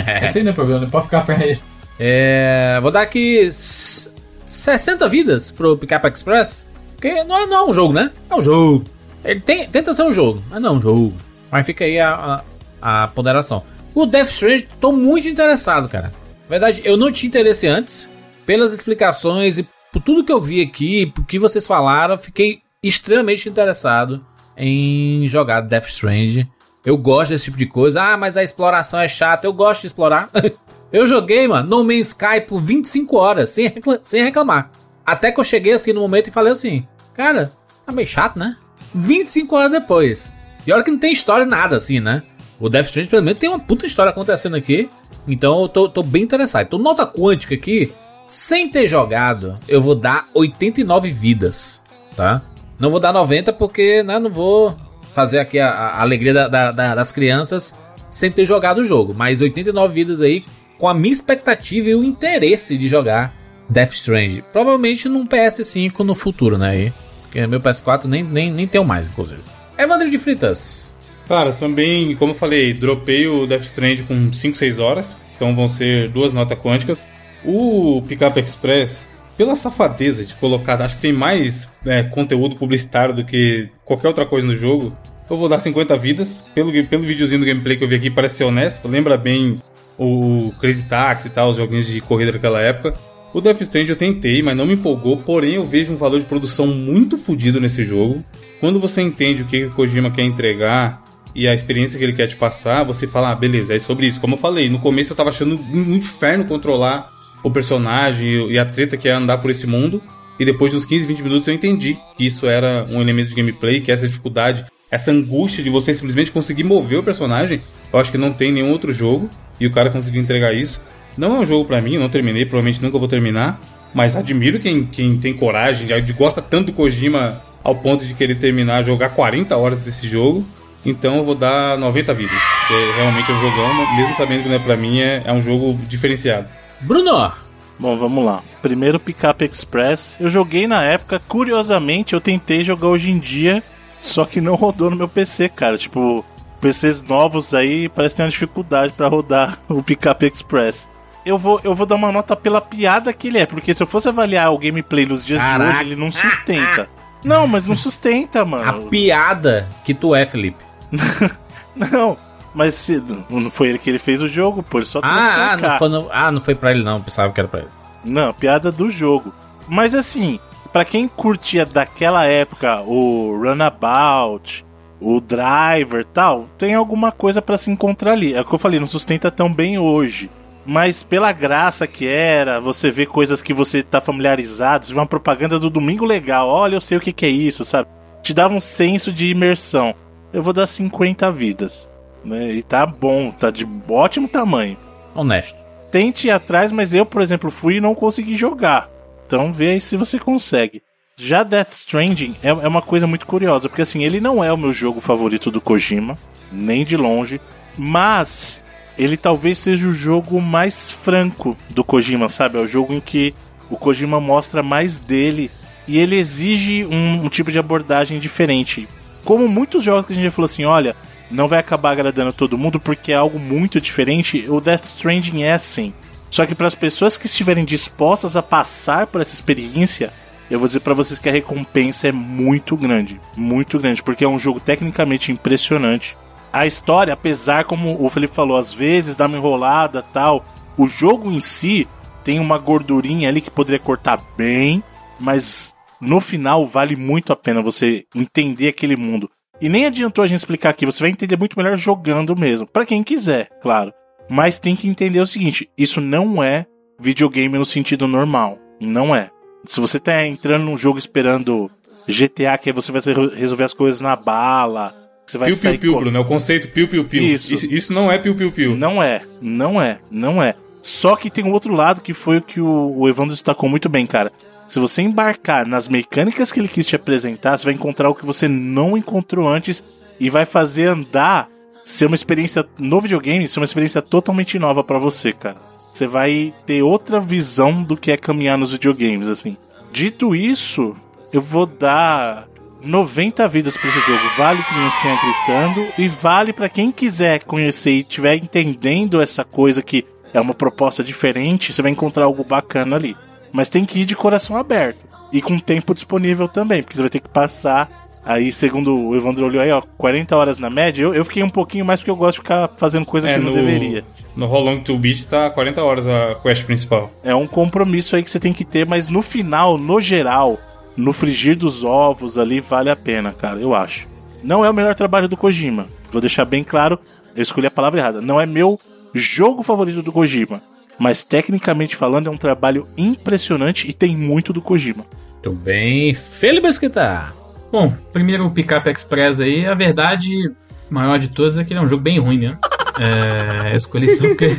[0.05, 0.25] É.
[0.27, 1.59] Esse aí não é problema, não pode ficar pra ele.
[1.99, 4.11] É, vou dar aqui s-
[4.45, 6.65] 60 vidas pro Pickup Express.
[6.95, 8.11] Porque não é, não é um jogo, né?
[8.29, 8.83] É um jogo.
[9.23, 11.13] Ele tem, tenta ser um jogo, mas não é um jogo.
[11.51, 12.43] Mas fica aí a,
[12.81, 13.63] a, a ponderação.
[13.95, 16.11] O Death Strange, tô muito interessado, cara.
[16.43, 18.11] Na verdade, eu não tinha interesse antes.
[18.45, 23.49] Pelas explicações e por tudo que eu vi aqui, por que vocês falaram, fiquei extremamente
[23.49, 24.23] interessado
[24.57, 26.49] em jogar Death Strange.
[26.85, 28.01] Eu gosto desse tipo de coisa.
[28.01, 29.45] Ah, mas a exploração é chata.
[29.45, 30.29] Eu gosto de explorar.
[30.91, 34.71] eu joguei, mano, No Man's Sky por 25 horas, sem, recla- sem reclamar.
[35.05, 37.51] Até que eu cheguei assim no momento e falei assim: Cara,
[37.85, 38.55] tá meio chato, né?
[38.95, 40.31] 25 horas depois.
[40.65, 42.23] E olha que não tem história nada assim, né?
[42.59, 44.89] O Death Stranding, pelo menos, tem uma puta história acontecendo aqui.
[45.27, 46.65] Então eu tô, tô bem interessado.
[46.65, 47.91] Então, nota quântica aqui,
[48.27, 51.83] sem ter jogado, eu vou dar 89 vidas,
[52.15, 52.41] tá?
[52.79, 54.75] Não vou dar 90 porque, né, não vou
[55.13, 57.75] fazer aqui a, a alegria da- da- da- das crianças
[58.09, 59.13] sem ter jogado o jogo.
[59.15, 60.43] Mas 89 vidas aí,
[60.77, 63.35] com a minha expectativa e o interesse de jogar
[63.69, 64.43] Death Strange.
[64.53, 66.93] Provavelmente num PS5 no futuro, né?
[67.23, 69.41] Porque meu PS4 nem, nem, nem tenho mais, inclusive.
[69.77, 70.95] Evandro de Fritas.
[71.27, 75.19] Cara, também, como eu falei, dropei o Death Strand com 5, 6 horas.
[75.35, 77.03] Então vão ser duas notas quânticas.
[77.43, 79.07] O Pickup Express,
[79.37, 84.25] pela safadeza de colocar, acho que tem mais é, conteúdo publicitário do que qualquer outra
[84.25, 84.97] coisa no jogo.
[85.29, 86.43] Eu vou dar 50 vidas.
[86.55, 88.87] Pelo, pelo videozinho do gameplay que eu vi aqui, parece ser honesto.
[88.87, 89.61] Lembra bem
[89.97, 92.93] o Crazy Taxi e tal, os joguinhos de corrida daquela época.
[93.33, 95.17] O Death Stranding eu tentei, mas não me empolgou.
[95.17, 98.23] Porém, eu vejo um valor de produção muito fodido nesse jogo.
[98.59, 101.03] Quando você entende o que o Kojima quer entregar
[101.35, 104.19] e a experiência que ele quer te passar, você fala, ah, beleza, é sobre isso.
[104.19, 107.11] Como eu falei, no começo eu tava achando um inferno controlar
[107.47, 110.01] o personagem e a treta que é andar por esse mundo.
[110.39, 113.35] E depois de uns 15, 20 minutos eu entendi que isso era um elemento de
[113.35, 117.59] gameplay, que essa dificuldade, essa angústia de você simplesmente conseguir mover o personagem,
[117.91, 119.29] eu acho que não tem nenhum outro jogo.
[119.59, 120.79] E o cara conseguiu entregar isso.
[121.17, 123.59] Não é um jogo pra mim, não terminei, provavelmente nunca vou terminar.
[123.93, 128.35] Mas admiro quem, quem tem coragem, já gosta tanto do Kojima ao ponto de querer
[128.35, 130.45] terminar, jogar 40 horas desse jogo.
[130.85, 132.41] Então eu vou dar 90 vidas.
[132.59, 135.41] Porque realmente é um jogão, mesmo sabendo que não é pra mim, é, é um
[135.41, 136.47] jogo diferenciado.
[136.81, 137.31] Bruno.
[137.79, 138.41] Bom, vamos lá.
[138.61, 140.17] Primeiro Pickup Express.
[140.19, 143.61] Eu joguei na época, curiosamente, eu tentei jogar hoje em dia,
[143.99, 145.77] só que não rodou no meu PC, cara.
[145.77, 146.25] Tipo,
[146.59, 150.89] PCs novos aí parece que tem uma dificuldade pra rodar o Pickup Express.
[151.25, 153.87] Eu vou, eu vou dar uma nota pela piada que ele é, porque se eu
[153.87, 155.71] fosse avaliar o gameplay nos dias Caraca.
[155.71, 156.89] de hoje, ele não sustenta.
[157.23, 158.87] Não, mas não sustenta, A mano.
[158.87, 160.63] piada que tu é, Felipe.
[161.75, 162.17] Não,
[162.57, 165.57] mas se, não foi ele que ele fez o jogo, pô, ele só Ah, ah,
[165.57, 167.69] não foi, no- ah, não foi pra ele não, pensava que era pra ele.
[168.03, 169.33] Não, piada do jogo.
[169.67, 170.39] Mas assim,
[170.73, 174.65] pra quem curtia daquela época o Runabout,
[174.99, 178.33] o Driver tal, tem alguma coisa pra se encontrar ali.
[178.33, 180.29] É o que eu falei, não sustenta tão bem hoje.
[180.65, 185.05] Mas pela graça que era, você vê coisas que você tá familiarizado, você vê uma
[185.05, 187.87] propaganda do Domingo Legal, olha, eu sei o que, que é isso, sabe?
[188.21, 189.95] Te dava um senso de imersão.
[190.33, 191.89] Eu vou dar 50 vidas.
[192.27, 192.51] Né?
[192.51, 194.77] E tá bom, tá de ótimo tamanho.
[195.15, 195.57] Honesto.
[195.89, 198.89] Tente ir atrás, mas eu, por exemplo, fui e não consegui jogar.
[199.25, 200.83] Então vê aí se você consegue.
[201.15, 204.57] Já Death Stranding é, é uma coisa muito curiosa, porque assim, ele não é o
[204.57, 206.17] meu jogo favorito do Kojima,
[206.51, 207.41] nem de longe,
[207.75, 208.61] mas
[208.97, 212.57] ele talvez seja o jogo mais franco do Kojima, sabe?
[212.57, 213.33] É o jogo em que
[213.69, 215.49] o Kojima mostra mais dele
[215.87, 218.87] e ele exige um, um tipo de abordagem diferente.
[219.23, 220.95] Como muitos jogos que a gente já falou assim, olha,
[221.29, 225.53] não vai acabar agradando todo mundo porque é algo muito diferente, o Death Stranding é
[225.53, 225.93] assim.
[226.29, 230.11] Só que para as pessoas que estiverem dispostas a passar por essa experiência,
[230.51, 234.27] eu vou dizer para vocês que a recompensa é muito grande, muito grande, porque é
[234.27, 236.17] um jogo tecnicamente impressionante
[236.51, 240.45] a história, apesar, como o Felipe falou, às vezes dá uma enrolada tal,
[240.77, 241.87] o jogo em si
[242.23, 244.83] tem uma gordurinha ali que poderia cortar bem,
[245.19, 249.29] mas no final vale muito a pena você entender aquele mundo.
[249.59, 252.85] E nem adiantou a gente explicar aqui, você vai entender muito melhor jogando mesmo, para
[252.85, 253.91] quem quiser, claro.
[254.29, 256.65] Mas tem que entender o seguinte, isso não é
[256.99, 259.31] videogame no sentido normal, não é.
[259.65, 261.71] Se você tá entrando num jogo esperando
[262.07, 263.01] GTA, que aí você vai
[263.35, 264.93] resolver as coisas na bala,
[265.25, 266.17] você vai piu, sair piu, piu, Bruno.
[266.17, 267.21] É o conceito piu, piu, piu.
[267.21, 267.53] Isso.
[267.53, 267.73] isso.
[267.73, 268.77] Isso não é piu, piu, piu.
[268.77, 270.55] Não é, não é, não é.
[270.81, 273.89] Só que tem um outro lado que foi o que o, o Evandro destacou muito
[273.89, 274.31] bem, cara.
[274.67, 278.25] Se você embarcar nas mecânicas que ele quis te apresentar, você vai encontrar o que
[278.25, 279.83] você não encontrou antes
[280.19, 281.49] e vai fazer andar
[281.85, 285.55] ser uma experiência no videogame, ser uma experiência totalmente nova para você, cara.
[285.93, 289.55] Você vai ter outra visão do que é caminhar nos videogames, assim.
[289.91, 290.95] Dito isso,
[291.31, 292.47] eu vou dar
[292.83, 294.21] 90 vidas para esse jogo.
[294.37, 300.05] Vale criancinha gritando e vale para quem quiser conhecer e estiver entendendo essa coisa que
[300.33, 303.15] é uma proposta diferente, você vai encontrar algo bacana ali.
[303.57, 304.99] Mas tem que ir de coração aberto
[305.33, 307.89] e com tempo disponível também, porque você vai ter que passar
[308.23, 311.01] aí, segundo o Evandro olhou aí, ó, 40 horas na média.
[311.01, 313.39] Eu, eu fiquei um pouquinho mais porque eu gosto de ficar fazendo coisa É, que
[313.39, 314.05] eu não no- deveria.
[314.35, 317.09] No How Long to Beat tá 40 horas a quest principal.
[317.23, 320.59] É um compromisso aí que você tem que ter, mas no final, no geral,
[320.95, 324.07] no frigir dos ovos ali, vale a pena, cara, eu acho.
[324.43, 325.87] Não é o melhor trabalho do Kojima.
[326.11, 326.99] Vou deixar bem claro,
[327.35, 328.21] eu escolhi a palavra errada.
[328.21, 328.79] Não é meu
[329.15, 330.61] jogo favorito do Kojima.
[330.99, 335.05] Mas tecnicamente falando, é um trabalho impressionante e tem muito do Kojima.
[335.33, 336.13] Muito bem.
[336.13, 337.33] Felipe Esquita.
[337.71, 340.51] Bom, primeiro o Pickup Express aí, a verdade
[340.89, 342.57] maior de todas é que ele é um jogo bem ruim mesmo.
[342.99, 344.57] É, eu escolhi só porque.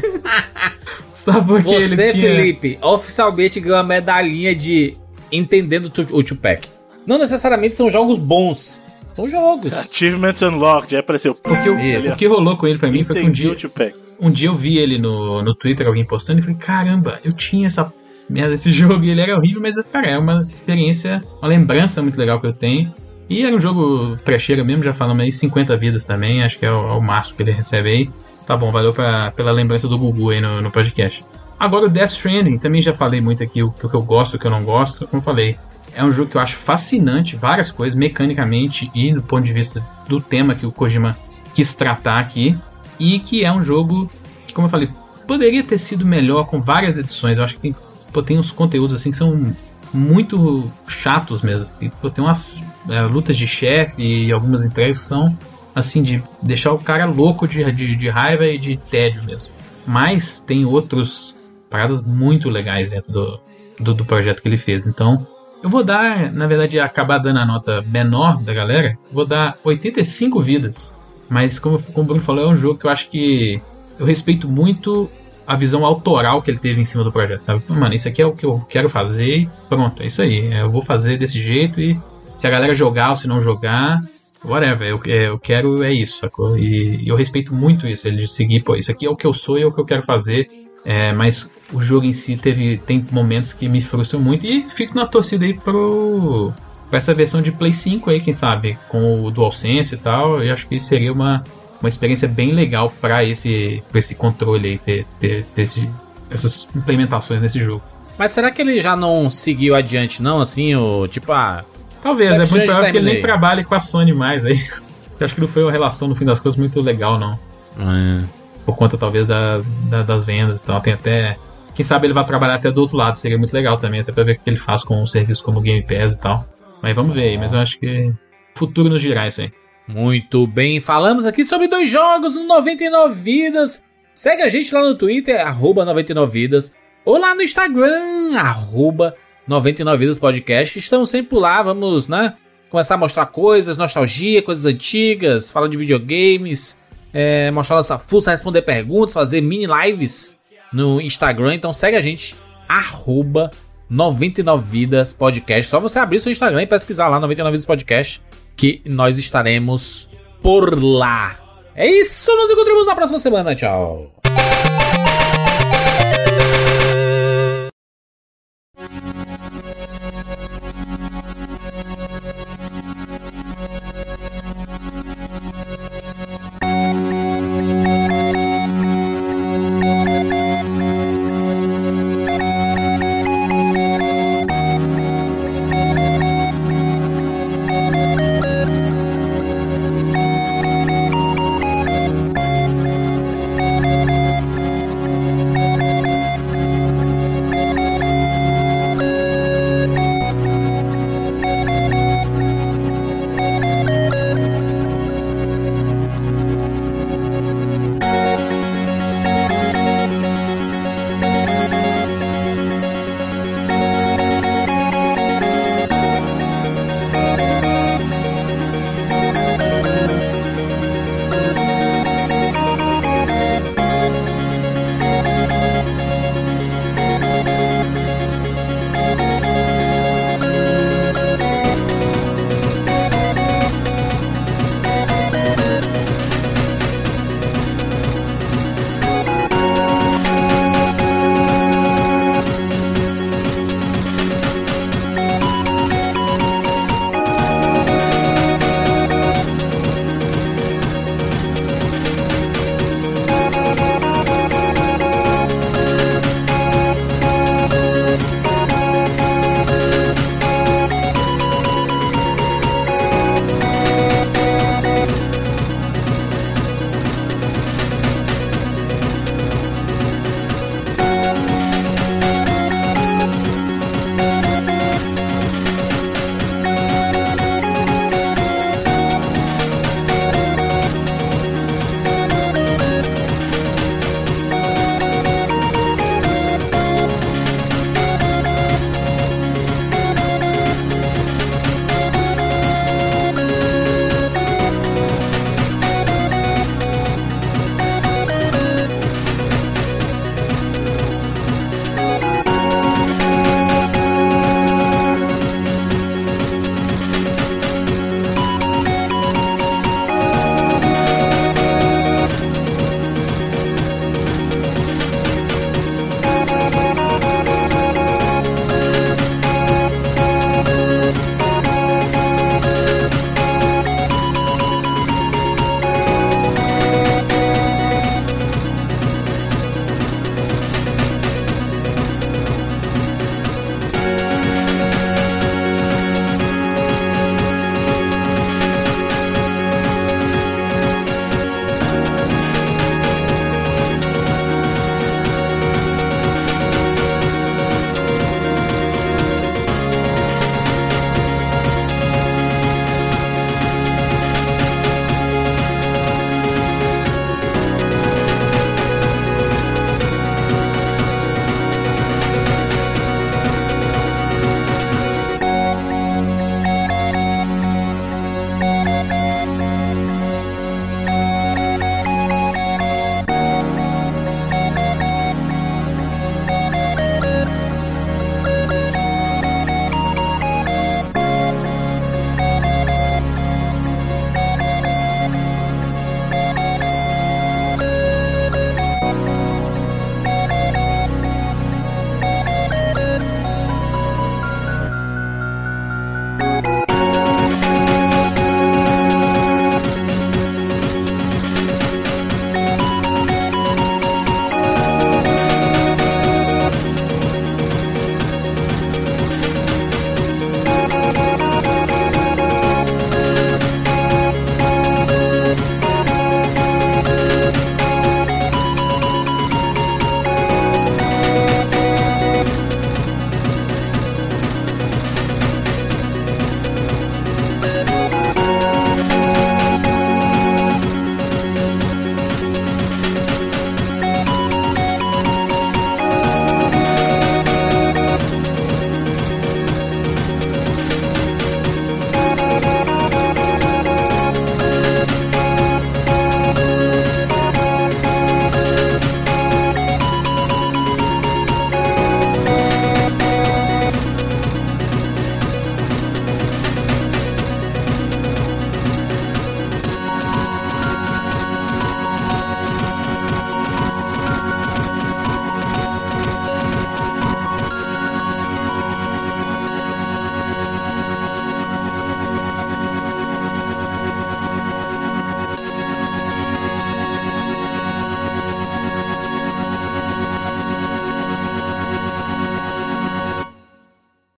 [1.12, 2.36] só porque Você, ele tinha...
[2.36, 4.96] Felipe, oficialmente ganhou a medalhinha de
[5.32, 6.68] entendendo o Tupac.
[7.04, 8.80] Não necessariamente são jogos bons.
[9.12, 9.72] São jogos.
[9.72, 11.34] Achievement Unlocked, aí apareceu.
[11.34, 12.12] Porque o, Isso.
[12.12, 13.92] o que rolou com ele pra mim foi que um Entendi dia, o Tupac.
[14.20, 17.66] Um dia eu vi ele no, no Twitter, alguém postando, e falei, caramba, eu tinha
[17.66, 17.92] essa
[18.28, 22.18] merda desse jogo e ele era horrível, mas cara, é uma experiência, uma lembrança muito
[22.18, 22.92] legal que eu tenho.
[23.28, 26.72] E era um jogo trecheira mesmo, já falamos aí, 50 vidas também, acho que é
[26.72, 28.10] o, é o máximo que ele recebe aí.
[28.46, 31.22] Tá bom, valeu pra, pela lembrança do Gugu aí no, no podcast.
[31.60, 34.38] Agora o Death Stranding, também já falei muito aqui o, o que eu gosto, o
[34.38, 35.58] que eu não gosto, como eu falei.
[35.94, 39.84] É um jogo que eu acho fascinante, várias coisas, mecanicamente e do ponto de vista
[40.08, 41.18] do tema que o Kojima
[41.54, 42.56] quis tratar aqui.
[42.98, 44.10] E que é um jogo
[44.46, 44.90] que, como eu falei,
[45.26, 47.38] poderia ter sido melhor com várias edições.
[47.38, 47.76] Eu acho que tem,
[48.12, 49.54] pô, tem uns conteúdos assim que são
[49.92, 51.66] muito chatos mesmo.
[51.78, 55.36] Tem, pô, tem umas é, lutas de chefe e algumas entregas que são
[55.74, 59.48] assim de deixar o cara louco de, de, de raiva e de tédio mesmo.
[59.86, 61.34] Mas tem outros
[61.70, 63.40] paradas muito legais dentro do,
[63.78, 64.86] do, do projeto que ele fez.
[64.86, 65.26] Então,
[65.62, 68.98] eu vou dar, na verdade, acabar dando a nota menor da galera.
[69.12, 70.94] Vou dar 85 vidas.
[71.28, 73.60] Mas, como, como o Bruno falou, é um jogo que eu acho que
[73.98, 75.10] eu respeito muito
[75.46, 77.40] a visão autoral que ele teve em cima do projeto.
[77.40, 77.62] Sabe?
[77.68, 80.52] Mano, isso aqui é o que eu quero fazer pronto, é isso aí.
[80.52, 81.98] Eu vou fazer desse jeito e
[82.38, 84.02] se a galera jogar ou se não jogar,
[84.44, 84.88] whatever.
[84.88, 86.58] Eu, é, eu quero, é isso, sacou?
[86.58, 89.58] E, eu respeito muito isso, ele seguir, pô, isso aqui é o que eu sou
[89.58, 90.48] e é o que eu quero fazer.
[90.84, 94.94] É, mas o jogo em si teve tem momentos que me frustram muito e fico
[94.94, 96.52] na torcida aí pro
[96.90, 100.52] pra essa versão de Play 5 aí, quem sabe, com o DualSense e tal, eu
[100.52, 101.42] acho que seria uma,
[101.80, 105.90] uma experiência bem legal para esse pra esse controle aí ter, ter, ter esse-
[106.30, 107.82] essas implementações nesse jogo.
[108.18, 110.40] Mas será que ele já não seguiu adiante, não?
[110.40, 111.64] Assim, o tipo, ah,
[112.02, 114.60] Talvez, é muito provável que ele nem trabalhe com a Sony mais aí.
[115.18, 117.36] Eu acho que não foi uma relação, no fim das coisas, muito legal, não.
[117.76, 118.24] hum,
[118.64, 119.58] Por conta, talvez, da,
[119.90, 120.80] da- das vendas e tal.
[120.80, 121.36] Tem até.
[121.74, 124.22] Quem sabe ele vai trabalhar até do outro lado, seria muito legal também, até pra
[124.24, 126.46] ver o que ele faz com um serviço como o Game Pass e tal.
[126.82, 128.12] Mas vamos ver aí, mas eu acho que.
[128.54, 129.52] Futuro nos dirá isso aí.
[129.86, 130.80] muito bem.
[130.80, 133.82] Falamos aqui sobre dois jogos no 99 vidas.
[134.14, 136.72] Segue a gente lá no Twitter, arroba 99vidas,
[137.04, 139.14] ou lá no Instagram, arroba
[139.48, 140.76] 99vidas podcast.
[140.76, 142.34] Estamos sempre por lá, vamos, né?
[142.68, 146.76] Começar a mostrar coisas, nostalgia, coisas antigas, falar de videogames,
[147.14, 150.38] é, mostrar nossa força, responder perguntas, fazer mini lives
[150.72, 151.54] no Instagram.
[151.54, 152.36] Então segue a gente,
[152.68, 153.50] arroba
[153.90, 155.70] 99vidas podcast.
[155.70, 158.22] Só você abrir seu Instagram e pesquisar lá 99vidas podcast,
[158.56, 160.08] que nós estaremos
[160.42, 161.36] por lá.
[161.74, 163.54] É isso, nos encontramos na próxima semana.
[163.54, 164.12] Tchau.